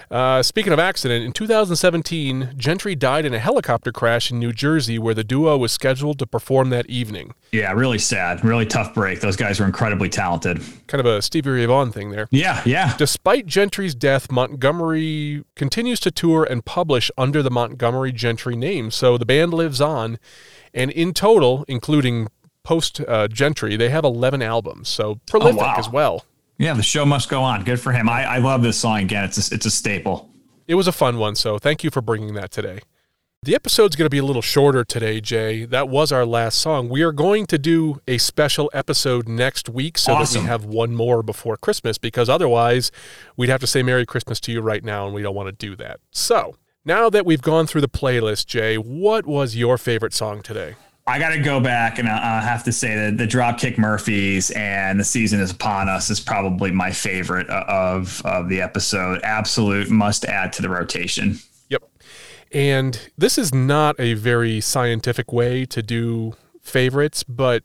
Uh, 0.09 0.41
speaking 0.41 0.73
of 0.73 0.79
accident, 0.79 1.23
in 1.23 1.31
2017, 1.33 2.55
Gentry 2.57 2.95
died 2.95 3.25
in 3.25 3.33
a 3.33 3.39
helicopter 3.39 3.91
crash 3.91 4.31
in 4.31 4.39
New 4.39 4.51
Jersey 4.51 4.97
where 4.97 5.13
the 5.13 5.23
duo 5.23 5.55
was 5.55 5.71
scheduled 5.71 6.17
to 6.19 6.25
perform 6.25 6.71
that 6.71 6.87
evening. 6.87 7.35
Yeah, 7.51 7.71
really 7.73 7.99
sad. 7.99 8.43
Really 8.43 8.65
tough 8.65 8.93
break. 8.95 9.21
Those 9.21 9.35
guys 9.35 9.59
were 9.59 9.67
incredibly 9.67 10.09
talented. 10.09 10.61
Kind 10.87 10.99
of 10.99 11.05
a 11.05 11.21
Stevie 11.21 11.51
Ray 11.51 11.65
Vaughan 11.67 11.91
thing 11.91 12.09
there. 12.09 12.27
Yeah, 12.31 12.63
yeah. 12.65 12.95
Despite 12.97 13.45
Gentry's 13.45 13.93
death, 13.93 14.31
Montgomery 14.31 15.43
continues 15.55 15.99
to 16.01 16.11
tour 16.11 16.43
and 16.43 16.65
publish 16.65 17.11
under 17.15 17.43
the 17.43 17.51
Montgomery 17.51 18.11
Gentry 18.11 18.55
name. 18.55 18.89
So 18.89 19.17
the 19.17 19.25
band 19.25 19.53
lives 19.53 19.79
on. 19.79 20.17
And 20.73 20.89
in 20.91 21.13
total, 21.13 21.65
including 21.67 22.29
post 22.63 23.01
uh, 23.07 23.27
Gentry, 23.27 23.75
they 23.77 23.89
have 23.89 24.03
11 24.03 24.41
albums. 24.41 24.89
So 24.89 25.19
prolific 25.27 25.61
wow. 25.61 25.75
as 25.77 25.87
well. 25.87 26.25
Yeah, 26.59 26.73
the 26.73 26.83
show 26.83 27.05
must 27.05 27.29
go 27.29 27.41
on. 27.41 27.63
Good 27.63 27.79
for 27.79 27.93
him. 27.93 28.09
I, 28.09 28.25
I 28.25 28.37
love 28.39 28.61
this 28.61 28.77
song 28.77 28.99
again. 28.99 29.23
It's 29.23 29.51
a, 29.51 29.55
it's 29.55 29.65
a 29.65 29.71
staple. 29.71 30.29
It 30.67 30.75
was 30.75 30.87
a 30.87 30.91
fun 30.91 31.17
one. 31.17 31.35
So 31.35 31.57
thank 31.57 31.83
you 31.85 31.89
for 31.89 32.01
bringing 32.01 32.33
that 32.35 32.51
today. 32.51 32.81
The 33.41 33.55
episode's 33.55 33.95
going 33.95 34.05
to 34.05 34.09
be 34.09 34.17
a 34.17 34.25
little 34.25 34.41
shorter 34.41 34.83
today, 34.83 35.21
Jay. 35.21 35.63
That 35.63 35.87
was 35.87 36.11
our 36.11 36.25
last 36.25 36.59
song. 36.59 36.89
We 36.89 37.01
are 37.03 37.13
going 37.13 37.45
to 37.45 37.57
do 37.57 38.01
a 38.05 38.17
special 38.17 38.69
episode 38.73 39.29
next 39.29 39.69
week 39.69 39.97
so 39.97 40.11
that 40.11 40.33
we 40.33 40.41
have 40.41 40.65
one 40.65 40.93
more 40.93 41.23
before 41.23 41.55
Christmas 41.55 41.97
because 41.97 42.27
otherwise 42.27 42.91
we'd 43.37 43.47
have 43.47 43.61
to 43.61 43.67
say 43.67 43.81
Merry 43.81 44.05
Christmas 44.05 44.41
to 44.41 44.51
you 44.51 44.59
right 44.59 44.83
now 44.83 45.05
and 45.05 45.15
we 45.15 45.21
don't 45.21 45.33
want 45.33 45.47
to 45.47 45.53
do 45.53 45.77
that. 45.77 46.01
So, 46.11 46.57
now 46.83 47.09
that 47.09 47.25
we've 47.25 47.41
gone 47.41 47.65
through 47.65 47.81
the 47.81 47.87
playlist, 47.87 48.47
Jay, 48.47 48.75
what 48.75 49.25
was 49.25 49.55
your 49.55 49.77
favorite 49.77 50.13
song 50.13 50.41
today? 50.41 50.75
I 51.09 51.17
got 51.17 51.29
to 51.29 51.39
go 51.39 51.59
back 51.59 51.97
and 51.97 52.07
I, 52.07 52.37
I 52.37 52.41
have 52.41 52.63
to 52.65 52.71
say 52.71 52.95
that 52.95 53.17
the 53.17 53.25
Dropkick 53.25 53.79
Murphys 53.79 54.51
and 54.51 54.99
the 54.99 55.03
season 55.03 55.39
is 55.39 55.49
upon 55.49 55.89
us 55.89 56.11
is 56.11 56.19
probably 56.19 56.71
my 56.71 56.91
favorite 56.91 57.49
of 57.49 58.21
of 58.25 58.47
the 58.47 58.61
episode. 58.61 59.19
Absolute 59.23 59.89
must 59.89 60.23
add 60.25 60.53
to 60.53 60.61
the 60.61 60.69
rotation. 60.69 61.39
Yep. 61.69 61.83
And 62.51 63.09
this 63.17 63.37
is 63.39 63.53
not 63.53 63.99
a 63.99 64.13
very 64.13 64.61
scientific 64.61 65.33
way 65.33 65.65
to 65.65 65.81
do 65.81 66.35
favorites, 66.61 67.23
but 67.23 67.63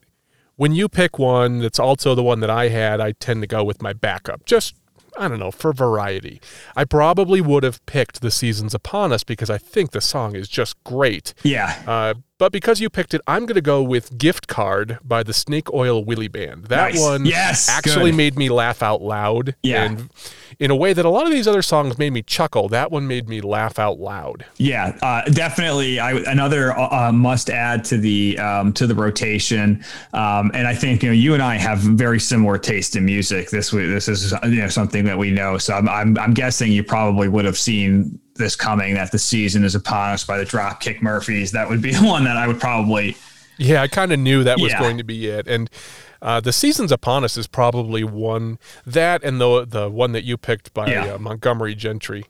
when 0.56 0.72
you 0.72 0.88
pick 0.88 1.18
one 1.18 1.58
that's 1.58 1.78
also 1.78 2.14
the 2.14 2.22
one 2.22 2.40
that 2.40 2.50
I 2.50 2.68
had, 2.68 3.00
I 3.00 3.12
tend 3.12 3.42
to 3.42 3.46
go 3.46 3.62
with 3.62 3.82
my 3.82 3.92
backup. 3.92 4.46
Just, 4.46 4.74
I 5.18 5.28
don't 5.28 5.38
know, 5.38 5.50
for 5.50 5.72
variety. 5.72 6.40
I 6.76 6.84
probably 6.84 7.40
would 7.40 7.62
have 7.62 7.84
picked 7.86 8.20
The 8.20 8.30
Seasons 8.30 8.72
Upon 8.74 9.12
Us 9.12 9.24
because 9.24 9.50
I 9.50 9.58
think 9.58 9.90
the 9.90 10.00
song 10.00 10.34
is 10.34 10.48
just 10.48 10.82
great. 10.84 11.34
Yeah. 11.42 11.82
Uh, 11.86 12.14
but 12.44 12.52
because 12.52 12.78
you 12.78 12.90
picked 12.90 13.14
it, 13.14 13.22
I'm 13.26 13.46
going 13.46 13.54
to 13.54 13.62
go 13.62 13.82
with 13.82 14.18
Gift 14.18 14.48
Card 14.48 14.98
by 15.02 15.22
the 15.22 15.32
Snake 15.32 15.72
Oil 15.72 16.04
Willie 16.04 16.28
Band. 16.28 16.64
That 16.64 16.92
Nice. 16.92 17.00
one 17.00 17.24
Yes, 17.24 17.70
actually 17.70 18.10
good. 18.10 18.18
made 18.18 18.36
me 18.36 18.50
laugh 18.50 18.82
out 18.82 19.00
loud. 19.00 19.54
Yeah. 19.62 19.84
And 19.84 20.10
in 20.58 20.70
a 20.70 20.76
way 20.76 20.92
that 20.92 21.06
a 21.06 21.08
lot 21.08 21.24
of 21.24 21.32
these 21.32 21.48
other 21.48 21.62
songs 21.62 21.96
made 21.96 22.12
me 22.12 22.20
chuckle, 22.20 22.68
that 22.68 22.90
one 22.92 23.06
made 23.06 23.30
me 23.30 23.40
laugh 23.40 23.78
out 23.78 23.98
loud. 23.98 24.44
Yeah, 24.58 24.94
uh, 25.00 25.22
definitely. 25.30 25.98
I, 25.98 26.12
another 26.30 26.78
uh, 26.78 27.10
must 27.12 27.48
add 27.48 27.82
to 27.86 27.96
the 27.96 28.38
um, 28.38 28.74
to 28.74 28.86
the 28.86 28.94
rotation, 28.94 29.82
um, 30.12 30.50
and 30.52 30.68
I 30.68 30.74
think 30.74 31.02
you 31.02 31.08
know 31.08 31.14
you 31.14 31.32
and 31.32 31.42
I 31.42 31.54
have 31.54 31.78
very 31.78 32.20
similar 32.20 32.58
taste 32.58 32.94
in 32.94 33.06
music. 33.06 33.48
This 33.48 33.70
this 33.70 34.06
is 34.06 34.34
you 34.44 34.56
know 34.60 34.68
something 34.68 35.06
that 35.06 35.16
we 35.16 35.30
know. 35.30 35.56
So 35.56 35.72
I'm 35.72 35.88
I'm, 35.88 36.18
I'm 36.18 36.34
guessing 36.34 36.70
you 36.72 36.84
probably 36.84 37.26
would 37.28 37.46
have 37.46 37.56
seen 37.56 38.20
this 38.34 38.56
coming. 38.56 38.94
That 38.94 39.12
the 39.12 39.18
season 39.18 39.64
is 39.64 39.74
upon 39.74 40.10
us 40.12 40.24
by 40.24 40.38
the 40.38 40.44
Dropkick 40.44 41.02
Murphys. 41.02 41.52
That 41.52 41.68
would 41.68 41.82
be 41.82 41.92
the 41.94 42.04
one 42.06 42.24
that 42.24 42.36
I 42.36 42.46
would 42.46 42.60
probably. 42.60 43.16
Yeah, 43.58 43.82
I 43.82 43.88
kind 43.88 44.12
of 44.12 44.18
knew 44.18 44.42
that 44.44 44.58
was 44.58 44.72
Yeah. 44.72 44.80
going 44.80 44.98
to 44.98 45.04
be 45.04 45.26
it. 45.28 45.46
And 45.46 45.70
uh, 46.20 46.40
the 46.40 46.52
seasons 46.52 46.90
upon 46.90 47.22
us 47.22 47.36
is 47.36 47.46
probably 47.46 48.02
one 48.02 48.58
that 48.86 49.22
and 49.22 49.40
the 49.40 49.64
the 49.64 49.88
one 49.90 50.12
that 50.12 50.24
you 50.24 50.36
picked 50.36 50.74
by 50.74 50.88
Yeah. 50.88 51.14
uh, 51.14 51.18
Montgomery 51.18 51.74
Gentry 51.74 52.24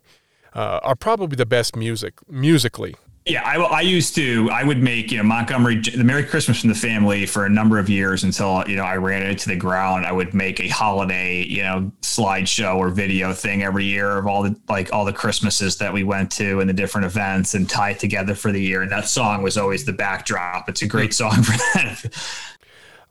uh, 0.53 0.79
are 0.83 0.95
probably 0.95 1.35
the 1.35 1.45
best 1.45 1.75
music 1.75 2.13
musically. 2.29 2.95
Yeah, 3.25 3.41
I, 3.43 3.55
I 3.55 3.81
used 3.81 4.13
to. 4.15 4.51
I 4.51 4.63
would 4.63 4.83
make 4.83 5.11
you 5.11 5.17
know 5.17 5.23
Montgomery 5.23 5.79
the 5.79 6.03
Merry 6.03 6.23
Christmas 6.23 6.61
from 6.61 6.69
the 6.69 6.75
Family 6.75 7.25
for 7.25 7.47
a 7.47 7.49
number 7.49 7.79
of 7.79 7.89
years 7.89 8.23
until 8.23 8.63
you 8.67 8.75
know 8.75 8.83
I 8.83 8.97
ran 8.97 9.23
it 9.23 9.39
to 9.39 9.49
the 9.49 9.55
ground. 9.55 10.05
I 10.05 10.11
would 10.11 10.35
make 10.35 10.59
a 10.59 10.67
holiday 10.67 11.43
you 11.43 11.63
know 11.63 11.91
slideshow 12.01 12.75
or 12.77 12.89
video 12.89 13.33
thing 13.33 13.63
every 13.63 13.85
year 13.85 14.19
of 14.19 14.27
all 14.27 14.43
the 14.43 14.55
like 14.69 14.93
all 14.93 15.05
the 15.05 15.13
Christmases 15.13 15.77
that 15.77 15.91
we 15.91 16.03
went 16.03 16.31
to 16.33 16.59
and 16.59 16.69
the 16.69 16.73
different 16.73 17.05
events 17.05 17.55
and 17.55 17.67
tie 17.67 17.91
it 17.91 17.99
together 17.99 18.35
for 18.35 18.51
the 18.51 18.61
year. 18.61 18.83
And 18.83 18.91
that 18.91 19.07
song 19.07 19.41
was 19.41 19.57
always 19.57 19.85
the 19.85 19.93
backdrop. 19.93 20.69
It's 20.69 20.83
a 20.83 20.87
great 20.87 21.13
song 21.13 21.41
for 21.41 21.57
that. 21.57 22.05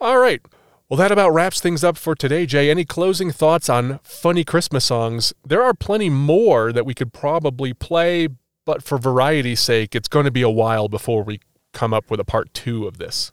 All 0.01 0.19
right. 0.19 0.41
Well, 0.89 0.99
that 0.99 1.11
about 1.11 1.31
wraps 1.31 1.61
things 1.61 1.83
up 1.83 1.97
for 1.97 2.15
today, 2.15 2.47
Jay. 2.47 2.71
Any 2.71 2.85
closing 2.85 3.33
thoughts 3.33 3.69
on 3.69 3.99
funny 4.05 4.45
Christmas 4.45 4.85
songs? 4.85 5.33
There 5.45 5.63
are 5.63 5.75
plenty 5.75 6.11
more 6.11 6.73
that 6.73 6.87
we 6.87 6.95
could 6.95 7.13
probably 7.13 7.73
play, 7.73 8.29
but 8.65 8.83
for 8.83 8.99
variety's 8.99 9.61
sake, 9.61 9.95
it's 9.95 10.09
going 10.09 10.25
to 10.25 10.31
be 10.31 10.43
a 10.43 10.51
while 10.51 10.89
before 10.89 11.23
we 11.23 11.41
come 11.73 11.93
up 11.93 12.11
with 12.11 12.21
a 12.21 12.25
part 12.25 12.53
two 12.55 12.87
of 12.87 12.99
this. 12.99 13.33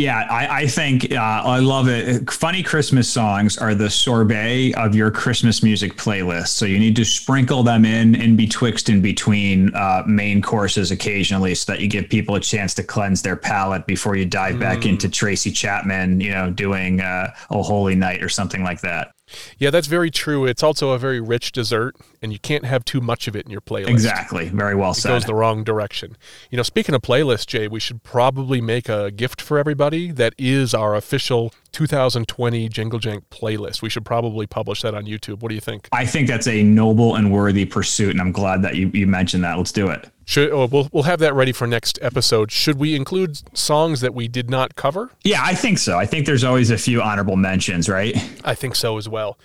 Yeah, 0.00 0.26
I, 0.30 0.62
I 0.62 0.66
think 0.66 1.12
uh, 1.12 1.16
I 1.16 1.58
love 1.58 1.86
it. 1.86 2.30
Funny 2.30 2.62
Christmas 2.62 3.06
songs 3.06 3.58
are 3.58 3.74
the 3.74 3.90
sorbet 3.90 4.72
of 4.72 4.94
your 4.94 5.10
Christmas 5.10 5.62
music 5.62 5.96
playlist. 5.96 6.48
So 6.48 6.64
you 6.64 6.78
need 6.78 6.96
to 6.96 7.04
sprinkle 7.04 7.62
them 7.62 7.84
in 7.84 8.14
in 8.14 8.34
betwixt 8.34 8.88
and 8.88 9.02
between 9.02 9.74
uh, 9.74 10.02
main 10.06 10.40
courses 10.40 10.90
occasionally, 10.90 11.54
so 11.54 11.72
that 11.72 11.82
you 11.82 11.86
give 11.86 12.08
people 12.08 12.34
a 12.36 12.40
chance 12.40 12.72
to 12.74 12.82
cleanse 12.82 13.20
their 13.20 13.36
palate 13.36 13.86
before 13.86 14.16
you 14.16 14.24
dive 14.24 14.54
mm. 14.54 14.60
back 14.60 14.86
into 14.86 15.06
Tracy 15.06 15.50
Chapman, 15.50 16.22
you 16.22 16.30
know, 16.30 16.48
doing 16.48 17.02
uh, 17.02 17.34
"Oh 17.50 17.62
Holy 17.62 17.94
Night" 17.94 18.22
or 18.22 18.30
something 18.30 18.62
like 18.62 18.80
that. 18.80 19.12
Yeah, 19.58 19.70
that's 19.70 19.86
very 19.86 20.10
true. 20.10 20.46
It's 20.46 20.62
also 20.62 20.90
a 20.90 20.98
very 20.98 21.20
rich 21.20 21.52
dessert, 21.52 21.96
and 22.22 22.32
you 22.32 22.38
can't 22.38 22.64
have 22.64 22.84
too 22.84 23.00
much 23.00 23.28
of 23.28 23.36
it 23.36 23.44
in 23.44 23.50
your 23.50 23.60
playlist. 23.60 23.88
Exactly. 23.88 24.48
Very 24.48 24.74
well 24.74 24.92
it 24.92 24.94
said. 24.94 25.10
It 25.10 25.14
goes 25.14 25.24
the 25.24 25.34
wrong 25.34 25.64
direction. 25.64 26.16
You 26.50 26.56
know, 26.56 26.62
speaking 26.62 26.94
of 26.94 27.02
playlists, 27.02 27.46
Jay, 27.46 27.68
we 27.68 27.80
should 27.80 28.02
probably 28.02 28.60
make 28.60 28.88
a 28.88 29.10
gift 29.10 29.40
for 29.40 29.58
everybody 29.58 30.10
that 30.12 30.34
is 30.38 30.74
our 30.74 30.94
official 30.94 31.52
2020 31.72 32.68
Jingle 32.68 32.98
Jank 32.98 33.22
playlist. 33.30 33.82
We 33.82 33.90
should 33.90 34.04
probably 34.04 34.46
publish 34.46 34.82
that 34.82 34.94
on 34.94 35.04
YouTube. 35.04 35.40
What 35.40 35.48
do 35.50 35.54
you 35.54 35.60
think? 35.60 35.88
I 35.92 36.04
think 36.06 36.28
that's 36.28 36.48
a 36.48 36.62
noble 36.62 37.14
and 37.16 37.32
worthy 37.32 37.64
pursuit, 37.64 38.10
and 38.10 38.20
I'm 38.20 38.32
glad 38.32 38.62
that 38.62 38.76
you, 38.76 38.90
you 38.92 39.06
mentioned 39.06 39.44
that. 39.44 39.56
Let's 39.56 39.72
do 39.72 39.88
it. 39.88 40.10
Should 40.30 40.52
oh, 40.52 40.66
we'll 40.66 40.88
we'll 40.92 41.02
have 41.02 41.18
that 41.18 41.34
ready 41.34 41.50
for 41.50 41.66
next 41.66 41.98
episode. 42.00 42.52
Should 42.52 42.78
we 42.78 42.94
include 42.94 43.40
songs 43.58 44.00
that 44.00 44.14
we 44.14 44.28
did 44.28 44.48
not 44.48 44.76
cover? 44.76 45.10
Yeah, 45.24 45.40
I 45.42 45.56
think 45.56 45.78
so. 45.78 45.98
I 45.98 46.06
think 46.06 46.24
there's 46.24 46.44
always 46.44 46.70
a 46.70 46.78
few 46.78 47.02
honorable 47.02 47.34
mentions, 47.34 47.88
right? 47.88 48.16
I 48.44 48.54
think 48.54 48.76
so 48.76 48.96
as 48.96 49.08
well. 49.08 49.36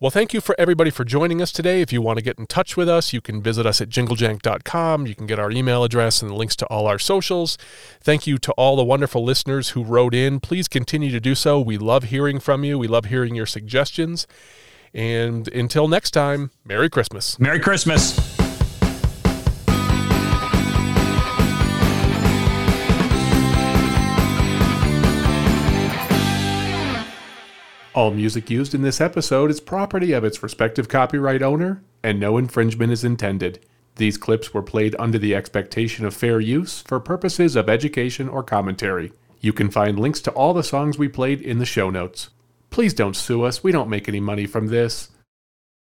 Well, 0.00 0.10
thank 0.10 0.34
you 0.34 0.40
for 0.40 0.56
everybody 0.58 0.90
for 0.90 1.04
joining 1.04 1.40
us 1.40 1.52
today. 1.52 1.80
If 1.80 1.92
you 1.92 2.02
want 2.02 2.18
to 2.18 2.24
get 2.24 2.40
in 2.40 2.46
touch 2.46 2.76
with 2.76 2.88
us, 2.88 3.12
you 3.12 3.20
can 3.20 3.40
visit 3.40 3.66
us 3.66 3.80
at 3.80 3.88
jinglejank.com. 3.88 5.06
You 5.06 5.14
can 5.14 5.26
get 5.26 5.38
our 5.38 5.52
email 5.52 5.84
address 5.84 6.22
and 6.22 6.32
links 6.32 6.56
to 6.56 6.66
all 6.66 6.88
our 6.88 6.98
socials. 6.98 7.56
Thank 8.00 8.26
you 8.26 8.36
to 8.38 8.52
all 8.54 8.74
the 8.74 8.84
wonderful 8.84 9.22
listeners 9.22 9.70
who 9.70 9.84
wrote 9.84 10.12
in. 10.12 10.40
Please 10.40 10.66
continue 10.66 11.12
to 11.12 11.20
do 11.20 11.36
so. 11.36 11.60
We 11.60 11.78
love 11.78 12.04
hearing 12.04 12.40
from 12.40 12.64
you. 12.64 12.80
We 12.80 12.88
love 12.88 13.04
hearing 13.04 13.36
your 13.36 13.46
suggestions. 13.46 14.26
And 14.92 15.46
until 15.48 15.86
next 15.86 16.10
time, 16.10 16.50
Merry 16.64 16.90
Christmas. 16.90 17.38
Merry 17.38 17.60
Christmas. 17.60 18.35
All 27.96 28.10
music 28.10 28.50
used 28.50 28.74
in 28.74 28.82
this 28.82 29.00
episode 29.00 29.50
is 29.50 29.58
property 29.58 30.12
of 30.12 30.22
its 30.22 30.42
respective 30.42 30.86
copyright 30.86 31.42
owner, 31.42 31.82
and 32.02 32.20
no 32.20 32.36
infringement 32.36 32.92
is 32.92 33.04
intended. 33.04 33.58
These 33.94 34.18
clips 34.18 34.52
were 34.52 34.62
played 34.62 34.94
under 34.98 35.18
the 35.18 35.34
expectation 35.34 36.04
of 36.04 36.12
fair 36.12 36.38
use 36.38 36.82
for 36.82 37.00
purposes 37.00 37.56
of 37.56 37.70
education 37.70 38.28
or 38.28 38.42
commentary. 38.42 39.12
You 39.40 39.54
can 39.54 39.70
find 39.70 39.98
links 39.98 40.20
to 40.20 40.30
all 40.32 40.52
the 40.52 40.62
songs 40.62 40.98
we 40.98 41.08
played 41.08 41.40
in 41.40 41.58
the 41.58 41.64
show 41.64 41.88
notes. 41.88 42.28
Please 42.68 42.92
don't 42.92 43.16
sue 43.16 43.44
us, 43.44 43.64
we 43.64 43.72
don't 43.72 43.88
make 43.88 44.10
any 44.10 44.20
money 44.20 44.44
from 44.44 44.66
this. 44.66 45.08